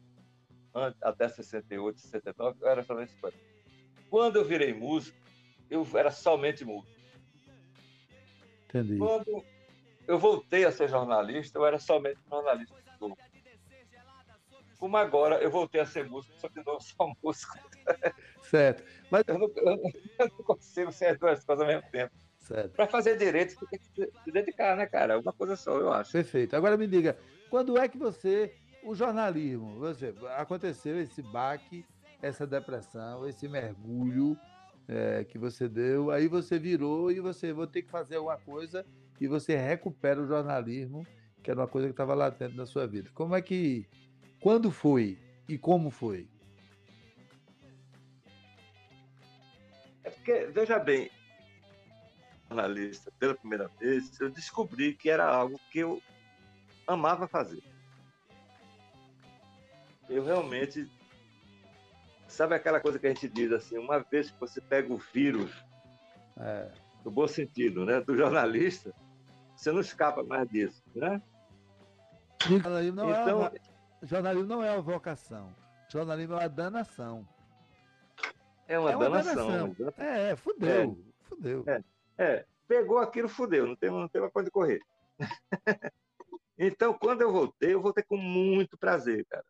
até 1.00 1.28
68, 1.28 2.00
69, 2.00 2.58
eu 2.60 2.68
era 2.68 2.82
jornalista 2.82 3.16
e 3.16 3.20
poeta. 3.20 3.38
Quando 4.10 4.36
eu 4.36 4.44
virei 4.44 4.72
músico, 4.72 5.16
eu 5.70 5.86
era 5.94 6.10
somente 6.10 6.64
músico. 6.64 6.98
Entendi. 8.68 8.98
Quando 8.98 9.44
eu 10.06 10.18
voltei 10.18 10.64
a 10.64 10.72
ser 10.72 10.88
jornalista, 10.88 11.58
eu 11.58 11.66
era 11.66 11.78
somente 11.78 12.18
jornalista 12.28 12.74
como 14.78 14.96
agora 14.96 15.42
eu 15.42 15.50
voltei 15.50 15.80
a 15.80 15.86
ser 15.86 16.08
músico, 16.08 16.38
só 16.38 16.48
que 16.48 16.62
não 16.64 16.80
sou 16.80 17.12
músico. 17.22 17.58
Certo. 18.42 18.82
Mas 19.10 19.24
eu 19.26 19.38
não, 19.38 19.50
eu 19.56 19.76
não 20.18 20.44
consigo 20.44 20.92
ser 20.92 21.06
as 21.06 21.18
duas 21.18 21.44
coisas 21.44 21.62
ao 21.62 21.66
mesmo 21.66 21.90
tempo. 21.90 22.14
Certo. 22.48 22.72
Para 22.72 22.86
fazer 22.86 23.18
direito, 23.18 23.52
você 23.52 23.66
tem 23.66 23.78
que 23.78 24.10
se 24.24 24.32
dedicar, 24.32 24.74
né, 24.74 24.86
cara? 24.86 25.18
Uma 25.18 25.34
coisa 25.34 25.54
só, 25.54 25.78
eu 25.78 25.92
acho. 25.92 26.12
Perfeito. 26.12 26.56
Agora 26.56 26.78
me 26.78 26.86
diga, 26.86 27.18
quando 27.50 27.76
é 27.76 27.86
que 27.86 27.98
você, 27.98 28.54
o 28.82 28.94
jornalismo, 28.94 29.78
você, 29.78 30.14
aconteceu 30.34 30.98
esse 30.98 31.20
baque, 31.20 31.84
essa 32.22 32.46
depressão, 32.46 33.28
esse 33.28 33.46
mergulho 33.46 34.34
é, 34.88 35.24
que 35.24 35.36
você 35.36 35.68
deu, 35.68 36.10
aí 36.10 36.26
você 36.26 36.58
virou 36.58 37.12
e 37.12 37.20
você 37.20 37.52
vou 37.52 37.66
ter 37.66 37.82
que 37.82 37.90
fazer 37.90 38.16
alguma 38.16 38.38
coisa 38.38 38.82
e 39.20 39.26
você 39.26 39.54
recupera 39.54 40.18
o 40.18 40.26
jornalismo, 40.26 41.06
que 41.42 41.50
era 41.50 41.60
uma 41.60 41.68
coisa 41.68 41.88
que 41.88 41.92
estava 41.92 42.14
latente 42.14 42.56
na 42.56 42.64
sua 42.64 42.86
vida. 42.86 43.10
Como 43.12 43.36
é 43.36 43.42
que 43.42 43.86
quando 44.40 44.70
foi 44.70 45.18
e 45.46 45.58
como 45.58 45.90
foi? 45.90 46.26
É 50.02 50.08
porque, 50.08 50.46
veja 50.46 50.78
bem, 50.78 51.10
jornalista, 52.48 53.12
pela 53.18 53.34
primeira 53.34 53.68
vez, 53.78 54.18
eu 54.20 54.30
descobri 54.30 54.94
que 54.94 55.10
era 55.10 55.24
algo 55.24 55.60
que 55.70 55.80
eu 55.80 56.02
amava 56.86 57.28
fazer. 57.28 57.62
Eu 60.08 60.24
realmente. 60.24 60.90
Sabe 62.26 62.54
aquela 62.54 62.80
coisa 62.80 62.98
que 62.98 63.06
a 63.06 63.08
gente 63.10 63.28
diz 63.28 63.50
assim, 63.52 63.78
uma 63.78 64.00
vez 64.00 64.30
que 64.30 64.38
você 64.38 64.60
pega 64.60 64.92
o 64.92 64.98
vírus, 64.98 65.50
é. 66.36 66.70
no 67.02 67.10
bom 67.10 67.26
sentido, 67.26 67.86
né, 67.86 68.00
do 68.02 68.14
jornalista, 68.14 68.94
você 69.56 69.72
não 69.72 69.80
escapa 69.80 70.22
mais 70.22 70.46
disso, 70.48 70.82
né? 70.94 71.22
Não 72.94 73.10
então, 73.10 73.46
é 73.46 73.52
jornalismo 74.02 74.48
não 74.48 74.62
é 74.62 74.70
uma 74.72 74.82
vocação. 74.82 75.54
Jornalismo 75.88 76.34
é 76.34 76.38
uma 76.38 76.48
danação. 76.48 77.26
É 78.68 78.78
uma, 78.78 78.92
é 78.92 78.96
uma 78.96 79.08
danação. 79.08 79.70
danação. 79.70 79.94
É, 79.96 80.36
fudeu. 80.36 80.70
É. 80.70 81.08
Fudeu. 81.22 81.64
É, 81.66 81.82
é, 82.18 82.44
pegou 82.66 82.98
aquilo, 82.98 83.28
fudeu. 83.28 83.66
Não 83.66 83.76
tem, 83.76 83.90
não 83.90 84.08
tem 84.08 84.20
mais 84.20 84.32
onde 84.34 84.50
correr. 84.50 84.80
então, 86.58 86.92
quando 86.94 87.22
eu 87.22 87.32
voltei, 87.32 87.74
eu 87.74 87.80
voltei 87.80 88.04
com 88.04 88.16
muito 88.16 88.76
prazer, 88.76 89.24
cara. 89.26 89.44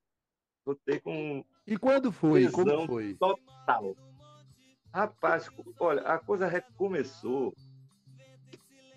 Voltei 0.65 1.01
com. 1.01 1.45
E 1.67 1.77
quando 1.77 2.13
foi? 2.13 2.51
Como 2.51 2.87
foi? 2.87 3.15
Total. 3.15 3.97
Rapaz, 4.93 5.51
olha, 5.81 6.03
a 6.03 6.19
coisa 6.19 6.47
recomeçou 6.47 7.55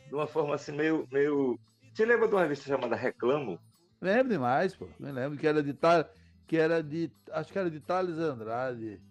de 0.07 0.13
uma 0.13 0.27
forma 0.27 0.55
assim 0.55 0.71
meio. 0.73 1.07
meio... 1.11 1.59
Te 1.93 2.05
lembra 2.05 2.27
de 2.27 2.33
uma 2.33 2.41
revista 2.41 2.65
chamada 2.65 2.95
Reclamo? 2.95 3.59
Lembro 4.01 4.33
demais, 4.33 4.75
pô. 4.75 4.87
Me 4.99 5.11
lembro 5.11 5.37
que 5.37 5.47
era 5.47 5.61
de 5.61 5.73
que 6.47 6.57
era 6.57 6.83
de. 6.83 7.09
Acho 7.31 7.51
que 7.51 7.59
era 7.59 7.69
de 7.69 7.79
Thales 7.79 8.17
Andrade. 8.17 9.01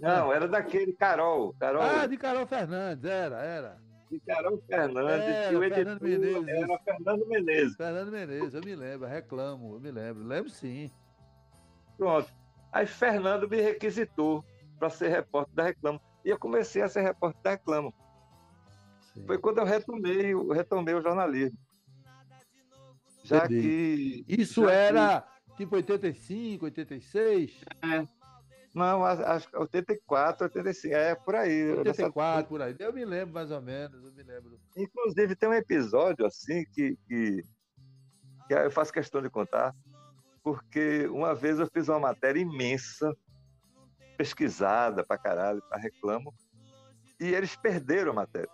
Não, 0.00 0.32
era 0.32 0.48
daquele 0.48 0.92
Carol. 0.94 1.54
Carol. 1.58 1.82
Ah, 1.82 2.06
de 2.06 2.16
Carol 2.16 2.46
Fernandes, 2.46 3.04
era, 3.04 3.36
era. 3.36 3.78
De 4.10 4.18
Carol 4.20 4.58
Fernandes, 4.66 5.26
era, 5.26 5.56
o 5.56 5.60
Fernando 5.60 6.02
Menezes, 6.02 6.48
era 6.48 6.78
Fernando 6.78 7.26
Menezes. 7.28 7.76
Fernando 7.76 8.10
Menezes, 8.10 8.54
eu 8.54 8.60
me 8.64 8.74
lembro, 8.74 9.06
reclamo, 9.06 9.74
eu 9.74 9.80
me 9.80 9.90
lembro. 9.90 10.24
Lembro 10.24 10.50
sim. 10.50 10.90
Pronto. 11.96 12.32
Aí 12.72 12.86
Fernando 12.86 13.48
me 13.48 13.60
requisitou 13.60 14.44
para 14.78 14.88
ser 14.88 15.08
repórter 15.08 15.54
da 15.54 15.64
Reclamo. 15.64 16.00
E 16.24 16.30
eu 16.30 16.38
comecei 16.38 16.82
a 16.82 16.88
ser 16.88 17.02
repórter 17.02 17.40
da 17.42 17.50
Reclamo. 17.50 17.94
Sim. 19.12 19.26
Foi 19.26 19.38
quando 19.38 19.58
eu 19.58 19.64
retomei, 19.64 20.32
eu 20.32 20.48
retomei 20.48 20.94
o 20.94 21.02
jornalismo. 21.02 21.58
Já 23.22 23.46
que. 23.46 24.24
Isso 24.26 24.64
já 24.64 24.72
era 24.72 25.24
que... 25.48 25.56
tipo 25.58 25.76
85, 25.76 26.64
86? 26.64 27.64
É. 27.82 28.19
Não, 28.74 29.04
acho 29.04 29.48
que 29.48 29.56
84, 29.56 30.44
85, 30.44 30.94
é 30.94 31.14
por 31.14 31.34
aí. 31.34 31.72
84, 31.72 32.48
por 32.48 32.62
aí. 32.62 32.76
Eu 32.78 32.92
me 32.92 33.04
lembro 33.04 33.34
mais 33.34 33.50
ou 33.50 33.60
menos, 33.60 34.04
eu 34.04 34.12
me 34.12 34.22
lembro. 34.22 34.60
Inclusive, 34.76 35.34
tem 35.34 35.48
um 35.48 35.54
episódio 35.54 36.24
assim 36.24 36.64
que, 36.72 36.96
que, 37.08 37.42
que 38.46 38.54
eu 38.54 38.70
faço 38.70 38.92
questão 38.92 39.20
de 39.20 39.28
contar, 39.28 39.74
porque 40.42 41.08
uma 41.08 41.34
vez 41.34 41.58
eu 41.58 41.66
fiz 41.66 41.88
uma 41.88 41.98
matéria 41.98 42.40
imensa, 42.40 43.12
pesquisada 44.16 45.04
pra 45.04 45.18
caralho, 45.18 45.62
pra 45.68 45.76
reclamo, 45.78 46.32
e 47.18 47.34
eles 47.34 47.56
perderam 47.56 48.12
a 48.12 48.14
matéria. 48.14 48.50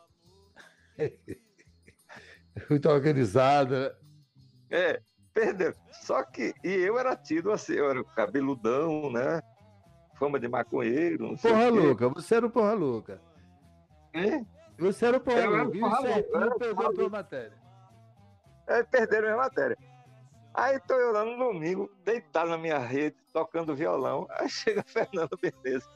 Muito 2.70 2.88
organizada. 2.88 3.98
É, 4.70 4.98
perdeu. 5.34 5.74
Só 5.92 6.24
que, 6.24 6.54
e 6.64 6.70
eu 6.70 6.98
era 6.98 7.14
tido 7.14 7.52
assim, 7.52 7.74
eu 7.74 7.90
era 7.90 8.02
cabeludão, 8.02 9.12
né? 9.12 9.42
Fama 10.18 10.38
de 10.40 10.48
maconheiro. 10.48 11.28
Não 11.28 11.36
porra 11.36 11.68
louca, 11.68 12.08
você 12.08 12.34
era 12.34 12.46
o 12.46 12.50
porra 12.50 12.72
louca. 12.72 13.20
É? 14.12 14.44
Você 14.78 15.06
era 15.06 15.16
o 15.18 15.20
porra 15.20 15.46
louca. 15.46 15.76
E 15.76 15.82
o 15.82 16.58
pegou 16.58 16.86
a 16.86 16.92
tua 16.92 17.08
matéria. 17.08 17.52
É, 18.66 18.82
perderam 18.82 19.28
a 19.28 19.30
minha 19.30 19.42
matéria. 19.42 19.78
Aí 20.56 20.80
tô 20.80 20.94
eu 20.94 21.12
lá 21.12 21.22
no 21.22 21.36
domingo, 21.36 21.90
deitado 22.02 22.48
na 22.48 22.56
minha 22.56 22.78
rede, 22.78 23.16
tocando 23.30 23.76
violão. 23.76 24.26
Aí 24.40 24.48
chega 24.48 24.82
Fernando 24.82 25.38
Menezes. 25.42 25.86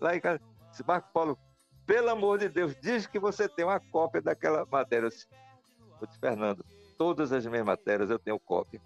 Lá 0.00 0.14
em 0.14 0.20
casa, 0.20 0.40
disse, 0.70 0.86
Marco 0.86 1.12
Paulo, 1.12 1.36
pelo 1.84 2.10
amor 2.10 2.38
de 2.38 2.48
Deus, 2.48 2.76
diz 2.80 3.08
que 3.08 3.18
você 3.18 3.48
tem 3.48 3.64
uma 3.64 3.80
cópia 3.80 4.22
daquela 4.22 4.64
matéria. 4.66 5.06
Eu 5.06 5.10
disse, 5.10 5.26
eu 6.00 6.08
Fernando, 6.20 6.64
todas 6.96 7.32
as 7.32 7.44
minhas 7.44 7.66
matérias 7.66 8.08
eu 8.08 8.18
tenho 8.18 8.38
cópia. 8.38 8.80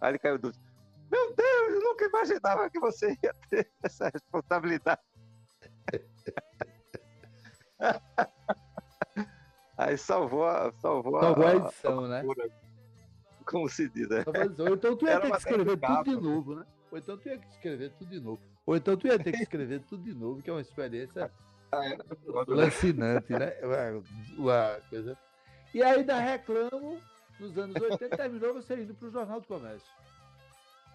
Aí 0.00 0.12
ele 0.12 0.18
caiu 0.18 0.38
dúvida. 0.38 0.71
Meu 1.12 1.34
Deus, 1.34 1.74
eu 1.74 1.80
nunca 1.80 2.06
imaginava 2.06 2.70
que 2.70 2.80
você 2.80 3.14
ia 3.22 3.34
ter 3.50 3.70
essa 3.84 4.08
responsabilidade. 4.08 5.02
Aí 9.76 9.98
salvou 9.98 10.46
a, 10.46 10.72
salvou, 10.80 11.20
salvou 11.20 11.46
a, 11.46 11.56
edição, 11.56 12.04
a, 12.06 12.08
né? 12.08 12.22
Como 13.44 13.68
se 13.68 13.90
diz, 13.90 14.08
né? 14.08 14.24
Ou 14.58 14.74
então 14.74 14.96
tu 14.96 15.06
ia 15.06 15.20
ter 15.20 15.30
que 15.30 15.36
escrever 15.36 15.78
tudo 15.78 16.04
de 16.04 16.16
novo, 16.16 16.54
né? 16.54 16.64
Ou 16.90 16.98
então 16.98 17.18
tu 17.18 17.28
ia 17.28 17.38
ter 17.38 17.46
que 17.46 17.52
escrever 17.54 17.92
tudo 17.98 18.10
de 18.10 18.20
novo. 18.20 18.40
Ou 18.64 18.76
então 18.76 18.96
tu 18.96 19.06
ia 19.06 19.18
ter 19.18 19.32
que 19.32 19.42
escrever 19.42 19.80
tudo 19.82 20.04
de 20.04 20.14
novo, 20.14 20.40
que 20.40 20.48
é 20.48 20.52
uma 20.52 20.62
experiência 20.62 21.30
ah, 21.72 21.86
é. 21.86 21.98
lancinante, 22.46 23.32
né? 23.32 23.52
Uma 24.38 24.80
coisa. 24.88 25.18
E 25.74 25.82
aí 25.82 26.04
da 26.04 26.18
Reclamo, 26.18 27.02
nos 27.40 27.58
anos 27.58 27.74
80, 27.76 28.16
terminou 28.16 28.54
você 28.54 28.76
indo 28.76 28.94
para 28.94 29.08
o 29.08 29.10
Jornal 29.10 29.40
do 29.40 29.46
Comércio. 29.46 29.92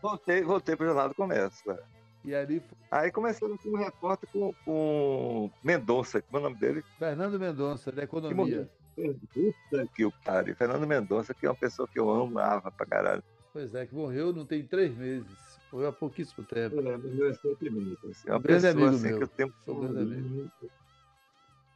Voltei, 0.02 0.44
voltei 0.44 0.76
para 0.76 0.84
o 0.84 0.88
Jornal 0.88 1.10
do 1.10 1.16
Comércio. 1.16 1.72
É. 1.72 1.80
E 2.24 2.36
ali... 2.36 2.62
Aí 2.92 3.12
comecei 3.12 3.48
como 3.58 3.78
repórter 3.78 4.30
com, 4.32 4.54
com 4.66 5.52
Mendonça, 5.64 6.22
como 6.22 6.38
é 6.38 6.40
o 6.42 6.44
nome 6.44 6.60
dele? 6.60 6.84
Fernando 7.00 7.40
Mendonça, 7.40 7.92
da 7.92 8.04
Economia. 8.04 8.70
Puta 8.96 9.88
que 9.96 10.06
o 10.06 10.12
pariu. 10.26 10.56
Fernando 10.56 10.88
Mendonça, 10.88 11.34
que 11.34 11.46
é 11.46 11.50
uma 11.50 11.56
pessoa 11.56 11.88
que 11.88 12.00
eu 12.00 12.10
amava 12.10 12.72
pra 12.72 12.86
caralho. 12.86 13.24
Pois 13.54 13.74
é, 13.76 13.86
que 13.86 13.96
morreu 13.96 14.34
não 14.34 14.46
tem 14.46 14.64
três 14.66 14.96
meses. 14.96 15.28
Morreu 15.72 15.90
há 15.90 15.94
pouquíssimo 15.94 16.46
tempo. 16.46 16.80
É, 16.80 16.98
morreu 16.98 17.28
recentemente. 17.28 17.98
Assim. 18.10 18.30
É 18.30 18.32
uma 18.32 18.42
pessoa 18.42 18.72
amigo 18.72 18.88
assim 18.88 19.08
meu. 19.10 19.18
que 19.18 19.24
eu 19.24 19.28
tenho. 19.28 19.54
Sou 19.66 19.80
grande 19.80 20.00
amigo. 20.00 20.52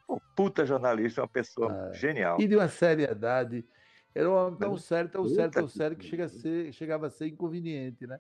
Um 0.09 0.17
puta 0.36 0.65
jornalista, 0.65 1.22
uma 1.22 1.28
pessoa 1.28 1.72
ah, 1.72 1.93
genial. 1.93 2.38
E 2.39 2.47
de 2.47 2.55
uma 2.55 2.67
seriedade. 2.67 3.63
Era 4.14 4.30
um 4.30 4.34
homem 4.34 4.59
tão 4.59 4.78
sério, 4.78 5.09
tão 5.09 5.28
sério, 5.28 5.51
tão 5.51 5.68
sério 5.68 5.97
que 5.97 6.05
chega 6.05 6.26
a 6.26 6.30
ser, 6.30 6.74
chegava 6.74 7.07
a 7.07 7.09
ser 7.09 7.28
inconveniente, 7.28 8.05
né? 8.05 8.20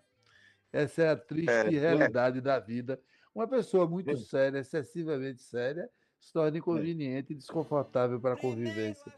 Essa 0.71 1.03
é 1.03 1.09
a 1.09 1.17
triste 1.17 1.49
é, 1.49 1.63
realidade 1.67 2.37
é. 2.37 2.41
da 2.41 2.57
vida. 2.59 2.99
Uma 3.35 3.47
pessoa 3.47 3.85
muito 3.87 4.11
é. 4.11 4.15
séria, 4.17 4.59
excessivamente 4.59 5.41
séria, 5.41 5.89
se 6.19 6.31
torna 6.31 6.57
inconveniente 6.57 7.33
e 7.33 7.35
desconfortável 7.35 8.19
para 8.19 8.35
a 8.35 8.37
convivência. 8.37 9.11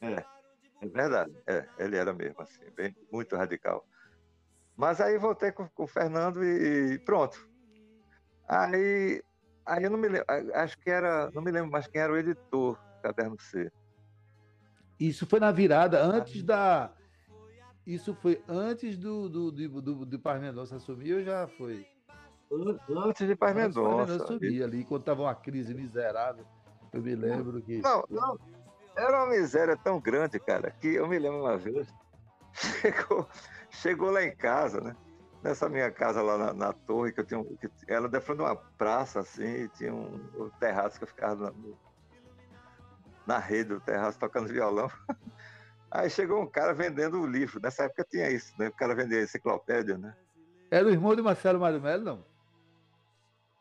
É, 0.00 0.24
é 0.80 0.88
verdade. 0.88 1.34
É, 1.46 1.66
ele 1.78 1.96
era 1.96 2.14
mesmo 2.14 2.40
assim, 2.40 2.62
bem, 2.74 2.96
muito 3.12 3.36
radical. 3.36 3.86
Mas 4.76 5.00
aí 5.00 5.18
voltei 5.18 5.52
com, 5.52 5.68
com 5.68 5.84
o 5.84 5.86
Fernando 5.86 6.42
e, 6.42 6.94
e 6.94 6.98
pronto. 7.00 7.46
Aí, 8.48 9.22
aí 9.66 9.84
eu 9.84 9.90
não 9.90 9.98
me 9.98 10.08
lembro, 10.08 10.26
acho 10.54 10.78
que 10.78 10.88
era, 10.88 11.30
não 11.32 11.42
me 11.42 11.50
lembro 11.50 11.70
mais 11.70 11.86
quem 11.86 12.00
era 12.00 12.12
o 12.12 12.16
editor 12.16 12.74
do 12.74 13.02
Caderno 13.02 13.38
C. 13.38 13.70
Isso 15.00 15.26
foi 15.26 15.40
na 15.40 15.50
virada, 15.50 16.04
antes 16.04 16.42
da. 16.42 16.92
Isso 17.86 18.14
foi 18.14 18.44
antes 18.46 18.98
do, 18.98 19.30
do, 19.30 19.50
do, 19.50 19.80
do, 19.80 20.04
do 20.04 20.18
Paz 20.18 20.38
Mendonça 20.40 20.76
assumir 20.76 21.14
ou 21.14 21.22
já 21.24 21.48
foi? 21.48 21.86
Antes 22.90 23.26
de 23.26 23.34
Paz 23.34 23.56
Mendonça. 23.56 24.12
Antes 24.12 24.22
assumir 24.22 24.62
ali, 24.62 24.84
quando 24.84 25.00
estava 25.00 25.22
uma 25.22 25.34
crise 25.34 25.72
miserável. 25.72 26.44
Eu 26.92 27.00
me 27.00 27.14
lembro 27.14 27.62
que. 27.62 27.80
Não, 27.80 28.04
não. 28.10 28.38
Era 28.94 29.24
uma 29.24 29.30
miséria 29.30 29.76
tão 29.76 29.98
grande, 29.98 30.38
cara, 30.38 30.70
que 30.70 30.88
eu 30.88 31.08
me 31.08 31.18
lembro 31.18 31.40
uma 31.40 31.56
vez. 31.56 31.88
Chegou, 32.52 33.28
chegou 33.70 34.10
lá 34.10 34.24
em 34.24 34.34
casa, 34.34 34.80
né? 34.80 34.96
Nessa 35.40 35.68
minha 35.68 35.88
casa 35.90 36.20
lá 36.20 36.36
na, 36.36 36.52
na 36.52 36.72
torre, 36.72 37.12
que 37.12 37.20
eu 37.20 37.24
tinha. 37.24 37.42
Que, 37.44 37.70
era 37.86 38.08
de 38.08 38.20
frente 38.20 38.38
de 38.38 38.42
uma 38.42 38.56
praça, 38.56 39.20
assim, 39.20 39.68
tinha 39.68 39.94
um, 39.94 40.20
um 40.36 40.50
terraço 40.58 40.98
que 40.98 41.04
eu 41.04 41.08
ficava 41.08 41.44
na, 41.44 41.52
na 43.30 43.38
rede 43.38 43.68
do 43.68 43.80
terraço 43.80 44.18
tocando 44.18 44.48
violão. 44.48 44.90
Aí 45.88 46.10
chegou 46.10 46.42
um 46.42 46.46
cara 46.46 46.74
vendendo 46.74 47.20
o 47.20 47.26
livro. 47.26 47.60
Nessa 47.62 47.84
época 47.84 48.04
tinha 48.08 48.28
isso, 48.28 48.52
né? 48.58 48.68
O 48.68 48.72
cara 48.72 48.94
vendia 48.94 49.22
enciclopédia, 49.22 49.96
né? 49.96 50.14
Era 50.70 50.86
o 50.86 50.90
irmão 50.90 51.14
de 51.14 51.22
Marcelo 51.22 51.60
Mário 51.60 51.80
Melo, 51.80 52.04
não? 52.04 52.24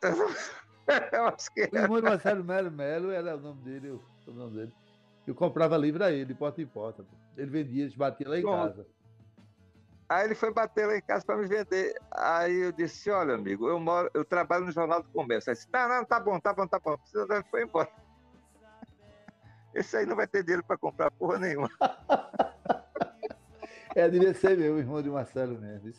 Eu 1.14 1.28
acho 1.28 1.54
que 1.54 1.62
era. 1.62 1.74
O 1.74 1.78
irmão 1.78 2.02
de 2.02 2.04
Marcelo 2.04 2.44
Melo 2.44 2.72
Melo 2.72 3.12
era 3.12 3.36
o 3.36 3.40
nome 3.40 3.62
dele, 3.62 3.90
o 3.92 4.32
nome 4.32 4.58
dele. 4.58 4.74
Eu 5.28 5.36
comprava 5.36 5.78
livro 5.78 6.04
a 6.04 6.12
ele, 6.12 6.26
de 6.26 6.34
porta 6.34 6.62
em 6.62 6.66
porta. 6.66 7.06
Ele 7.38 7.52
vendia, 7.52 7.86
a 7.86 7.88
gente 7.88 7.98
batia 7.98 8.28
lá 8.28 8.40
em 8.40 8.44
casa. 8.44 8.88
Aí 10.08 10.26
ele 10.26 10.34
foi 10.34 10.52
bater 10.52 10.88
lá 10.88 10.98
em 10.98 11.02
casa 11.02 11.24
para 11.24 11.38
me 11.38 11.48
vender. 11.48 11.94
Aí 12.12 12.56
eu 12.56 12.72
disse: 12.72 13.12
Olha, 13.12 13.36
amigo, 13.36 13.68
eu 13.68 13.80
moro, 13.80 14.10
eu 14.16 14.26
trabalho 14.26 14.66
no 14.66 14.72
Jornal 14.72 15.04
do 15.04 15.10
Comércio. 15.10 15.52
Aí 15.52 15.56
disse: 15.56 15.68
Não, 15.72 15.88
não, 15.88 16.04
tá 16.06 16.20
bom, 16.20 16.40
tá 16.40 16.54
bom, 16.54 16.66
tá 16.66 16.80
bom. 16.80 16.98
Precisa 16.98 17.46
foi 17.52 17.64
embora. 17.64 18.09
Esse 19.74 19.98
aí 19.98 20.06
não 20.06 20.16
vai 20.16 20.28
ter 20.28 20.44
dinheiro 20.44 20.64
para 20.64 20.78
comprar 20.78 21.12
porra 21.12 21.40
nenhuma. 21.40 21.70
é, 23.96 24.10
devia 24.10 24.34
ser 24.34 24.58
meu, 24.58 24.78
irmão 24.78 25.02
de 25.02 25.10
Marcelo 25.10 25.60
mesmo. 25.60 25.92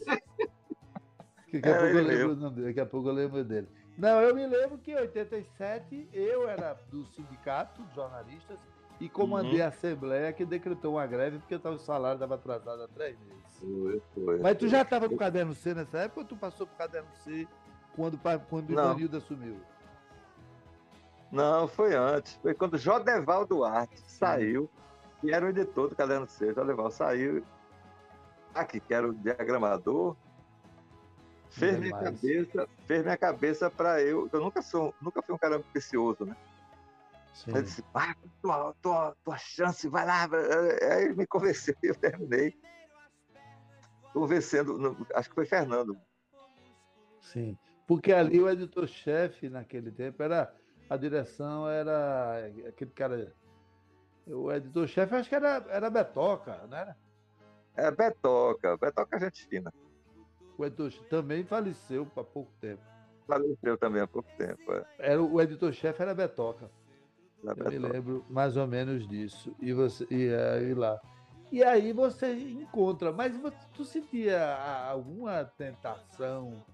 Daqui 1.53 1.69
a, 1.69 1.71
é, 1.71 1.81
pouco 1.81 1.97
eu 1.97 2.05
lembro 2.05 2.51
daqui 2.51 2.81
a 2.81 2.87
pouco 2.87 3.09
eu 3.09 3.13
lembro 3.13 3.45
dele. 3.45 3.69
Não, 3.99 4.21
eu 4.21 4.35
me 4.35 4.47
lembro 4.47 4.79
que 4.79 4.93
em 4.93 4.97
87 4.97 6.09
eu 6.13 6.49
era 6.49 6.75
do 6.91 7.05
sindicato 7.07 7.83
de 7.83 7.95
jornalistas 7.95 8.59
e 9.01 9.09
comandei 9.09 9.61
uhum. 9.61 9.65
a 9.65 9.69
Assembleia 9.69 10.33
que 10.33 10.45
decretou 10.45 10.95
uma 10.95 11.07
greve 11.07 11.39
porque 11.39 11.57
o 11.57 11.79
salário 11.79 12.17
estava 12.17 12.35
atrasado 12.35 12.83
há 12.83 12.89
três 12.89 13.19
meses. 13.19 13.43
Foi, 13.59 14.03
foi, 14.15 14.39
Mas 14.39 14.57
tu 14.57 14.69
já 14.69 14.83
estava 14.83 15.09
com 15.09 15.15
o 15.15 15.19
caderno 15.19 15.55
C 15.55 15.75
nessa 15.75 15.99
época 15.99 16.21
ou 16.21 16.27
tu 16.27 16.37
passou 16.37 16.67
para 16.67 16.75
o 16.75 16.79
caderno 16.79 17.09
C 17.25 17.47
quando, 17.95 18.19
quando 18.49 18.71
o 18.71 18.73
Ivanildo 18.73 19.17
assumiu? 19.17 19.57
Não, 21.31 21.69
foi 21.69 21.95
antes. 21.95 22.35
Foi 22.37 22.55
quando 22.55 22.77
Jodeval 22.77 23.47
Duarte 23.47 24.01
saiu, 24.07 24.69
que 25.21 25.33
era 25.33 25.45
o 25.45 25.49
editor 25.49 25.89
do 25.89 25.97
Caderno 25.97 26.29
C. 26.29 26.53
Jodeval 26.53 26.91
saiu, 26.91 27.45
aqui, 28.55 28.81
que 28.81 28.93
era 28.93 29.09
o 29.09 29.15
diagramador, 29.15 30.17
fez 31.51 31.79
minha 31.79 31.97
cabeça, 31.97 32.69
fez 32.87 33.03
minha 33.03 33.17
cabeça 33.17 33.71
para 33.71 34.03
eu. 34.03 34.29
Eu 34.33 34.41
nunca 34.41 34.61
sou, 34.63 34.95
nunca 35.01 35.23
fui 35.23 35.35
um 35.35 35.39
cara 35.39 35.57
ambicioso, 35.57 36.25
né? 36.25 36.37
Sim. 37.33 37.53
Eu 37.55 37.63
disse, 37.63 37.85
ah, 37.95 38.15
tua, 38.43 38.75
tua, 38.83 39.17
tua 39.25 39.39
chance, 39.39 39.89
vai 39.89 40.05
lá. 40.05 40.29
Aí 40.93 41.15
me 41.15 41.27
convenceu 41.27 41.75
e 41.83 41.87
eu 41.89 41.95
terminei 41.95 42.59
convencendo, 44.13 45.07
acho 45.15 45.29
que 45.29 45.35
foi 45.35 45.47
Fernando. 45.47 45.97
Sim, 47.21 47.57
porque 47.87 48.13
ali 48.13 48.41
o 48.41 48.49
editor-chefe 48.49 49.49
naquele 49.49 49.91
tempo 49.91 50.23
era 50.23 50.53
a 50.91 50.97
direção 50.97 51.69
era 51.69 52.47
aquele 52.69 52.91
cara. 52.91 53.33
O 54.27 54.53
editor-chefe 54.53 55.15
acho 55.15 55.29
que 55.29 55.35
era, 55.37 55.65
era 55.69 55.89
Betoca, 55.89 56.67
não 56.69 56.77
era? 56.77 56.97
É 57.77 57.91
Betoca, 57.93 58.77
Betoca 58.77 59.17
é 59.17 59.21
gente 59.21 59.47
fina. 59.47 59.73
O 60.59 60.65
editor 60.67 60.93
também 61.09 61.45
faleceu 61.45 62.11
há 62.17 62.25
pouco 62.25 62.53
tempo. 62.61 62.83
Faleceu 63.27 63.79
também 63.79 64.03
há 64.03 64.07
pouco 64.07 64.29
tempo. 64.37 64.73
É. 64.73 64.85
Era, 64.99 65.23
o 65.23 65.41
editor-chefe 65.41 66.03
era 66.03 66.13
Betoca. 66.13 66.69
Era 67.43 67.53
Eu 67.53 67.57
Betoca. 67.57 67.71
me 67.71 67.79
lembro 67.79 68.27
mais 68.29 68.57
ou 68.57 68.67
menos 68.67 69.07
disso. 69.07 69.55
E 69.61 69.73
você 69.73 70.05
e 70.11 70.35
aí 70.35 70.75
lá. 70.75 71.01
E 71.53 71.63
aí 71.63 71.93
você 71.93 72.33
encontra, 72.35 73.13
mas 73.13 73.37
você, 73.37 73.57
tu 73.75 73.85
sentia 73.85 74.57
alguma 74.89 75.45
tentação, 75.45 76.65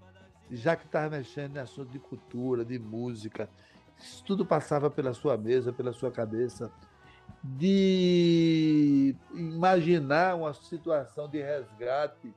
já 0.51 0.75
que 0.75 0.85
estava 0.85 1.17
mexendo 1.17 1.57
em 1.57 1.59
assunto 1.59 1.91
de 1.91 1.99
cultura, 1.99 2.63
de 2.63 2.77
música, 2.77 3.49
isso 3.99 4.23
tudo 4.23 4.45
passava 4.45 4.89
pela 4.89 5.13
sua 5.13 5.37
mesa, 5.37 5.73
pela 5.73 5.93
sua 5.93 6.11
cabeça, 6.11 6.71
de 7.43 9.15
imaginar 9.33 10.35
uma 10.35 10.53
situação 10.53 11.27
de 11.29 11.41
resgate 11.41 12.33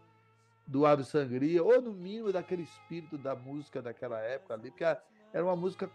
do 0.67 0.87
Ave 0.87 1.05
Sangria, 1.05 1.63
ou 1.63 1.81
no 1.83 1.93
mínimo 1.93 2.33
daquele 2.33 2.63
espírito 2.63 3.19
da 3.19 3.35
música 3.35 3.83
daquela 3.83 4.21
época 4.21 4.55
ali, 4.55 4.71
porque 4.71 4.85
era 4.85 5.45
uma 5.45 5.57
música 5.57 5.91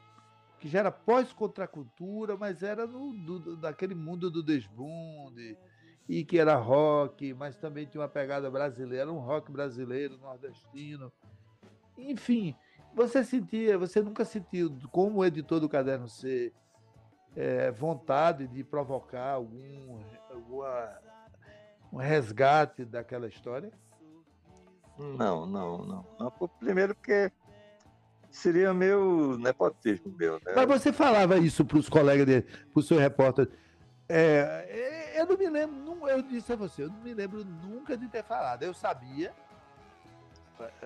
que 0.59 0.67
já 0.67 0.79
era 0.79 0.91
pós-contracultura, 0.91 2.35
mas 2.37 2.63
era 2.63 2.85
no, 2.85 3.13
do, 3.13 3.55
daquele 3.55 3.95
mundo 3.95 4.29
do 4.29 4.43
desbunde, 4.43 5.57
e 6.07 6.23
que 6.23 6.37
era 6.37 6.55
rock, 6.55 7.33
mas 7.33 7.55
também 7.55 7.85
tinha 7.85 8.01
uma 8.01 8.09
pegada 8.09 8.49
brasileira, 8.49 9.11
um 9.11 9.19
rock 9.19 9.51
brasileiro, 9.51 10.17
nordestino. 10.17 11.11
Enfim, 11.97 12.55
você 12.95 13.23
sentia, 13.23 13.77
você 13.77 14.01
nunca 14.01 14.23
sentiu, 14.23 14.73
como 14.91 15.23
editor 15.23 15.59
do 15.59 15.67
Caderno 15.67 16.07
C, 16.07 16.53
é, 17.35 17.69
vontade 17.69 18.47
de 18.47 18.63
provocar 18.63 19.31
algum 19.31 19.99
alguma, 20.31 20.89
um 21.91 21.97
resgate 21.97 22.85
daquela 22.85 23.27
história? 23.27 23.71
Não, 24.97 25.45
não, 25.45 25.85
não. 26.17 26.49
primeiro 26.57 26.95
porque 26.95 27.29
seria 28.31 28.73
meu 28.73 29.37
nepotismo 29.37 30.15
meu, 30.17 30.35
né? 30.35 30.53
Mas 30.55 30.67
você 30.67 30.93
falava 30.93 31.37
isso 31.37 31.65
para 31.65 31.77
os 31.77 31.89
colegas 31.89 32.25
dele, 32.25 32.43
para 32.43 32.79
o 32.79 32.83
seu 32.83 32.97
repórter. 32.97 33.49
É, 34.07 35.13
é, 35.15 35.21
eu 35.21 35.25
não 35.25 35.37
me 35.37 35.49
lembro, 35.49 36.07
eu 36.07 36.21
disse 36.21 36.53
a 36.53 36.55
você, 36.55 36.83
eu 36.83 36.89
não 36.89 37.01
me 37.01 37.13
lembro 37.13 37.43
nunca 37.43 37.97
de 37.97 38.07
ter 38.07 38.23
falado. 38.23 38.63
Eu 38.63 38.73
sabia, 38.73 39.33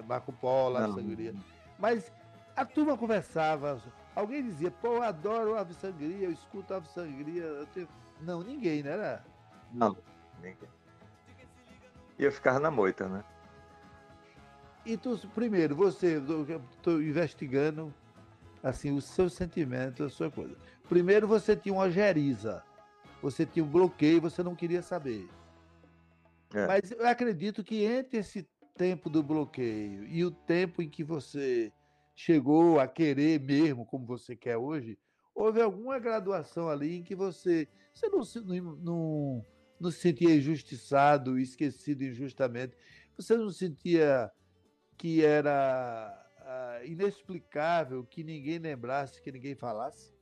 Marco 0.08 0.34
Polo, 0.34 0.78
a 0.78 0.88
Sangria 0.88 1.36
mas 1.80 2.12
a 2.56 2.66
turma 2.66 2.98
conversava, 2.98 3.82
alguém 4.14 4.44
dizia, 4.44 4.70
pô, 4.70 4.98
eu 4.98 5.04
adoro 5.04 5.58
Ave 5.58 5.74
Sangria, 5.74 6.28
eu 6.28 6.32
escuto 6.32 6.74
Ave 6.74 6.88
Sangria. 6.90 7.66
Tenho... 7.74 7.88
Não, 8.22 8.44
ninguém, 8.44 8.84
né? 8.84 8.92
Era... 8.92 9.26
Não, 9.74 9.98
ninguém. 10.42 10.70
E 12.18 12.24
eu 12.26 12.32
ficava 12.32 12.60
na 12.60 12.70
moita, 12.70 13.08
né? 13.08 13.24
E 14.86 14.98
tu, 14.98 15.18
primeiro, 15.34 15.76
você, 15.76 16.18
estou 16.18 17.02
investigando 17.02 17.94
assim, 18.62 18.92
os 18.92 19.06
seus 19.06 19.34
sentimentos, 19.34 20.06
a 20.06 20.10
sua 20.10 20.30
coisa. 20.30 20.56
Primeiro 20.90 21.28
você 21.28 21.56
tinha 21.56 21.74
uma 21.74 21.90
geriza. 21.90 22.62
você 23.22 23.46
tinha 23.46 23.64
um 23.64 23.68
bloqueio, 23.68 24.22
você 24.22 24.42
não 24.44 24.56
queria 24.56 24.82
saber. 24.82 25.30
É. 26.54 26.66
Mas 26.68 26.92
eu 26.92 27.08
acredito 27.08 27.64
que 27.64 27.84
entre 27.84 28.20
esse 28.20 28.48
tempo 28.80 29.10
do 29.10 29.22
bloqueio 29.22 30.06
e 30.08 30.24
o 30.24 30.32
tempo 30.32 30.82
em 30.82 30.90
que 30.90 31.04
você 31.04 31.70
chegou 32.16 32.80
a 32.80 32.88
querer 32.88 33.38
mesmo, 33.38 33.86
como 33.86 34.06
você 34.06 34.38
quer 34.38 34.56
hoje, 34.56 34.98
houve 35.36 35.62
alguma 35.62 36.00
graduação 36.00 36.70
ali 36.70 36.96
em 36.96 37.04
que 37.04 37.14
você, 37.14 37.68
você 37.94 38.08
não, 38.08 38.22
não, 38.46 38.76
não, 38.78 39.46
não 39.82 39.92
se 39.92 40.00
sentia 40.00 40.34
injustiçado, 40.34 41.38
esquecido 41.38 42.06
injustamente, 42.06 42.74
você 43.18 43.36
não 43.36 43.50
sentia 43.50 44.32
que 44.98 45.26
era 45.26 46.18
uh, 46.40 46.86
inexplicável 46.86 48.06
que 48.06 48.24
ninguém 48.24 48.60
lembrasse, 48.60 49.22
que 49.22 49.30
ninguém 49.30 49.56
falasse? 49.56 50.14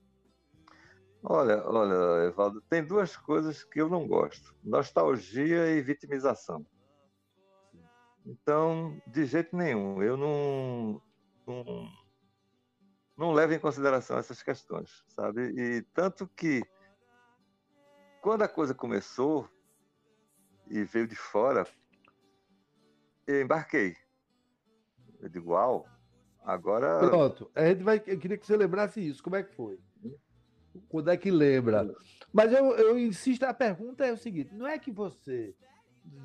Olha, 1.22 1.64
olha, 1.64 2.26
Evaldo, 2.26 2.60
tem 2.62 2.84
duas 2.84 3.16
coisas 3.16 3.64
que 3.64 3.80
eu 3.80 3.88
não 3.88 4.08
gosto: 4.08 4.56
nostalgia 4.64 5.68
e 5.68 5.82
vitimização. 5.82 6.66
Então, 8.28 9.02
de 9.08 9.26
jeito 9.26 9.56
nenhum, 9.56 10.04
eu 10.04 10.18
não, 10.18 11.02
não, 11.48 11.90
não 13.18 13.32
levo 13.32 13.54
em 13.54 13.60
consideração 13.60 14.18
essas 14.18 14.44
questões, 14.44 15.02
sabe? 15.08 15.54
E 15.58 15.82
tanto 15.94 16.28
que, 16.28 16.62
quando 18.22 18.42
a 18.42 18.48
coisa 18.50 18.76
começou 18.76 19.50
e 20.70 20.84
veio 20.84 21.08
de 21.08 21.16
fora, 21.16 21.66
eu 23.26 23.42
embarquei. 23.42 23.96
Eu 25.22 25.30
digo, 25.30 25.52
uau, 25.52 25.88
agora. 26.44 27.00
Pronto, 27.00 27.50
a 27.56 27.66
gente 27.66 27.82
vai. 27.82 28.04
Eu 28.06 28.20
queria 28.20 28.38
que 28.38 28.46
você 28.46 28.58
lembrasse 28.58 29.00
isso. 29.00 29.24
Como 29.24 29.38
é 29.38 29.44
que 29.44 29.56
foi? 29.56 29.80
Quando 30.90 31.10
é 31.10 31.18
que 31.18 31.32
lembra? 31.32 31.96
Mas 32.34 32.52
eu, 32.52 32.76
eu 32.76 33.00
insisto, 33.00 33.44
a 33.44 33.54
pergunta 33.54 34.06
é 34.06 34.12
o 34.12 34.18
seguinte: 34.18 34.54
não 34.54 34.68
é 34.68 34.78
que 34.78 34.92
você 34.92 35.56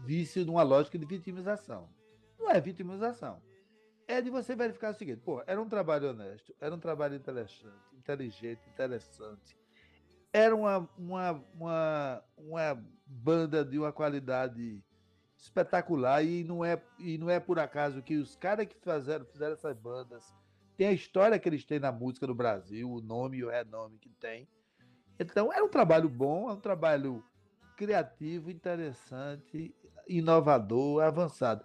visse 0.05 0.45
numa 0.45 0.63
lógica 0.63 0.99
de 0.99 1.05
vitimização. 1.05 1.89
Não 2.39 2.51
é 2.51 2.61
vitimização. 2.61 3.41
É 4.07 4.21
de 4.21 4.31
você 4.31 4.55
verificar 4.55 4.93
o 4.93 4.95
seguinte: 4.95 5.21
pô, 5.21 5.43
era 5.47 5.61
um 5.61 5.69
trabalho 5.69 6.11
honesto, 6.11 6.55
era 6.61 6.75
um 6.75 6.79
trabalho 6.79 7.15
interessante, 7.15 7.97
inteligente, 7.97 8.69
interessante. 8.69 9.57
Era 10.33 10.55
uma, 10.55 10.89
uma, 10.97 11.45
uma, 11.55 12.25
uma 12.37 12.85
banda 13.07 13.65
de 13.65 13.79
uma 13.79 13.93
qualidade 13.93 14.83
espetacular 15.37 16.25
e 16.25 16.45
não 16.45 16.65
é, 16.65 16.83
e 16.99 17.19
não 17.19 17.29
é 17.29 17.39
por 17.39 17.59
acaso 17.59 18.03
que 18.03 18.17
os 18.17 18.37
caras 18.37 18.67
que 18.67 18.77
fizeram, 18.77 19.27
fizeram 19.27 19.53
essas 19.53 19.77
bandas 19.77 20.33
tem 20.77 20.89
a 20.89 20.93
história 20.93 21.39
que 21.39 21.49
eles 21.49 21.65
têm 21.65 21.79
na 21.79 21.93
música 21.93 22.27
do 22.27 22.35
Brasil, 22.35 22.91
o 22.91 23.01
nome 23.01 23.39
e 23.39 23.45
o 23.45 23.51
renome 23.51 23.99
que 23.99 24.09
tem. 24.09 24.49
Então, 25.19 25.53
era 25.53 25.65
um 25.65 25.69
trabalho 25.69 26.09
bom, 26.09 26.49
é 26.51 26.53
um 26.55 26.61
trabalho 26.61 27.23
criativo, 27.83 28.49
interessante, 28.49 29.75
inovador, 30.07 31.03
avançado. 31.03 31.65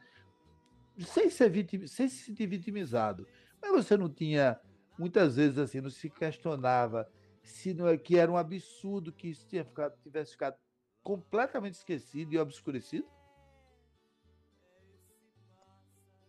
Sem, 0.99 1.30
ser 1.30 1.49
vitim, 1.49 1.86
sem 1.86 2.09
se 2.09 2.24
sentir 2.24 2.47
vitimizado. 2.47 3.28
Mas 3.61 3.72
você 3.72 3.95
não 3.95 4.09
tinha, 4.09 4.59
muitas 4.97 5.36
vezes, 5.36 5.59
assim, 5.59 5.80
não 5.80 5.91
se 5.91 6.09
questionava 6.09 7.07
se 7.43 7.72
não 7.74 7.88
é 7.88 7.97
que 7.97 8.18
era 8.18 8.32
um 8.32 8.36
absurdo 8.36 9.13
que 9.13 9.30
isso 9.30 9.47
tinha 9.47 9.63
ficado, 9.63 9.95
tivesse 10.01 10.32
ficado 10.32 10.57
completamente 11.03 11.76
esquecido 11.76 12.34
e 12.34 12.39
obscurecido? 12.39 13.07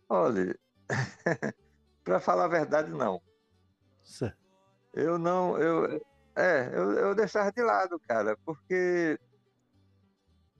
Olha, 0.07 0.57
Para 2.03 2.19
falar 2.19 2.45
a 2.45 2.47
verdade, 2.47 2.91
não. 2.91 3.21
Certo. 4.03 4.37
Eu 4.93 5.17
não, 5.17 5.57
eu, 5.57 6.01
é, 6.35 6.69
eu, 6.73 6.91
eu 6.93 7.15
deixava 7.15 7.51
de 7.51 7.61
lado, 7.61 7.99
cara, 7.99 8.37
porque, 8.45 9.19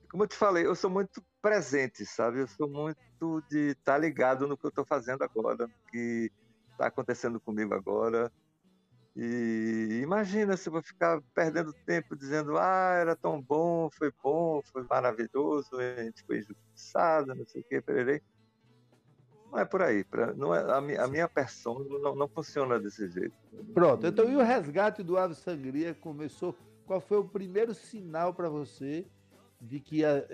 como 0.09 0.23
eu 0.23 0.27
te 0.27 0.35
falei, 0.35 0.65
eu 0.65 0.75
sou 0.75 0.89
muito 0.89 1.23
presente, 1.41 2.05
sabe? 2.05 2.39
Eu 2.39 2.47
sou 2.47 2.67
muito 2.67 3.43
de 3.49 3.69
estar 3.69 3.93
tá 3.93 3.97
ligado 3.97 4.47
no 4.47 4.57
que 4.57 4.65
eu 4.65 4.69
estou 4.69 4.85
fazendo 4.85 5.23
agora, 5.23 5.67
no 5.67 5.91
que 5.91 6.31
está 6.71 6.87
acontecendo 6.87 7.39
comigo 7.39 7.73
agora. 7.73 8.31
E 9.15 9.99
imagina 10.01 10.55
se 10.55 10.69
eu 10.69 10.73
vou 10.73 10.81
ficar 10.81 11.21
perdendo 11.33 11.73
tempo 11.85 12.15
dizendo, 12.15 12.57
ah, 12.57 12.93
era 12.99 13.15
tão 13.15 13.41
bom, 13.41 13.89
foi 13.91 14.11
bom, 14.23 14.61
foi 14.71 14.83
maravilhoso, 14.83 15.69
a 15.77 16.03
gente 16.03 16.23
foi 16.25 16.39
injustiçado, 16.39 17.35
não 17.35 17.45
sei 17.45 17.61
o 17.61 17.63
quê, 17.65 17.81
pererei. 17.81 18.21
Não 19.51 19.59
é 19.59 19.65
por 19.65 19.81
aí. 19.81 20.03
Pra, 20.03 20.33
não 20.33 20.53
é, 20.53 20.59
a, 20.61 21.03
a 21.03 21.07
minha 21.07 21.27
persona 21.27 21.85
não, 21.99 22.15
não 22.15 22.27
funciona 22.27 22.79
desse 22.79 23.09
jeito. 23.09 23.35
Pronto. 23.73 24.05
Então, 24.07 24.29
e 24.29 24.35
o 24.35 24.43
resgate 24.43 25.03
do 25.03 25.17
Ave 25.17 25.35
Sangria 25.35 25.93
começou? 25.93 26.55
Qual 26.85 27.01
foi 27.01 27.17
o 27.17 27.27
primeiro 27.27 27.73
sinal 27.73 28.33
para 28.33 28.49
você 28.49 29.05
de 29.59 29.79
que 29.79 30.05
a, 30.05 30.25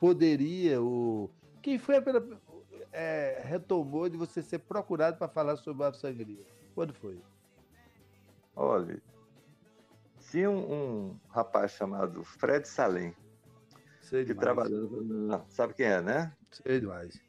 poderia 0.00 0.80
o 0.82 1.30
quem 1.62 1.78
foi 1.78 1.96
a 1.96 2.02
é, 2.92 3.42
retomou 3.44 4.08
de 4.08 4.16
você 4.16 4.40
ser 4.40 4.60
procurado 4.60 5.18
para 5.18 5.26
falar 5.26 5.56
sobre 5.56 5.84
Ave 5.84 5.98
Sangria? 5.98 6.46
Quando 6.74 6.94
foi? 6.94 7.20
Olha, 8.54 9.02
tinha 10.30 10.48
um, 10.48 10.72
um 10.72 11.20
rapaz 11.28 11.72
chamado 11.72 12.22
Fred 12.22 12.68
Salem 12.68 13.14
Sei 14.00 14.24
que 14.24 14.34
trabalhava 14.34 15.02
na, 15.02 15.44
sabe 15.48 15.74
quem 15.74 15.86
é, 15.86 16.00
né? 16.00 16.36
Sei 16.52 16.78
demais 16.78 17.20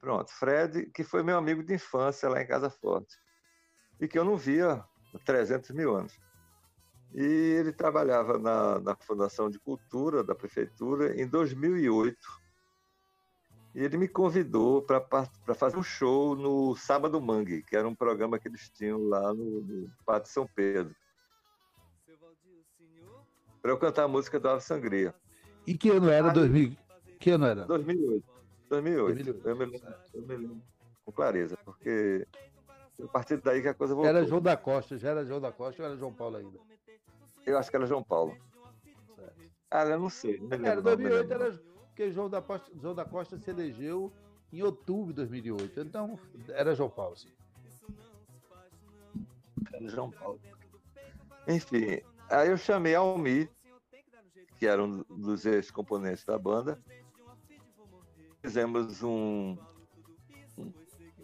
Pronto, 0.00 0.30
Fred, 0.32 0.86
que 0.86 1.04
foi 1.04 1.22
meu 1.22 1.36
amigo 1.36 1.62
de 1.62 1.74
infância 1.74 2.28
lá 2.28 2.40
em 2.40 2.46
Casa 2.46 2.70
Forte, 2.70 3.18
e 4.00 4.06
que 4.06 4.18
eu 4.18 4.24
não 4.24 4.36
via 4.36 4.84
há 5.14 5.18
300 5.24 5.70
mil 5.70 5.94
anos. 5.96 6.18
E 7.16 7.22
ele 7.22 7.72
trabalhava 7.72 8.38
na, 8.38 8.78
na 8.78 8.94
Fundação 8.94 9.48
de 9.48 9.58
Cultura 9.58 10.22
da 10.22 10.34
Prefeitura 10.34 11.18
em 11.18 11.26
2008. 11.26 12.14
E 13.74 13.82
ele 13.82 13.96
me 13.96 14.06
convidou 14.06 14.82
para 14.82 15.00
fazer 15.54 15.78
um 15.78 15.82
show 15.82 16.36
no 16.36 16.76
Sábado 16.76 17.18
Mangue, 17.18 17.62
que 17.62 17.74
era 17.74 17.88
um 17.88 17.94
programa 17.94 18.38
que 18.38 18.48
eles 18.48 18.68
tinham 18.68 19.08
lá 19.08 19.32
no, 19.32 19.62
no 19.62 19.90
Pátio 20.04 20.30
São 20.30 20.46
Pedro. 20.46 20.94
Para 23.62 23.70
eu 23.70 23.78
cantar 23.78 24.04
a 24.04 24.08
música 24.08 24.38
do 24.38 24.50
Ave 24.50 24.62
Sangria. 24.62 25.14
E 25.66 25.76
que 25.76 25.88
ano 25.88 26.10
era? 26.10 26.28
Aí, 26.28 26.34
2000? 26.34 26.76
Que 27.18 27.30
ano 27.30 27.46
era? 27.46 27.64
2008. 27.64 28.24
2008. 28.68 29.24
2008. 29.24 29.48
Eu, 29.48 29.56
me 29.56 29.64
lembro, 29.64 29.96
eu 30.12 30.22
me 30.22 30.36
lembro 30.36 30.62
com 31.02 31.12
clareza, 31.12 31.56
porque 31.64 32.26
a 33.02 33.08
partir 33.08 33.38
daí 33.38 33.62
que 33.62 33.68
a 33.68 33.74
coisa 33.74 33.94
voltou. 33.94 34.10
Era 34.10 34.26
João 34.26 34.42
da 34.42 34.56
Costa, 34.56 34.98
já 34.98 35.10
era 35.10 35.24
João 35.24 35.40
da 35.40 35.50
Costa 35.50 35.82
ou 35.82 35.88
era 35.88 35.96
João 35.96 36.12
Paulo 36.12 36.36
ainda? 36.36 36.75
Eu 37.46 37.56
acho 37.56 37.70
que 37.70 37.76
era 37.76 37.86
João 37.86 38.02
Paulo. 38.02 38.36
Certo. 39.14 39.50
Ah, 39.70 39.84
eu 39.84 40.00
não 40.00 40.10
sei. 40.10 40.38
Não 40.40 40.66
era 40.66 40.82
2008, 40.82 41.32
era 41.32 41.52
porque 41.96 42.10
João 42.10 42.28
da, 42.28 42.42
Costa, 42.42 42.70
João 42.78 42.94
da 42.94 43.06
Costa 43.06 43.38
se 43.38 43.48
elegeu 43.48 44.12
em 44.52 44.62
outubro 44.62 45.14
de 45.14 45.16
2008. 45.16 45.80
Então, 45.80 46.18
era 46.50 46.74
João 46.74 46.90
Paulo, 46.90 47.16
sim. 47.16 47.32
Era 49.72 49.88
João 49.88 50.10
Paulo. 50.10 50.38
Enfim, 51.48 52.02
aí 52.28 52.50
eu 52.50 52.58
chamei 52.58 52.94
Almi, 52.94 53.48
que 54.58 54.66
era 54.66 54.84
um 54.84 55.02
dos 55.08 55.46
ex-componentes 55.46 56.22
da 56.24 56.38
banda, 56.38 56.78
fizemos 58.42 59.02
um, 59.02 59.56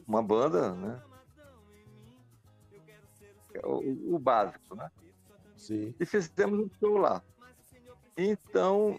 uma 0.06 0.22
banda, 0.22 0.74
né? 0.74 1.02
É 3.54 3.66
o, 3.66 4.14
o, 4.14 4.18
básico, 4.18 4.74
né? 4.74 4.90
Sim. 5.62 5.94
E 5.98 6.04
fizemos 6.04 6.58
um 6.58 6.70
show 6.78 6.98
lá. 6.98 7.22
Então, 8.16 8.98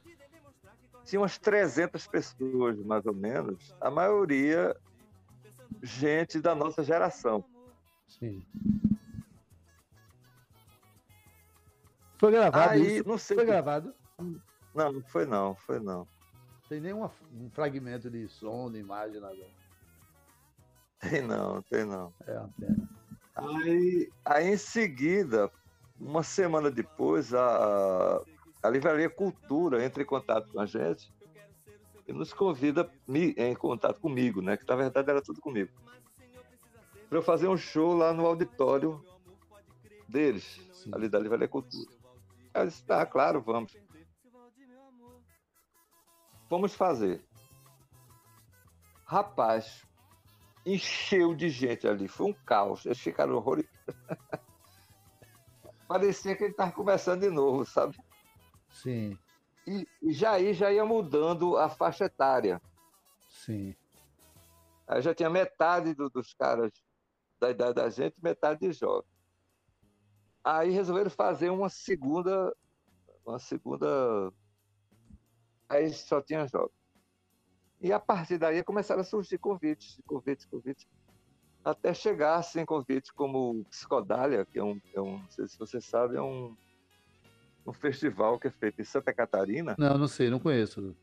tinha 1.06 1.22
umas 1.22 1.38
300 1.38 2.08
pessoas, 2.08 2.78
mais 2.80 3.06
ou 3.06 3.14
menos, 3.14 3.76
a 3.80 3.92
maioria 3.92 4.76
gente 5.82 6.40
da 6.40 6.56
nossa 6.56 6.84
geração. 6.84 7.44
Sim. 8.08 8.44
Foi 12.18 12.32
gravado 12.32 12.72
Aí, 12.72 12.98
isso? 12.98 13.08
Não 13.08 13.18
sei. 13.18 13.36
Foi 13.36 13.46
gravado? 13.46 13.94
Não, 14.74 14.92
não 14.94 15.04
foi 15.04 15.26
não, 15.26 15.56
foi 15.56 15.80
não 15.80 16.08
tem 16.74 16.82
nenhum 16.82 17.04
um 17.04 17.50
fragmento 17.52 18.10
de 18.10 18.28
som, 18.28 18.72
de 18.72 18.80
imagem, 18.80 19.22
nada. 19.22 19.36
Tem 21.00 21.22
não, 21.22 21.62
tem 21.62 21.86
não. 21.86 22.12
É 22.26 22.40
uma 22.40 22.50
pena. 22.60 22.90
Aí, 23.36 24.12
aí 24.26 24.48
em 24.48 24.58
seguida, 24.58 25.52
uma 26.00 26.24
semana 26.24 26.70
depois, 26.70 27.34
a, 27.34 28.22
a 28.62 28.70
Livraria 28.70 29.10
Cultura 29.10 29.84
entra 29.84 30.04
em 30.04 30.06
contato 30.06 30.52
com 30.52 30.60
a 30.60 30.66
gente 30.66 31.12
e 32.08 32.14
nos 32.14 32.34
convida 32.34 32.90
em 33.08 33.56
contato 33.56 34.00
comigo, 34.00 34.42
né? 34.42 34.58
Que 34.58 34.68
na 34.68 34.76
verdade 34.76 35.10
era 35.10 35.22
tudo 35.22 35.40
comigo. 35.40 35.72
Para 37.10 37.18
eu 37.18 37.24
fazer 37.24 37.48
um 37.48 37.58
show 37.58 37.96
lá 37.96 38.14
no 38.14 38.26
auditório 38.26 39.04
deles, 40.08 40.60
Sim. 40.74 40.92
ali 40.94 41.08
da 41.08 41.20
Livraria 41.20 41.48
Cultura. 41.48 41.90
Aí 42.54 42.64
eu 42.64 42.68
disse, 42.68 42.84
tá, 42.84 43.06
claro, 43.06 43.42
vamos. 43.42 43.76
Vamos 46.50 46.76
fazer. 46.76 47.24
Rapaz, 49.06 49.86
encheu 50.66 51.34
de 51.34 51.50
gente 51.50 51.88
ali, 51.88 52.08
foi 52.08 52.28
um 52.28 52.34
caos. 52.34 52.86
Eles 52.86 53.00
ficaram 53.00 53.36
horrorizados. 53.36 53.74
Parecia 55.94 56.36
que 56.36 56.44
ele 56.44 56.54
estava 56.54 56.72
começando 56.72 57.22
de 57.22 57.30
novo, 57.30 57.64
sabe? 57.68 57.96
Sim. 58.68 59.16
E, 59.68 59.88
e 60.02 60.12
já 60.12 60.32
aí 60.32 60.52
já 60.52 60.74
ia 60.74 60.84
mudando 60.84 61.56
a 61.56 61.70
faixa 61.70 62.06
etária. 62.06 62.60
Sim. 63.30 63.76
Aí 64.88 65.04
já 65.04 65.14
tinha 65.14 65.30
metade 65.30 65.94
do, 65.94 66.10
dos 66.10 66.34
caras 66.34 66.72
da 67.40 67.52
idade 67.52 67.76
da 67.76 67.92
gente, 67.92 68.16
metade 68.24 68.62
de 68.62 68.74
jovem. 68.74 69.08
Aí 70.44 70.72
resolveram 70.72 71.12
fazer 71.12 71.52
uma 71.52 71.70
segunda, 71.70 72.52
uma 73.24 73.38
segunda. 73.38 74.34
Aí 75.70 75.94
só 75.94 76.24
tinha 76.24 76.48
jovem. 76.48 76.76
E 77.80 77.94
a 77.94 78.00
partir 78.00 78.40
daí 78.40 78.64
começaram 78.64 79.02
a 79.02 79.06
surgir 79.06 79.38
convites, 79.38 80.02
convites, 80.08 80.48
convites, 80.48 80.88
até 81.64 81.94
chegar 81.94 82.36
assim, 82.36 82.66
convites 82.66 83.12
como 83.12 83.64
Psicodália, 83.70 84.46
que 84.46 84.60
é 84.60 84.64
um, 84.64 84.80
é 84.94 85.02
um, 85.02 85.18
não 85.20 85.30
sei 85.30 85.48
se 85.48 85.58
você 85.58 85.80
sabe, 85.80 86.18
é 86.18 86.22
um, 86.22 86.56
um 87.66 87.74
festival 87.74 88.38
que 88.38 88.48
é 88.48 88.52
feito 88.52 88.82
em 88.82 88.86
Santa 88.86 89.14
Catarina. 89.14 89.76
Não, 89.78 89.98
não 89.98 90.08
sei, 90.08 90.30
não 90.30 90.40
conheço. 90.40 90.96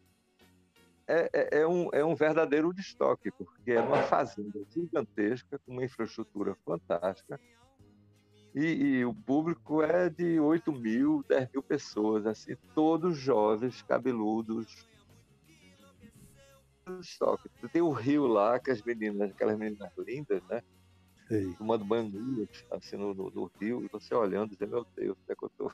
É, 1.06 1.30
é, 1.32 1.60
é 1.60 1.66
um, 1.66 1.88
é 1.92 2.04
um 2.04 2.14
verdadeiro 2.14 2.72
destoque, 2.72 3.30
porque 3.30 3.72
é 3.72 3.80
uma 3.80 4.02
fazenda 4.02 4.60
gigantesca, 4.70 5.58
com 5.58 5.72
uma 5.72 5.84
infraestrutura 5.84 6.54
fantástica, 6.64 7.40
e, 8.54 8.64
e, 8.64 9.04
o 9.04 9.14
público 9.14 9.80
é 9.80 10.10
de 10.10 10.40
8 10.40 10.72
mil, 10.72 11.24
10 11.28 11.50
mil 11.52 11.62
pessoas, 11.62 12.26
assim, 12.26 12.56
todos 12.74 13.16
jovens, 13.16 13.80
cabeludos, 13.82 14.88
estoque. 16.98 17.48
Tem 17.72 17.82
o 17.82 17.92
rio 17.92 18.26
lá, 18.26 18.58
que 18.58 18.70
as 18.70 18.82
meninas, 18.82 19.30
aquelas 19.30 19.58
meninas 19.58 19.92
lindas, 19.98 20.42
né? 20.48 20.62
Sei. 21.28 21.54
Tomando 21.54 21.84
banho 21.84 22.48
assim, 22.72 22.96
no, 22.96 23.14
no, 23.14 23.30
no, 23.30 23.48
rio, 23.60 23.84
e 23.84 23.88
você 23.88 24.12
olhando, 24.14 24.50
dizendo, 24.50 24.72
meu 24.72 24.84
Deus, 24.96 25.16
onde 25.22 25.32
é 25.32 25.36
que 25.36 25.44
eu 25.44 25.50
tô? 25.50 25.70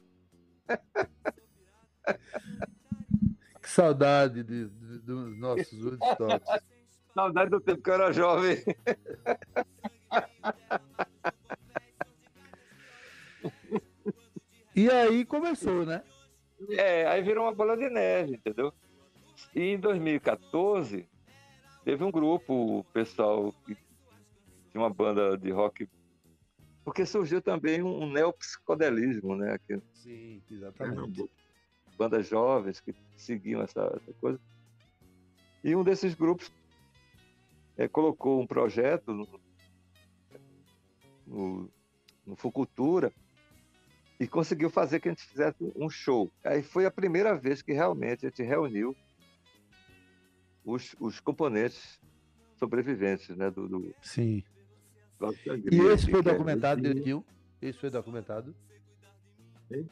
que 3.63 3.71
saudade 3.71 4.43
de, 4.43 4.69
de, 4.69 4.99
dos 4.99 5.39
nossos 5.39 5.83
Woodstocks. 5.83 6.61
saudade 7.15 7.51
do 7.51 7.61
tempo 7.61 7.83
que 7.83 7.89
eu 7.89 7.95
era 7.95 8.13
jovem. 8.13 8.63
e 14.77 14.91
aí 14.91 15.25
começou, 15.25 15.87
né? 15.87 16.03
É, 16.71 17.07
aí 17.07 17.23
virou 17.23 17.45
uma 17.45 17.55
bola 17.55 17.77
de 17.77 17.89
neve, 17.89 18.35
entendeu? 18.35 18.75
E 19.57 19.73
em 19.73 19.79
2014, 19.79 21.09
teve 21.83 22.05
um 22.05 22.11
grupo, 22.11 22.81
o 22.81 22.85
pessoal 22.93 23.55
que 23.65 23.75
tinha 23.75 24.83
uma 24.83 24.91
banda 24.91 25.35
de 25.39 25.51
rock, 25.51 25.89
porque 26.85 27.07
surgiu 27.07 27.41
também 27.41 27.83
um 27.83 28.07
neopsicodelismo, 28.13 29.35
né? 29.35 29.55
Aqui, 29.55 29.81
Sim, 29.95 30.43
exatamente. 30.51 31.31
Bandas 31.97 32.29
jovens 32.29 32.81
que 32.81 32.95
seguiam 33.17 33.63
essa, 33.63 33.81
essa 33.97 34.13
coisa. 34.21 34.39
E 35.65 35.75
um 35.75 35.83
desses 35.83 36.13
grupos 36.13 36.53
é, 37.79 37.89
colocou 37.89 38.43
um 38.43 38.47
projeto 38.47 39.15
no, 39.15 39.41
no, 41.27 41.71
no 42.27 42.37
Fucultura 42.37 43.11
e 44.21 44.29
conseguiu 44.29 44.69
fazer 44.69 45.01
que 45.01 45.09
a 45.09 45.13
gente 45.13 45.25
fizesse 45.25 45.73
um 45.75 45.89
show. 45.89 46.31
Aí 46.45 46.63
foi 46.63 46.85
a 46.85 46.91
primeira 46.91 47.35
vez 47.35 47.63
que 47.63 47.73
realmente 47.73 48.27
a 48.27 48.29
gente 48.29 48.43
reuniu 48.43 48.95
os, 50.67 50.97
os 50.99 51.21
componentes 51.21 52.01
sobreviventes, 52.57 53.35
né? 53.37 53.51
Do, 53.51 53.69
do 53.69 53.95
Sim. 54.03 54.43
Do 55.19 55.33
e 55.73 55.79
esse 55.93 56.11
foi 56.11 56.23
documentado 56.23 56.83
direitinho? 56.83 57.25
Esse 57.63 57.79
foi 57.79 57.89
documentado? 57.89 58.55
Sim. 59.69 59.89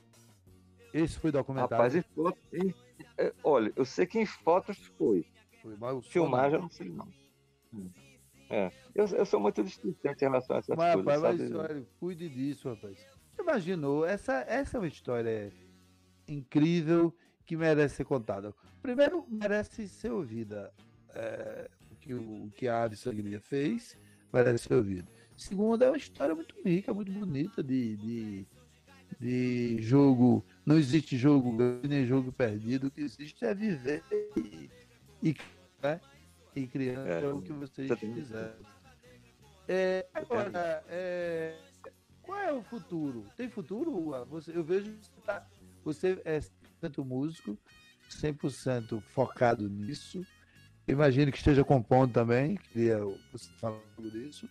Esse 0.92 1.18
foi 1.18 1.32
documentado? 1.32 1.72
Rapaz, 1.72 1.94
em 1.94 2.02
foto, 2.02 2.38
em, 2.52 2.74
é, 3.16 3.32
olha, 3.42 3.72
eu 3.74 3.84
sei 3.84 4.04
que 4.04 4.18
em 4.18 4.26
fotos 4.26 4.76
foi. 4.98 5.24
Foi, 5.62 5.76
mas 5.78 6.06
Filmagem 6.06 6.56
eu 6.56 6.62
não 6.62 6.68
sei 6.68 6.88
não. 6.90 7.08
É. 8.50 8.70
Eu, 8.94 9.06
eu 9.06 9.24
sou 9.24 9.40
muito 9.40 9.62
distante 9.64 10.22
em 10.22 10.24
relação 10.24 10.56
a 10.56 10.58
essas 10.58 10.76
mas, 10.76 10.94
coisas. 10.94 11.22
Rapaz, 11.22 11.40
mas, 11.40 11.52
olha, 11.52 11.86
cuide 11.98 12.28
disso, 12.28 12.68
rapaz. 12.68 12.98
Imaginou, 13.38 14.04
essa, 14.04 14.44
essa 14.46 14.76
é 14.76 14.80
uma 14.80 14.86
história 14.86 15.52
incrível 16.28 17.14
que 17.46 17.56
merece 17.56 17.96
ser 17.96 18.04
contada. 18.04 18.54
Primeiro, 18.82 19.26
merece 19.28 19.88
ser 19.88 20.10
ouvida. 20.10 20.72
É, 21.14 21.70
o, 21.90 21.96
que, 21.96 22.14
o 22.14 22.50
que 22.56 22.68
a 22.68 22.82
Ave 22.82 22.96
Sangria 22.96 23.40
fez 23.40 23.96
merece 24.32 24.64
ser 24.64 24.74
ouvido. 24.74 25.08
Segundo, 25.36 25.82
é 25.82 25.88
uma 25.88 25.96
história 25.96 26.34
muito 26.34 26.54
rica, 26.64 26.92
muito 26.94 27.12
bonita 27.12 27.62
de, 27.62 27.96
de, 27.96 28.46
de 29.20 29.82
jogo. 29.82 30.44
Não 30.64 30.76
existe 30.76 31.16
jogo 31.16 31.56
nem 31.82 32.06
jogo 32.06 32.32
perdido. 32.32 32.88
O 32.88 32.90
que 32.90 33.02
existe 33.02 33.44
é 33.44 33.54
viver 33.54 34.02
e, 34.36 34.70
e, 35.22 35.36
né? 35.82 36.00
e 36.54 36.68
é, 36.88 37.28
o 37.28 37.42
que 37.42 37.52
vocês 37.52 37.90
quiserem. 37.98 38.54
É, 39.66 40.06
agora, 40.12 40.84
é, 40.88 41.56
qual 42.22 42.38
é 42.38 42.52
o 42.52 42.62
futuro? 42.62 43.24
Tem 43.36 43.48
futuro? 43.48 44.12
Você, 44.26 44.56
eu 44.56 44.62
vejo 44.62 44.92
que 44.92 45.06
você, 45.06 45.20
tá, 45.24 45.46
você 45.82 46.22
é 46.24 46.40
100% 46.88 47.04
músico, 47.04 47.58
100% 48.10 49.00
focado 49.00 49.68
nisso. 49.68 50.24
Imagino 50.86 51.32
que 51.32 51.38
esteja 51.38 51.64
compondo 51.64 52.12
também, 52.12 52.56
queria 52.56 52.98
você 53.32 53.50
falar 53.58 53.80
sobre 53.96 54.18
isso. 54.18 54.48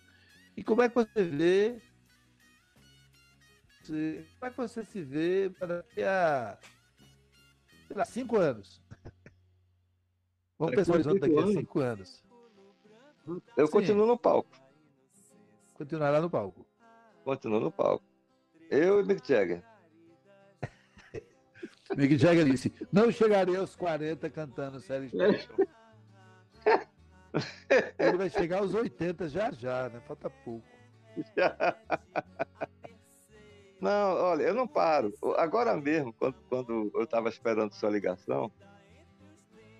E 0.58 0.64
como 0.64 0.82
é 0.82 0.90
que 0.90 0.96
você 0.96 1.24
vê 1.24 1.82
como 3.86 4.46
é 4.46 4.50
que 4.50 4.58
você 4.58 4.84
se 4.86 5.02
vê 5.02 5.52
para 5.60 5.78
daqui 5.78 6.04
a 6.04 6.58
sei 7.88 7.98
lá, 7.98 8.06
cinco 8.06 8.38
anos? 8.38 8.82
Vamos 10.58 10.76
pensar 10.76 10.94
horizonte 10.94 11.20
daqui 11.20 11.38
a 11.38 11.48
cinco 11.48 11.80
anos. 11.82 12.24
Eu 13.58 13.68
Sim. 13.68 13.74
continuo 13.74 14.08
no 14.08 14.18
palco. 14.18 14.50
Continuará 15.74 16.22
no 16.22 16.30
palco. 16.30 16.66
Continuo 17.26 17.60
no 17.60 17.72
palco. 17.72 18.06
Eu 18.70 19.02
e 19.02 19.04
Mick 19.04 19.28
Jagger. 19.28 19.64
Mick 21.96 22.18
Jagger 22.18 22.46
disse: 22.46 22.74
Não 22.92 23.12
chegarei 23.12 23.56
aos 23.56 23.76
40 23.76 24.30
cantando 24.30 24.80
Série 24.80 25.12
Ele 28.00 28.18
vai 28.18 28.30
chegar 28.30 28.60
aos 28.60 28.74
80 28.74 29.28
já 29.28 29.52
já, 29.52 29.90
né? 29.90 30.00
Falta 30.08 30.30
pouco. 30.30 30.66
Não, 33.82 34.16
olha, 34.16 34.44
eu 34.44 34.54
não 34.56 34.66
paro. 34.66 35.14
Agora 35.36 35.76
mesmo, 35.76 36.14
quando, 36.14 36.36
quando 36.48 36.90
eu 36.96 37.04
estava 37.04 37.28
esperando 37.28 37.74
sua 37.74 37.90
ligação, 37.90 38.50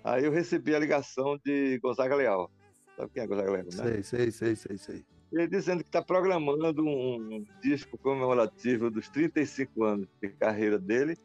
aí 0.04 0.26
eu 0.26 0.30
recebi 0.30 0.74
a 0.74 0.78
ligação 0.78 1.38
de 1.42 1.78
Gonzaga 1.78 2.14
Leal. 2.14 2.52
Sabe 2.98 3.10
quem 3.14 3.22
é 3.22 3.26
Gonzaga 3.26 3.50
Leal, 3.50 3.64
né? 3.64 3.70
Sei, 3.70 4.02
sei, 4.02 4.30
sei, 4.30 4.56
sei, 4.56 4.76
sei. 4.76 5.06
Ele 5.32 5.48
dizendo 5.48 5.82
que 5.82 5.88
está 5.88 6.02
programando 6.02 6.84
um 6.86 7.46
disco 7.62 7.96
comemorativo 7.96 8.90
dos 8.90 9.08
35 9.08 9.82
anos 9.82 10.08
de 10.20 10.28
carreira 10.28 10.78
dele 10.78 11.16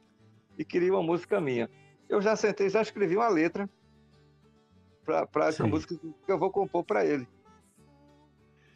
e 0.59 0.65
queria 0.65 0.93
uma 0.93 1.01
música 1.01 1.39
minha. 1.39 1.69
Eu 2.09 2.21
já 2.21 2.35
sentei, 2.35 2.69
já 2.69 2.81
escrevi 2.81 3.15
uma 3.15 3.29
letra 3.29 3.69
para 5.31 5.47
essa 5.47 5.65
música 5.65 5.95
que 5.95 6.31
eu 6.31 6.37
vou 6.37 6.51
compor 6.51 6.83
para 6.83 7.05
ele. 7.05 7.25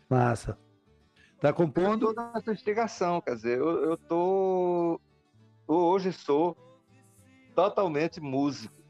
Massa. 0.09 0.57
Tá 1.41 1.51
compondo? 1.51 2.07
Toda 2.07 2.31
essa 2.35 2.51
investigação, 2.51 3.19
quer 3.19 3.35
dizer, 3.35 3.59
eu, 3.59 3.83
eu 3.83 3.97
tô. 3.97 4.99
Eu 5.67 5.75
hoje 5.75 6.13
sou 6.13 6.55
totalmente 7.53 8.21
músico. 8.21 8.81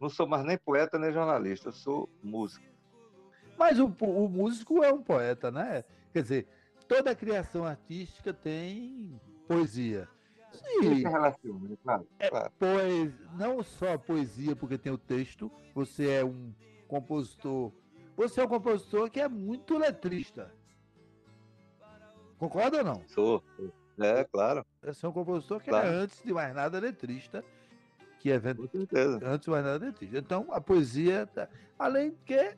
Não 0.00 0.08
sou 0.08 0.26
mais 0.26 0.42
nem 0.42 0.56
poeta 0.56 0.98
nem 0.98 1.12
jornalista, 1.12 1.68
eu 1.68 1.72
sou 1.72 2.08
músico. 2.22 2.64
Mas 3.58 3.78
o, 3.78 3.94
o 4.00 4.28
músico 4.30 4.82
é 4.82 4.90
um 4.90 5.02
poeta, 5.02 5.50
né? 5.50 5.84
Quer 6.10 6.22
dizer, 6.22 6.48
toda 6.88 7.14
criação 7.14 7.66
artística 7.66 8.32
tem 8.32 9.20
poesia. 9.46 10.08
Sim. 10.52 11.02
relaciona, 11.02 11.68
né? 11.68 11.76
claro, 11.82 12.08
é, 12.18 12.28
claro. 12.28 12.52
Pois, 12.58 13.12
não 13.36 13.62
só 13.62 13.94
a 13.94 13.98
poesia, 13.98 14.56
porque 14.56 14.78
tem 14.78 14.92
o 14.92 14.98
texto, 14.98 15.50
você 15.74 16.10
é 16.10 16.24
um 16.24 16.52
compositor. 16.88 17.72
Você 18.16 18.40
é 18.40 18.44
um 18.44 18.48
compositor 18.48 19.10
que 19.10 19.20
é 19.20 19.28
muito 19.28 19.78
letrista. 19.78 20.52
Concorda 22.38 22.78
ou 22.78 22.84
não? 22.84 23.02
Sou. 23.06 23.44
É, 23.98 24.24
claro. 24.24 24.64
Você 24.82 25.04
é 25.04 25.08
um 25.08 25.12
compositor 25.12 25.60
que 25.60 25.68
é 25.68 25.72
claro. 25.72 25.88
é, 25.88 25.90
antes 25.90 26.22
de 26.22 26.32
mais 26.32 26.54
nada, 26.54 26.78
letrista. 26.78 27.44
Que 28.18 28.30
é 28.30 28.36
antes 29.24 29.44
de 29.44 29.50
mais 29.50 29.64
nada, 29.64 29.86
letrista. 29.86 30.18
Então, 30.18 30.46
a 30.50 30.60
poesia, 30.60 31.26
tá... 31.26 31.48
além 31.78 32.10
de 32.10 32.16
que 32.24 32.56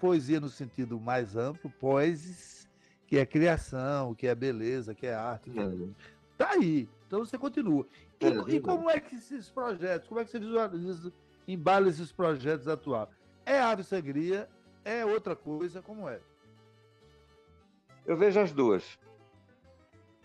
poesia 0.00 0.38
no 0.38 0.48
sentido 0.48 1.00
mais 1.00 1.34
amplo, 1.36 1.70
poesis, 1.80 2.68
que 3.06 3.18
é 3.18 3.24
criação, 3.24 4.14
que 4.14 4.26
é 4.26 4.34
beleza, 4.34 4.94
que 4.94 5.06
é 5.06 5.14
arte. 5.14 5.50
Que 5.50 5.58
é... 5.58 5.62
Uhum. 5.62 5.94
Tá 6.36 6.50
aí. 6.50 6.88
Então 7.06 7.20
você 7.20 7.38
continua. 7.38 7.86
E, 8.20 8.26
é, 8.26 8.56
e, 8.56 8.60
como 8.60 8.90
é 8.90 8.98
que 8.98 9.16
esses 9.16 9.48
projetos, 9.48 10.08
como 10.08 10.20
é 10.20 10.24
que 10.24 10.30
você 10.30 10.38
visualiza, 10.38 11.12
embala 11.46 11.88
esses 11.88 12.10
projetos 12.10 12.66
atuais? 12.66 13.08
É 13.44 13.60
ave 13.60 13.84
sangria? 13.84 14.48
É 14.84 15.04
outra 15.04 15.36
coisa? 15.36 15.80
Como 15.82 16.08
é? 16.08 16.20
Eu 18.04 18.16
vejo 18.16 18.40
as 18.40 18.52
duas. 18.52 18.98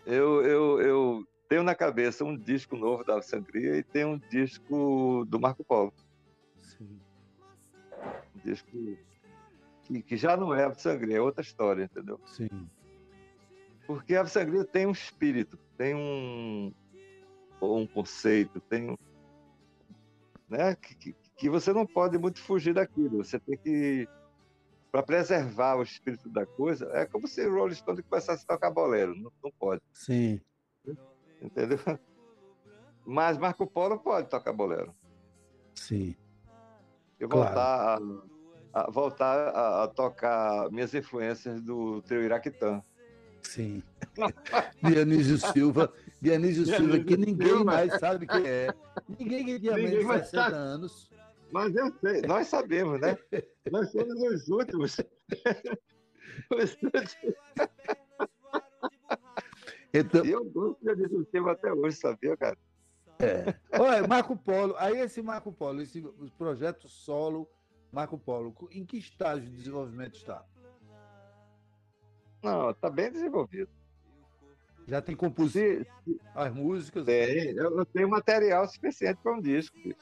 Eu, 0.06 0.42
eu, 0.42 0.80
eu 0.80 1.26
tenho 1.48 1.62
na 1.62 1.74
cabeça 1.74 2.24
um 2.24 2.36
disco 2.36 2.76
novo 2.76 3.04
da 3.04 3.20
Sangria 3.20 3.76
e 3.76 3.82
tem 3.82 4.04
um 4.04 4.18
disco 4.18 5.24
do 5.28 5.38
Marco 5.38 5.64
Polo. 5.64 5.92
Sim. 6.60 7.00
Um 8.34 8.40
disco 8.44 8.70
que, 9.82 10.02
que 10.02 10.16
já 10.16 10.36
não 10.36 10.54
é 10.54 10.64
Ave 10.64 10.80
Sangria, 10.80 11.18
é 11.18 11.20
outra 11.20 11.42
história, 11.42 11.84
entendeu? 11.84 12.20
Sim. 12.24 12.48
Porque 13.86 14.14
a 14.14 14.20
Ave 14.20 14.30
Sangria 14.30 14.64
tem 14.64 14.86
um 14.86 14.92
espírito, 14.92 15.58
tem 15.82 15.96
um, 15.96 16.72
um 17.60 17.84
conceito, 17.88 18.60
tem 18.60 18.92
um, 18.92 18.96
né, 20.48 20.76
que, 20.76 21.12
que 21.36 21.50
você 21.50 21.72
não 21.72 21.84
pode 21.84 22.16
muito 22.18 22.40
fugir 22.40 22.72
daquilo. 22.72 23.24
Você 23.24 23.40
tem 23.40 23.58
que 23.58 24.08
para 24.92 25.02
preservar 25.02 25.74
o 25.76 25.82
espírito 25.82 26.28
da 26.28 26.46
coisa, 26.46 26.88
é 26.92 27.04
como 27.04 27.26
se 27.26 27.44
o 27.44 27.52
Rolling 27.52 27.74
Stone 27.74 28.02
começasse 28.02 28.44
a 28.44 28.54
tocar 28.54 28.70
bolero, 28.70 29.16
não, 29.16 29.32
não 29.42 29.50
pode. 29.58 29.82
Sim. 29.92 30.40
Entendeu? 31.40 31.78
Mas 33.04 33.36
Marco 33.38 33.66
Polo 33.66 33.98
pode 33.98 34.28
tocar 34.28 34.52
bolero. 34.52 34.94
Sim. 35.74 36.14
Eu 37.18 37.28
voltar, 37.28 37.96
claro. 37.98 38.28
a, 38.72 38.80
a, 38.82 38.90
voltar 38.90 39.48
a, 39.48 39.84
a, 39.84 39.88
tocar 39.88 40.70
minhas 40.70 40.94
influências 40.94 41.60
do 41.60 42.02
trio 42.02 42.22
Iraquitã. 42.22 42.84
Sim. 43.42 43.82
Dionísio 44.82 45.38
Silva, 45.38 45.92
Dionísio 46.20 46.66
Silva, 46.66 46.98
que 47.00 47.16
ninguém 47.16 47.48
Silva. 47.48 47.64
mais 47.64 47.98
sabe 47.98 48.26
quem 48.26 48.46
é. 48.46 48.74
Ninguém 49.18 49.44
que 49.44 49.60
tinha 49.60 49.74
menos 49.74 50.06
de 50.06 50.30
60 50.30 50.56
anos 50.56 51.12
mas 51.52 51.76
eu 51.76 51.92
sei, 52.00 52.22
nós 52.22 52.48
sabemos, 52.48 52.98
né? 52.98 53.16
Nós 53.70 53.92
somos 53.92 54.14
os 54.22 54.48
últimos. 54.48 54.96
os 56.50 56.76
últimos. 56.82 57.34
Então... 59.92 60.24
Eu 60.24 60.44
gosto 60.46 60.96
de 60.96 61.24
tema 61.26 61.52
até 61.52 61.70
hoje, 61.70 61.98
sabia, 61.98 62.34
cara? 62.38 62.56
É. 63.18 63.54
Olha, 63.78 64.08
Marco 64.08 64.34
Polo, 64.34 64.74
aí 64.78 64.98
esse 64.98 65.20
Marco 65.20 65.52
Polo, 65.52 65.82
esse 65.82 66.02
projeto 66.38 66.88
solo 66.88 67.46
Marco 67.92 68.18
Polo, 68.18 68.54
em 68.70 68.86
que 68.86 68.96
estágio 68.96 69.44
de 69.44 69.54
desenvolvimento 69.54 70.16
está? 70.16 70.42
Não, 72.42 72.70
está 72.70 72.90
bem 72.90 73.10
desenvolvido. 73.10 73.70
Já 74.86 75.00
tem 75.00 75.14
composição, 75.14 75.86
as 76.34 76.52
músicas? 76.52 77.04
Tem, 77.04 77.54
eu 77.56 77.84
tenho 77.86 78.08
material 78.08 78.66
suficiente 78.68 79.20
para 79.22 79.32
um 79.32 79.40
disco. 79.40 79.76
Bicho. 79.78 79.96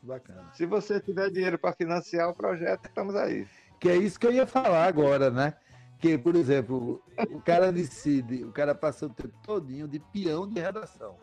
Bacana. 0.00 0.50
Se 0.52 0.66
você 0.66 1.00
tiver 1.00 1.30
dinheiro 1.30 1.58
para 1.58 1.72
financiar 1.72 2.28
o 2.28 2.34
projeto, 2.34 2.86
estamos 2.86 3.16
aí. 3.16 3.46
Que 3.80 3.88
é 3.88 3.96
isso 3.96 4.20
que 4.20 4.26
eu 4.26 4.32
ia 4.32 4.46
falar 4.46 4.84
agora, 4.86 5.30
né? 5.30 5.54
Que, 5.98 6.18
por 6.18 6.36
exemplo, 6.36 7.02
o 7.30 7.40
cara 7.40 7.72
decide, 7.72 8.44
o 8.44 8.52
cara 8.52 8.74
passa 8.74 9.06
o 9.06 9.10
tempo 9.10 9.34
todinho 9.42 9.88
de 9.88 9.98
peão 9.98 10.46
de 10.46 10.60
redação. 10.60 11.16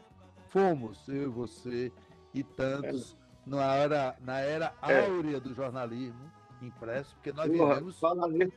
Fomos, 0.49 1.07
eu 1.07 1.23
e 1.23 1.27
você 1.27 1.91
e 2.33 2.43
tantos, 2.43 3.15
é. 3.45 3.49
na, 3.49 3.75
era, 3.75 4.15
na 4.19 4.39
era 4.39 4.73
é. 4.81 5.05
áurea 5.05 5.39
do 5.39 5.53
jornalismo 5.53 6.31
impresso, 6.61 7.15
porque 7.15 7.31
nós 7.31 7.47
porra, 7.51 7.75
vivemos. 7.75 8.01
Nisso, 8.33 8.53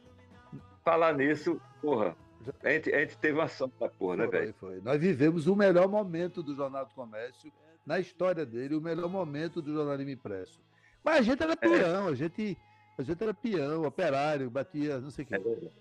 falar 0.85 1.15
nisso 1.15 1.61
porra, 1.81 2.15
a 2.63 2.71
gente, 2.71 2.95
a 2.95 3.01
gente 3.01 3.17
teve 3.17 3.39
uma 3.39 3.49
sorte 3.49 3.75
da 3.81 3.89
porra, 3.89 4.19
né, 4.19 4.27
velho? 4.27 4.55
Foi. 4.61 4.81
Nós 4.83 5.01
vivemos 5.01 5.47
o 5.47 5.57
melhor 5.57 5.89
momento 5.89 6.43
do 6.43 6.55
Jornal 6.55 6.85
do 6.85 6.95
Comércio 6.95 7.51
na 7.87 7.99
história 7.99 8.45
dele, 8.45 8.75
o 8.75 8.81
melhor 8.81 9.09
momento 9.09 9.63
do 9.63 9.73
jornalismo 9.73 10.13
impresso. 10.13 10.61
Mas 11.03 11.19
a 11.19 11.23
gente 11.23 11.43
era 11.43 11.57
peão, 11.57 12.09
a 12.09 12.15
gente, 12.15 12.59
a 12.99 13.03
gente 13.03 13.23
era 13.23 13.35
peão, 13.35 13.85
operário, 13.85 14.51
batia, 14.51 15.01
não 15.01 15.11
sei 15.11 15.25
o 15.25 15.29
quê. 15.29 15.35
É 15.35 15.41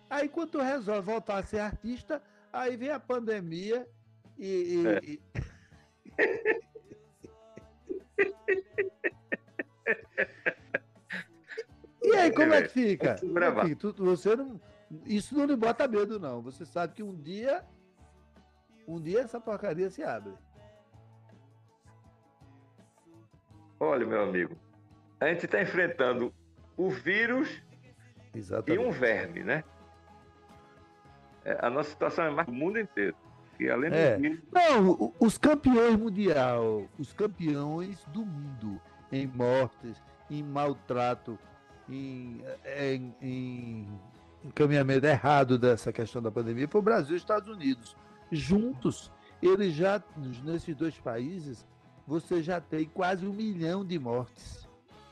aí 0.10 0.30
quando 0.30 0.62
resolve 0.62 1.02
voltar 1.02 1.38
a 1.38 1.44
ser 1.44 1.60
artista, 1.60 2.22
aí 2.52 2.78
vem 2.78 2.90
a 2.90 3.00
pandemia 3.00 3.88
e. 4.38 4.48
e, 4.48 4.88
é. 4.88 5.00
e... 5.04 5.22
e 12.04 12.16
aí, 12.16 12.32
como 12.32 12.54
é 12.54 12.62
que 12.64 12.70
fica? 12.70 13.12
É 13.12 13.16
que 13.16 13.28
fica? 13.70 13.94
você 13.98 14.36
não, 14.36 14.60
isso 15.06 15.36
não 15.36 15.46
lhe 15.46 15.56
bota 15.56 15.88
medo, 15.88 16.20
não. 16.20 16.42
Você 16.42 16.66
sabe 16.66 16.94
que 16.94 17.04
um 17.04 17.16
dia, 17.16 17.64
um 18.88 19.02
dia 19.02 19.22
essa 19.22 19.40
porcaria 19.40 19.90
se 19.90 20.04
abre. 20.04 20.34
Olha, 23.80 24.06
meu 24.06 24.22
amigo, 24.24 24.56
a 25.20 25.28
gente 25.28 25.46
está 25.46 25.62
enfrentando 25.62 26.34
o 26.78 26.90
vírus 26.90 27.62
Exatamente. 28.34 28.82
e 28.82 28.88
um 28.88 28.92
verme, 28.92 29.44
né? 29.44 29.64
É, 31.46 31.58
a 31.62 31.70
nossa 31.70 31.90
situação 31.90 32.26
é 32.26 32.30
mais 32.30 32.48
do 32.48 32.54
mundo 32.54 32.80
inteiro. 32.80 33.16
E 33.60 33.70
além 33.70 33.94
é. 33.94 34.18
Vírus... 34.18 34.40
Não, 34.52 35.14
os 35.20 35.38
campeões 35.38 35.96
mundial, 35.98 36.88
os 36.98 37.14
campeões 37.14 38.04
do 38.06 38.26
mundo 38.26 38.82
em 39.12 39.28
mortes, 39.28 40.02
em 40.30 40.42
maltrato, 40.42 41.38
em, 41.90 42.42
em, 42.66 43.16
em 43.22 44.00
encaminhamento 44.44 45.06
errado 45.06 45.58
dessa 45.58 45.92
questão 45.92 46.22
da 46.22 46.32
pandemia 46.32 46.68
foi 46.68 46.80
o 46.80 46.84
Brasil 46.84 47.14
e 47.14 47.16
os 47.16 47.22
Estados 47.22 47.50
Unidos. 47.50 47.96
Juntos, 48.32 49.12
eles 49.42 49.74
já, 49.74 50.02
nesses 50.44 50.76
dois 50.76 51.00
países, 51.00 51.66
você 52.06 52.42
já 52.42 52.60
tem 52.60 52.86
quase 52.86 53.26
um 53.26 53.34
milhão 53.34 53.86
de 53.86 53.98
mortes. 53.98 54.68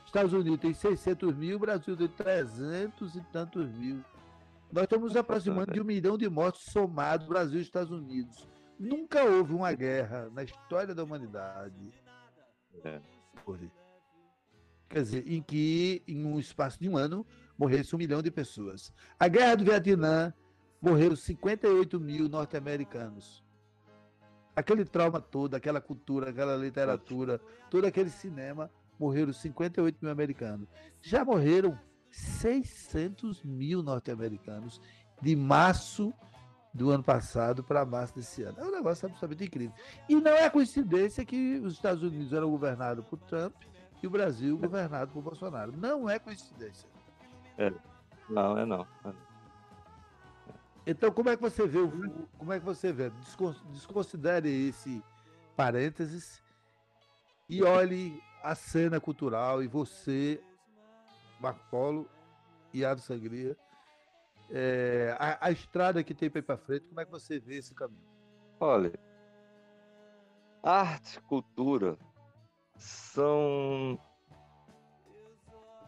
Estados 0.06 0.34
Unidos 0.34 0.60
tem 0.60 0.74
600 0.74 1.36
mil, 1.36 1.58
Brasil 1.58 1.96
tem 1.96 2.08
300 2.08 3.16
e 3.16 3.22
tantos 3.32 3.72
mil. 3.72 4.04
Nós 4.72 4.84
estamos 4.84 5.16
aproximando 5.16 5.72
de 5.72 5.82
um 5.82 5.86
milhão 5.86 6.18
de 6.18 6.30
mortes 6.30 6.72
somados 6.72 7.28
Brasil 7.28 7.60
e 7.60 7.64
Estados 7.64 7.92
Unidos. 7.92 8.48
Nunca 8.80 9.24
houve 9.24 9.54
uma 9.54 9.72
guerra 9.74 10.30
na 10.34 10.44
história 10.44 10.96
da 10.96 11.04
humanidade. 11.04 11.94
É. 12.84 13.00
Quer 14.90 15.04
dizer, 15.04 15.32
em 15.32 15.42
que, 15.42 16.04
em 16.06 16.26
um 16.26 16.40
espaço 16.40 16.80
de 16.80 16.90
um 16.90 16.98
ano, 16.98 17.26
morresse 17.62 17.96
um 17.96 18.00
milhão 18.00 18.22
de 18.22 18.32
pessoas. 18.32 18.92
A 19.20 19.28
guerra 19.28 19.56
do 19.56 19.64
Vietnã 19.64 20.34
morreram 20.82 21.16
58 21.16 22.00
mil 22.00 22.28
norte-americanos 22.28 23.44
aquele 24.56 24.86
trauma 24.86 25.20
todo, 25.22 25.56
aquela 25.56 25.82
cultura, 25.82 26.30
aquela 26.30 26.56
literatura, 26.56 27.40
todo 27.70 27.86
aquele 27.86 28.10
cinema, 28.10 28.70
morreram 29.00 29.34
58 29.34 29.98
mil 30.02 30.12
americanos. 30.12 30.68
Já 31.02 31.24
morreram 31.24 31.78
600 32.10 33.44
mil 33.44 33.82
norte-americanos 33.82 34.82
de 35.22 35.36
março 35.36 36.14
do 36.74 36.90
ano 36.90 37.04
passado 37.04 37.64
para 37.64 37.86
março 37.86 38.16
desse 38.16 38.44
ano. 38.44 38.58
É 38.60 38.64
um 38.64 38.72
negócio 38.72 39.06
absolutamente 39.06 39.46
incrível. 39.46 39.76
E 40.08 40.16
não 40.16 40.32
é 40.32 40.50
coincidência 40.50 41.26
que 41.26 41.60
os 41.60 41.74
Estados 41.74 42.04
Unidos 42.04 42.32
eram 42.32 42.50
governados 42.50 43.06
por 43.06 43.20
Trump 43.20 43.56
e 44.02 44.08
o 44.08 44.10
Brasil 44.10 44.58
governado 44.58 45.12
por 45.12 45.22
Bolsonaro. 45.22 45.74
Não 45.76 46.10
é 46.10 46.18
coincidência. 46.20 46.91
É. 47.62 47.74
Não, 48.28 48.58
é 48.58 48.66
não. 48.66 48.88
É. 49.06 49.14
Então, 50.88 51.12
como 51.12 51.30
é 51.30 51.36
que 51.36 51.42
você 51.42 51.68
vê, 51.68 51.78
o, 51.78 51.92
como 52.38 52.52
é 52.52 52.60
que 52.60 52.66
você 52.66 52.92
vê? 52.92 53.12
Desconsidere 53.72 54.50
esse 54.70 55.04
parênteses 55.56 56.42
e 57.48 57.62
olhe 57.62 58.20
a 58.42 58.56
cena 58.56 59.00
cultural 59.00 59.62
e 59.62 59.68
você, 59.68 60.42
Marco 61.40 61.60
Polo 61.70 62.10
e 62.74 62.84
Ave 62.84 63.02
Sangria, 63.02 63.56
é, 64.50 65.16
a, 65.20 65.48
a, 65.48 65.52
estrada 65.52 66.04
que 66.04 66.16
tem 66.16 66.30
para 66.30 66.58
frente, 66.58 66.88
como 66.88 67.00
é 67.00 67.06
que 67.06 67.12
você 67.12 67.40
vê 67.40 67.58
esse 67.58 67.76
caminho? 67.76 68.10
Olha, 68.60 68.92
arte, 70.64 71.22
cultura 71.22 71.96
são 72.78 74.00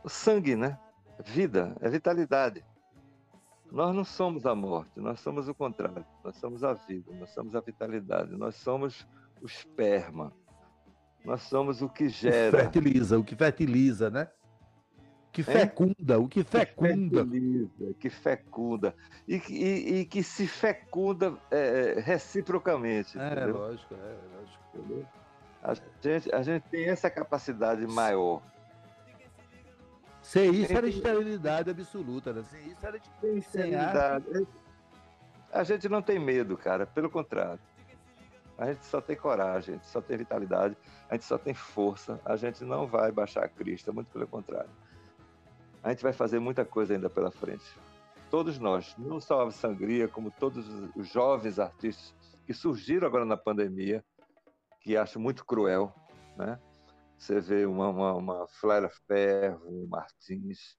sangue, 0.06 0.56
né? 0.56 0.80
Vida, 1.26 1.76
é 1.80 1.90
vitalidade. 1.90 2.64
Nós 3.72 3.96
não 3.96 4.04
somos 4.04 4.46
a 4.46 4.54
morte, 4.54 5.00
nós 5.00 5.20
somos 5.20 5.48
o 5.48 5.54
contrário. 5.54 6.06
Nós 6.24 6.36
somos 6.36 6.64
a 6.64 6.74
vida, 6.74 7.12
nós 7.20 7.30
somos 7.32 7.56
a 7.56 7.60
vitalidade, 7.60 8.36
nós 8.36 8.56
somos 8.56 9.08
o 9.42 9.46
esperma. 9.46 10.32
Nós 11.26 11.42
somos 11.44 11.82
o 11.82 11.90
que 11.90 12.10
gera. 12.10 12.58
O 12.58 12.60
fertiliza, 12.60 13.18
o 13.18 13.24
que 13.24 13.36
fertiliza, 13.36 14.10
né? 14.10 14.28
Que 15.32 15.42
fecunda, 15.42 16.14
é? 16.14 16.18
o 16.18 16.28
que 16.28 16.44
fecunda. 16.44 17.26
Que 17.26 17.32
fecunda, 17.32 17.94
que 18.00 18.10
fecunda. 18.12 18.96
E, 19.28 19.36
e, 19.50 20.00
e 20.00 20.06
que 20.06 20.22
se 20.22 20.46
fecunda 20.46 21.36
é, 21.50 22.00
reciprocamente. 22.00 23.18
É, 23.18 23.32
entendeu? 23.32 23.58
lógico, 23.58 23.96
é, 23.96 24.18
lógico. 24.38 24.64
Entendeu? 24.76 25.08
A 25.64 25.74
gente, 25.74 26.36
a 26.36 26.44
gente 26.44 26.64
tem 26.70 26.88
essa 26.88 27.10
capacidade 27.10 27.88
maior. 27.88 28.44
Sem 30.24 30.52
isso 30.56 30.74
era 30.74 30.88
esterilidade 30.88 31.70
absoluta, 31.70 32.32
né? 32.32 32.44
Sem 32.44 32.72
isso 32.72 32.86
era 32.86 33.00
esterilidade. 33.38 34.48
A 35.52 35.64
gente 35.64 35.88
não 35.90 36.02
tem 36.02 36.18
medo, 36.18 36.58
cara, 36.58 36.88
pelo 36.88 37.10
contrário. 37.10 37.60
A 38.58 38.68
gente 38.68 38.86
só 38.86 39.02
tem 39.02 39.16
coragem, 39.16 39.76
a 39.76 39.78
gente 39.78 39.88
só 39.88 40.02
tem 40.02 40.18
vitalidade, 40.18 40.78
a 41.10 41.16
gente 41.16 41.26
só 41.26 41.38
tem 41.38 41.54
força, 41.54 42.20
a 42.24 42.36
gente 42.36 42.64
não 42.64 42.88
vai 42.88 43.12
baixar 43.12 43.44
a 43.44 43.50
crista, 43.50 43.92
muito 43.92 44.08
pelo 44.08 44.28
contrário. 44.28 44.70
A 45.84 45.90
gente 45.90 46.02
vai 46.02 46.14
fazer 46.14 46.40
muita 46.40 46.64
coisa 46.64 46.94
ainda 46.94 47.10
pela 47.10 47.30
frente. 47.30 47.66
Todos 48.30 48.58
nós, 48.58 48.96
não 48.98 49.20
só 49.20 49.46
a 49.46 49.52
Sangria, 49.52 50.08
como 50.08 50.32
todos 50.32 50.68
os 50.96 51.08
jovens 51.08 51.60
artistas 51.60 52.16
que 52.46 52.54
surgiram 52.54 53.06
agora 53.06 53.26
na 53.26 53.38
pandemia, 53.38 54.04
que 54.80 54.96
acho 54.96 55.20
muito 55.20 55.46
cruel, 55.46 55.94
né? 56.38 56.58
Você 57.24 57.40
vê 57.40 57.66
uma, 57.66 57.88
uma, 57.88 58.14
uma 58.16 58.48
Flávia 58.50 58.90
Ferro, 59.08 59.62
um 59.66 59.88
Martins, 59.88 60.78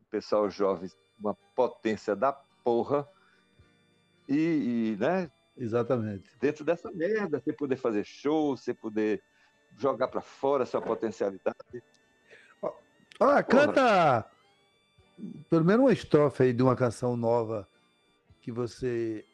um 0.00 0.04
pessoal 0.10 0.50
jovem, 0.50 0.90
uma 1.16 1.36
potência 1.54 2.16
da 2.16 2.32
porra, 2.32 3.08
e, 4.28 4.94
e, 4.94 4.96
né? 4.98 5.30
Exatamente. 5.56 6.36
Dentro 6.40 6.64
dessa 6.64 6.90
merda, 6.90 7.40
você 7.40 7.52
poder 7.52 7.76
fazer 7.76 8.04
show, 8.04 8.56
você 8.56 8.74
poder 8.74 9.22
jogar 9.78 10.08
para 10.08 10.20
fora 10.20 10.64
a 10.64 10.66
sua 10.66 10.82
potencialidade. 10.82 11.56
Olha, 13.20 13.42
canta 13.44 14.28
pelo 15.48 15.64
menos 15.64 15.84
uma 15.84 15.92
estrofe 15.92 16.42
aí 16.42 16.52
de 16.52 16.60
uma 16.60 16.74
canção 16.74 17.16
nova 17.16 17.68
que 18.40 18.50
você. 18.50 19.24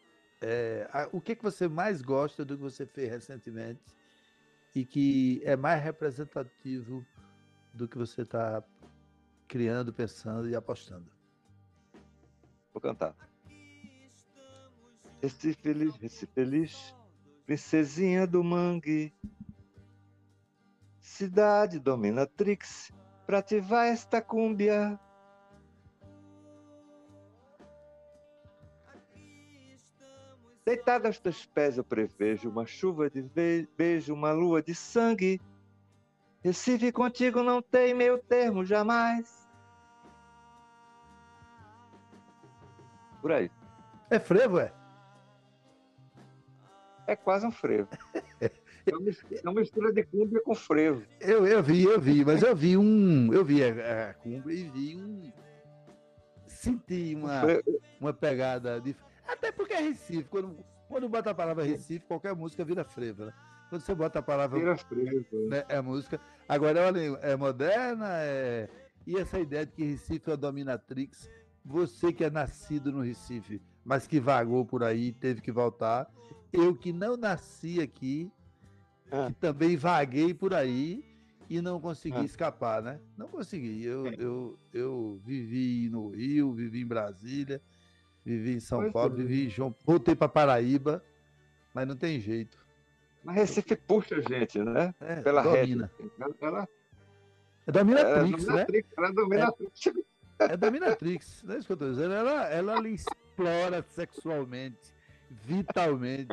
É, 0.42 1.08
o 1.10 1.22
que, 1.22 1.34
que 1.34 1.42
você 1.42 1.68
mais 1.68 2.02
gosta 2.02 2.44
do 2.44 2.54
que 2.54 2.62
você 2.62 2.84
fez 2.84 3.10
recentemente 3.10 3.80
e 4.74 4.84
que 4.84 5.42
é 5.44 5.56
mais 5.56 5.82
representativo 5.82 7.05
do 7.74 7.88
que 7.88 7.98
você 7.98 8.22
está 8.22 8.62
criando, 9.48 9.92
pensando 9.92 10.48
e 10.48 10.55
apostando? 10.55 11.10
Vou 12.72 12.80
cantar. 12.80 13.14
Esse 15.20 15.52
feliz, 15.55 15.94
esse 16.01 16.26
feliz, 16.26 16.94
princesinha 17.44 18.26
do 18.26 18.42
mangue, 18.42 19.12
cidade 21.01 21.78
dominatrix, 21.78 22.92
pra 23.26 23.38
ativar 23.38 23.86
esta 23.86 24.22
cúmbia. 24.22 24.98
Deitada 30.70 31.09
aos 31.09 31.18
teus 31.18 31.44
pés 31.47 31.78
eu 31.78 31.82
prevejo 31.82 32.48
uma 32.48 32.64
chuva 32.64 33.10
de 33.10 33.20
beijo, 33.76 34.14
uma 34.14 34.30
lua 34.30 34.62
de 34.62 34.72
sangue. 34.72 35.40
Recife 36.44 36.92
contigo 36.92 37.42
não 37.42 37.60
tem 37.60 37.92
meio 37.92 38.18
termo 38.18 38.64
jamais. 38.64 39.48
Por 43.20 43.32
aí. 43.32 43.51
É 44.10 44.20
frevo, 44.20 44.60
é? 44.60 44.72
É 47.09 47.16
quase 47.16 47.44
um 47.44 47.51
frevo. 47.51 47.88
É 48.86 48.97
uma, 48.97 49.01
mistura, 49.01 49.40
é 49.44 49.48
uma 49.48 49.60
mistura 49.60 49.92
de 49.92 50.02
cumbia 50.05 50.40
com 50.42 50.55
frevo. 50.55 51.05
Eu, 51.20 51.47
eu 51.47 51.62
vi, 51.62 51.84
eu 51.84 52.01
vi, 52.01 52.24
mas 52.24 52.42
eu 52.42 52.56
vi 52.56 52.78
um. 52.78 53.32
Eu 53.32 53.44
vi 53.44 53.62
a, 53.62 54.09
a 54.09 54.14
cumbia 54.14 54.55
e 54.55 54.70
vi 54.70 54.97
um. 54.97 55.30
Senti 56.47 57.14
uma, 57.14 57.42
uma 58.01 58.12
pegada 58.14 58.80
de. 58.80 58.97
Até 59.31 59.52
porque 59.52 59.73
é 59.73 59.81
Recife. 59.81 60.24
Quando, 60.24 60.57
quando 60.89 61.09
bota 61.09 61.31
a 61.31 61.35
palavra 61.35 61.65
Recife, 61.65 62.05
qualquer 62.07 62.35
música 62.35 62.65
vira 62.65 62.85
frevo, 62.85 63.27
né? 63.27 63.32
Quando 63.69 63.82
você 63.82 63.94
bota 63.94 64.19
a 64.19 64.23
palavra. 64.23 64.59
Vira 64.59 64.77
frevo. 64.77 65.48
Né, 65.48 65.65
é 65.69 65.81
música. 65.81 66.20
Agora, 66.48 66.86
olha, 66.86 67.01
é 67.23 67.36
moderna, 67.36 68.09
é. 68.11 68.69
E 69.07 69.16
essa 69.16 69.39
ideia 69.39 69.65
de 69.65 69.73
que 69.73 69.85
Recife 69.85 70.31
é 70.31 70.32
a 70.32 70.36
dominatrix, 70.36 71.31
você 71.65 72.12
que 72.12 72.24
é 72.24 72.31
nascido 72.31 72.93
no 72.93 73.01
Recife, 73.01 73.62
mas 73.85 74.07
que 74.07 74.20
vagou 74.20 74.65
por 74.66 74.82
aí, 74.82 75.12
teve 75.12 75.40
que 75.40 75.52
voltar. 75.52 76.11
Eu 76.52 76.74
que 76.74 76.93
não 76.93 77.16
nasci 77.16 77.81
aqui, 77.81 78.31
ah. 79.11 79.28
que 79.28 79.35
também 79.35 79.77
vaguei 79.77 80.35
por 80.35 80.52
aí 80.52 81.05
e 81.48 81.61
não 81.61 81.81
consegui 81.81 82.19
ah. 82.19 82.24
escapar, 82.24 82.82
né? 82.82 83.01
Não 83.16 83.28
consegui. 83.28 83.85
Eu, 83.85 84.07
é. 84.07 84.15
eu, 84.19 84.59
eu 84.73 85.20
vivi 85.24 85.89
no 85.89 86.09
Rio, 86.09 86.52
vivi 86.52 86.82
em 86.82 86.86
Brasília, 86.86 87.62
vivi 88.24 88.55
em 88.55 88.60
São 88.60 88.80
pois 88.80 88.92
Paulo, 88.92 89.14
é. 89.14 89.16
vivi 89.16 89.47
em 89.47 89.51
João. 89.51 89.74
Voltei 89.84 90.14
para 90.14 90.28
Paraíba, 90.28 91.05
mas 91.74 91.86
não 91.86 91.97
tem 91.97 92.20
jeito. 92.20 92.59
Mas 93.22 93.36
Recife 93.36 93.76
puxa 93.76 94.16
a 94.16 94.20
gente, 94.20 94.59
né? 94.59 94.94
É, 95.01 95.16
Pela 95.16 95.42
domina. 95.42 95.90
Rede. 95.98 96.12
Ela, 96.40 96.68
é 97.66 97.72
dominatrix, 97.72 98.48
ela, 98.48 98.56
né? 98.56 98.66
Ela 98.97 99.09
é 99.09 99.12
dominatrix. 99.12 99.86
É, 100.38 100.44
é 100.44 100.56
dominatrix, 100.56 101.42
não 101.44 101.55
é 101.55 101.59
isso 101.59 101.66
que 101.66 101.72
eu 101.72 101.74
estou 101.74 101.90
dizendo. 101.90 102.14
Ela, 102.14 102.48
ela 102.48 102.80
lhe 102.80 102.94
explora 102.94 103.82
sexualmente, 103.82 104.94
vitalmente. 105.30 106.28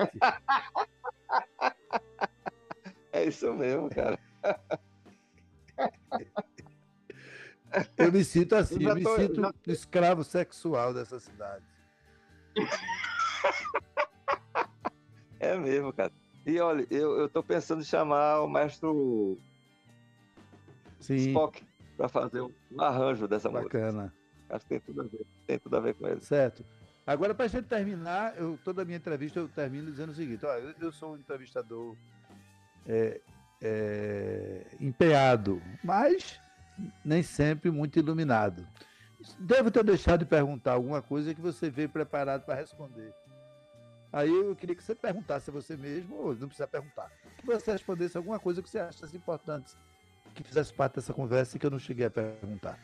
É 3.12 3.26
isso 3.26 3.54
mesmo, 3.54 3.90
cara. 3.90 4.20
Eu 7.98 8.12
me 8.12 8.24
sinto 8.24 8.56
assim, 8.56 8.84
eu, 8.84 8.96
me 8.96 9.04
tô, 9.04 9.16
sinto 9.18 9.42
já... 9.42 9.54
escravo 9.68 10.24
sexual 10.24 10.94
dessa 10.94 11.20
cidade. 11.20 11.66
É 15.40 15.56
mesmo, 15.56 15.94
cara. 15.94 16.12
E 16.46 16.60
olha, 16.60 16.86
eu, 16.90 17.20
eu 17.20 17.30
tô 17.30 17.44
pensando 17.44 17.82
em 17.82 17.86
chamar 17.86 18.42
o 18.42 18.50
mestre 18.50 18.88
Sim. 21.00 21.16
Spock 21.16 21.64
para 21.96 22.10
fazer 22.10 22.42
um 22.42 22.52
arranjo 22.80 23.28
dessa 23.28 23.50
Bacana. 23.50 23.64
música. 23.64 23.80
Bacana. 23.80 24.14
Acho 24.50 24.66
que 24.66 24.70
tem 24.70 24.80
tudo 24.80 25.02
a 25.02 25.04
ver, 25.04 25.26
tem 25.46 25.60
tudo 25.60 25.78
a 25.78 25.80
ver 25.80 25.94
com 25.96 26.08
ele. 26.08 26.22
Certo. 26.22 26.66
Agora, 27.06 27.34
para 27.36 27.46
a 27.46 27.50
gente 27.50 27.66
terminar, 27.66 28.38
eu, 28.38 28.58
toda 28.64 28.82
a 28.82 28.86
minha 28.86 28.98
entrevista 28.98 29.40
eu 29.40 29.48
termino 29.48 29.92
dizendo 29.92 30.12
o 30.12 30.16
seguinte: 30.16 30.46
ó, 30.46 30.54
eu, 30.56 30.74
eu 30.80 30.92
sou 30.92 31.14
um 31.14 31.18
entrevistador 31.18 31.96
é, 32.86 33.22
é, 33.62 34.68
empenhado, 34.80 35.62
mas 35.84 36.40
nem 37.04 37.22
sempre 37.22 37.70
muito 37.72 38.00
iluminado. 38.00 38.68
Devo 39.40 39.72
ter 39.72 39.84
deixado 39.84 40.20
de 40.20 40.26
perguntar 40.26 40.74
alguma 40.74 41.02
coisa 41.02 41.34
que 41.34 41.42
você 41.42 41.70
veio 41.70 41.90
preparado 41.90 42.44
para 42.46 42.56
responder. 42.56 43.14
Aí 44.12 44.30
eu 44.30 44.56
queria 44.56 44.76
que 44.76 44.84
você 44.84 44.96
perguntasse 44.96 45.50
a 45.50 45.54
você 45.54 45.76
mesmo, 45.76 46.16
ou 46.16 46.36
não 46.36 46.48
precisa 46.48 46.68
perguntar, 46.68 47.12
que 47.38 47.46
você 47.46 47.72
respondesse 47.72 48.18
alguma 48.18 48.40
coisa 48.40 48.62
que 48.62 48.70
você 48.70 48.80
acha 48.80 49.06
importante, 49.16 49.76
que 50.34 50.44
fizesse 50.44 50.74
parte 50.74 50.96
dessa 50.96 51.14
conversa 51.14 51.58
e 51.58 51.60
que 51.60 51.66
eu 51.66 51.72
não 51.72 51.80
cheguei 51.80 52.06
a 52.06 52.10
perguntar. 52.10 52.80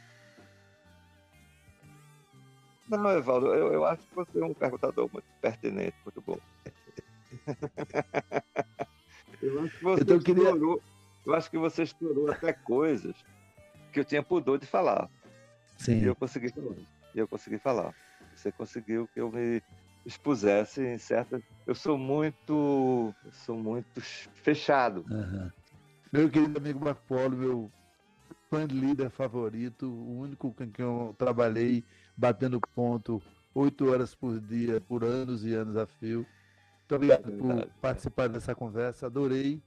Não, 2.89 3.09
Evaldo, 3.11 3.47
eu, 3.47 3.73
eu 3.73 3.85
acho 3.85 4.05
que 4.07 4.15
você 4.15 4.39
é 4.39 4.45
um 4.45 4.53
perguntador 4.53 5.09
muito 5.11 5.25
pertinente, 5.41 5.95
muito 6.05 6.21
bom. 6.21 6.37
Eu 9.43 9.61
acho 9.61 9.77
que 9.77 9.83
você 9.83 10.03
então, 10.03 10.17
explorou, 10.17 10.77
queria... 10.77 10.83
eu 11.25 11.35
acho 11.35 11.51
que 11.51 11.57
você 11.57 11.83
explorou 11.83 12.31
até 12.31 12.53
coisas 12.53 13.13
que 13.91 13.99
eu 13.99 14.05
tinha 14.05 14.23
pudor 14.23 14.57
de 14.57 14.65
falar. 14.65 15.09
Sim. 15.83 15.99
E 15.99 16.05
eu 16.05 16.15
consegui 16.15 16.49
falar. 16.49 16.75
E 17.13 17.19
eu 17.19 17.27
consegui 17.27 17.59
falar. 17.59 17.93
Você 18.35 18.51
conseguiu 18.51 19.07
que 19.13 19.19
eu 19.19 19.31
me 19.31 19.61
expusesse 20.05 20.81
em 20.81 20.97
certas. 20.97 21.41
Eu 21.67 21.75
sou 21.75 21.97
muito. 21.97 23.13
sou 23.31 23.57
muito 23.57 24.01
fechado. 24.01 25.05
Uhum. 25.09 25.51
Meu 26.11 26.29
querido 26.29 26.57
amigo 26.57 26.83
Marco 26.83 27.01
Polo, 27.07 27.35
meu 27.35 27.71
fã 28.49 28.65
líder 28.65 29.09
favorito, 29.09 29.87
o 29.87 30.19
único 30.19 30.53
com 30.53 30.71
quem 30.71 30.85
eu 30.85 31.15
trabalhei 31.17 31.83
batendo 32.15 32.61
ponto 32.61 33.21
oito 33.55 33.91
horas 33.91 34.13
por 34.13 34.39
dia, 34.39 34.79
por 34.79 35.03
anos 35.03 35.43
e 35.43 35.53
anos 35.53 35.75
a 35.75 35.85
fio. 35.85 36.25
Muito 36.79 36.95
obrigado 36.95 37.31
por 37.37 37.67
participar 37.81 38.29
dessa 38.29 38.53
conversa, 38.53 39.07
adorei. 39.07 39.61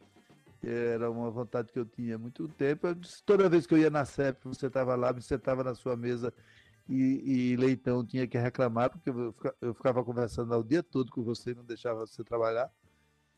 Era 0.62 1.10
uma 1.10 1.30
vontade 1.30 1.72
que 1.72 1.78
eu 1.78 1.86
tinha 1.86 2.16
há 2.16 2.18
muito 2.18 2.48
tempo. 2.48 2.88
toda 3.24 3.48
vez 3.48 3.66
que 3.66 3.74
eu 3.74 3.78
ia 3.78 3.90
na 3.90 4.04
CEP, 4.04 4.40
você 4.44 4.66
estava 4.66 4.94
lá, 4.94 5.12
você 5.12 5.34
estava 5.34 5.62
na 5.62 5.74
sua 5.74 5.96
mesa 5.96 6.32
e, 6.88 7.52
e, 7.52 7.56
Leitão 7.56 8.04
tinha 8.04 8.26
que 8.26 8.38
reclamar, 8.38 8.90
porque 8.90 9.10
eu 9.60 9.74
ficava 9.74 10.04
conversando 10.04 10.54
o 10.54 10.62
dia 10.62 10.82
todo 10.82 11.10
com 11.10 11.22
você 11.22 11.50
e 11.50 11.54
não 11.54 11.64
deixava 11.64 12.06
você 12.06 12.22
trabalhar. 12.22 12.70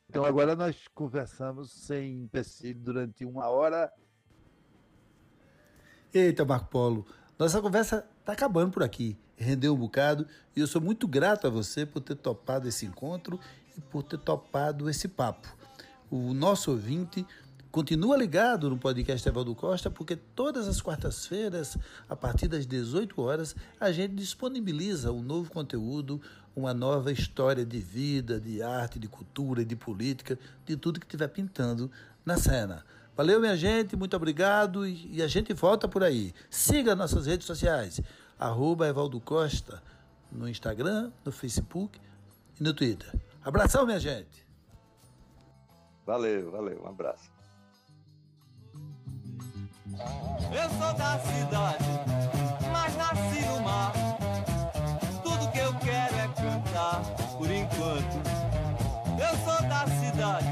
Então 0.09 0.25
agora 0.25 0.55
nós 0.55 0.87
conversamos 0.95 1.71
sem 1.71 2.23
empecilho 2.23 2.81
durante 2.81 3.25
uma 3.25 3.49
hora. 3.49 3.93
Eita, 6.13 6.45
Marco 6.45 6.69
Polo, 6.69 7.07
nossa 7.39 7.61
conversa 7.61 8.09
está 8.21 8.33
acabando 8.33 8.73
por 8.73 8.83
aqui. 8.83 9.19
Rendeu 9.37 9.75
um 9.75 9.79
bocado 9.79 10.27
e 10.57 10.61
eu 10.61 10.67
sou 10.67 10.81
muito 10.81 11.07
grato 11.07 11.47
a 11.47 11.51
você 11.51 11.87
por 11.87 12.01
ter 12.01 12.17
topado 12.17 12.69
esse 12.69 12.85
encontro 12.85 13.39
e 13.77 13.81
por 13.81 14.03
ter 14.03 14.19
topado 14.19 14.91
esse 14.91 15.09
papo. 15.09 15.58
O 16.11 16.33
nosso 16.33 16.71
ouvinte 16.71 17.27
continua 17.71 18.17
ligado 18.17 18.71
no 18.71 18.79
podcast 18.79 19.29
Evaldo 19.29 19.55
Costa, 19.55 19.91
porque 19.91 20.17
todas 20.17 20.67
as 20.67 20.81
quartas-feiras, 20.81 21.77
a 22.09 22.17
partir 22.17 22.49
das 22.49 22.67
18 22.67 23.21
horas, 23.21 23.55
a 23.79 23.93
gente 23.93 24.15
disponibiliza 24.15 25.13
um 25.13 25.21
novo 25.21 25.51
conteúdo, 25.51 26.19
uma 26.57 26.73
nova 26.73 27.13
história 27.13 27.65
de 27.65 27.79
vida, 27.79 28.41
de 28.41 28.63
arte, 28.63 28.99
de 28.99 29.07
cultura 29.07 29.63
de 29.67 29.77
política, 29.77 30.39
de 30.65 30.79
tudo 30.79 30.99
que 30.99 31.05
estiver 31.05 31.29
pintando 31.29 31.91
na 32.25 32.39
cena. 32.39 32.87
Valeu, 33.15 33.39
minha 33.39 33.57
gente, 33.57 33.95
muito 33.95 34.17
obrigado 34.17 34.87
e 34.87 35.21
a 35.23 35.29
gente 35.29 35.53
volta 35.53 35.87
por 35.87 36.03
aí. 36.03 36.33
Siga 36.49 36.97
nossas 36.97 37.27
redes 37.27 37.47
sociais, 37.47 38.01
arroba 38.39 38.89
Evaldo 38.89 39.21
Costa, 39.21 39.83
no 40.33 40.49
Instagram, 40.49 41.11
no 41.23 41.31
Facebook 41.31 42.01
e 42.59 42.63
no 42.63 42.73
Twitter. 42.73 43.15
Abração, 43.45 43.85
minha 43.85 44.01
gente. 44.01 44.48
Valeu, 46.09 46.51
valeu, 46.51 46.81
um 46.83 46.89
abraço. 46.89 47.31
Eu 50.51 50.71
sou 50.71 50.95
da 50.95 51.19
cidade, 51.19 51.85
mas 52.73 52.97
nasci 52.97 53.45
no 53.45 53.61
mar. 53.61 53.93
Tudo 55.23 55.53
que 55.53 55.59
eu 55.59 55.75
quero 55.81 56.15
é 56.17 56.29
cantar 56.29 57.03
por 57.37 57.51
enquanto. 57.51 58.17
Eu 59.21 59.37
sou 59.45 59.69
da 59.69 59.87
cidade, 59.87 60.47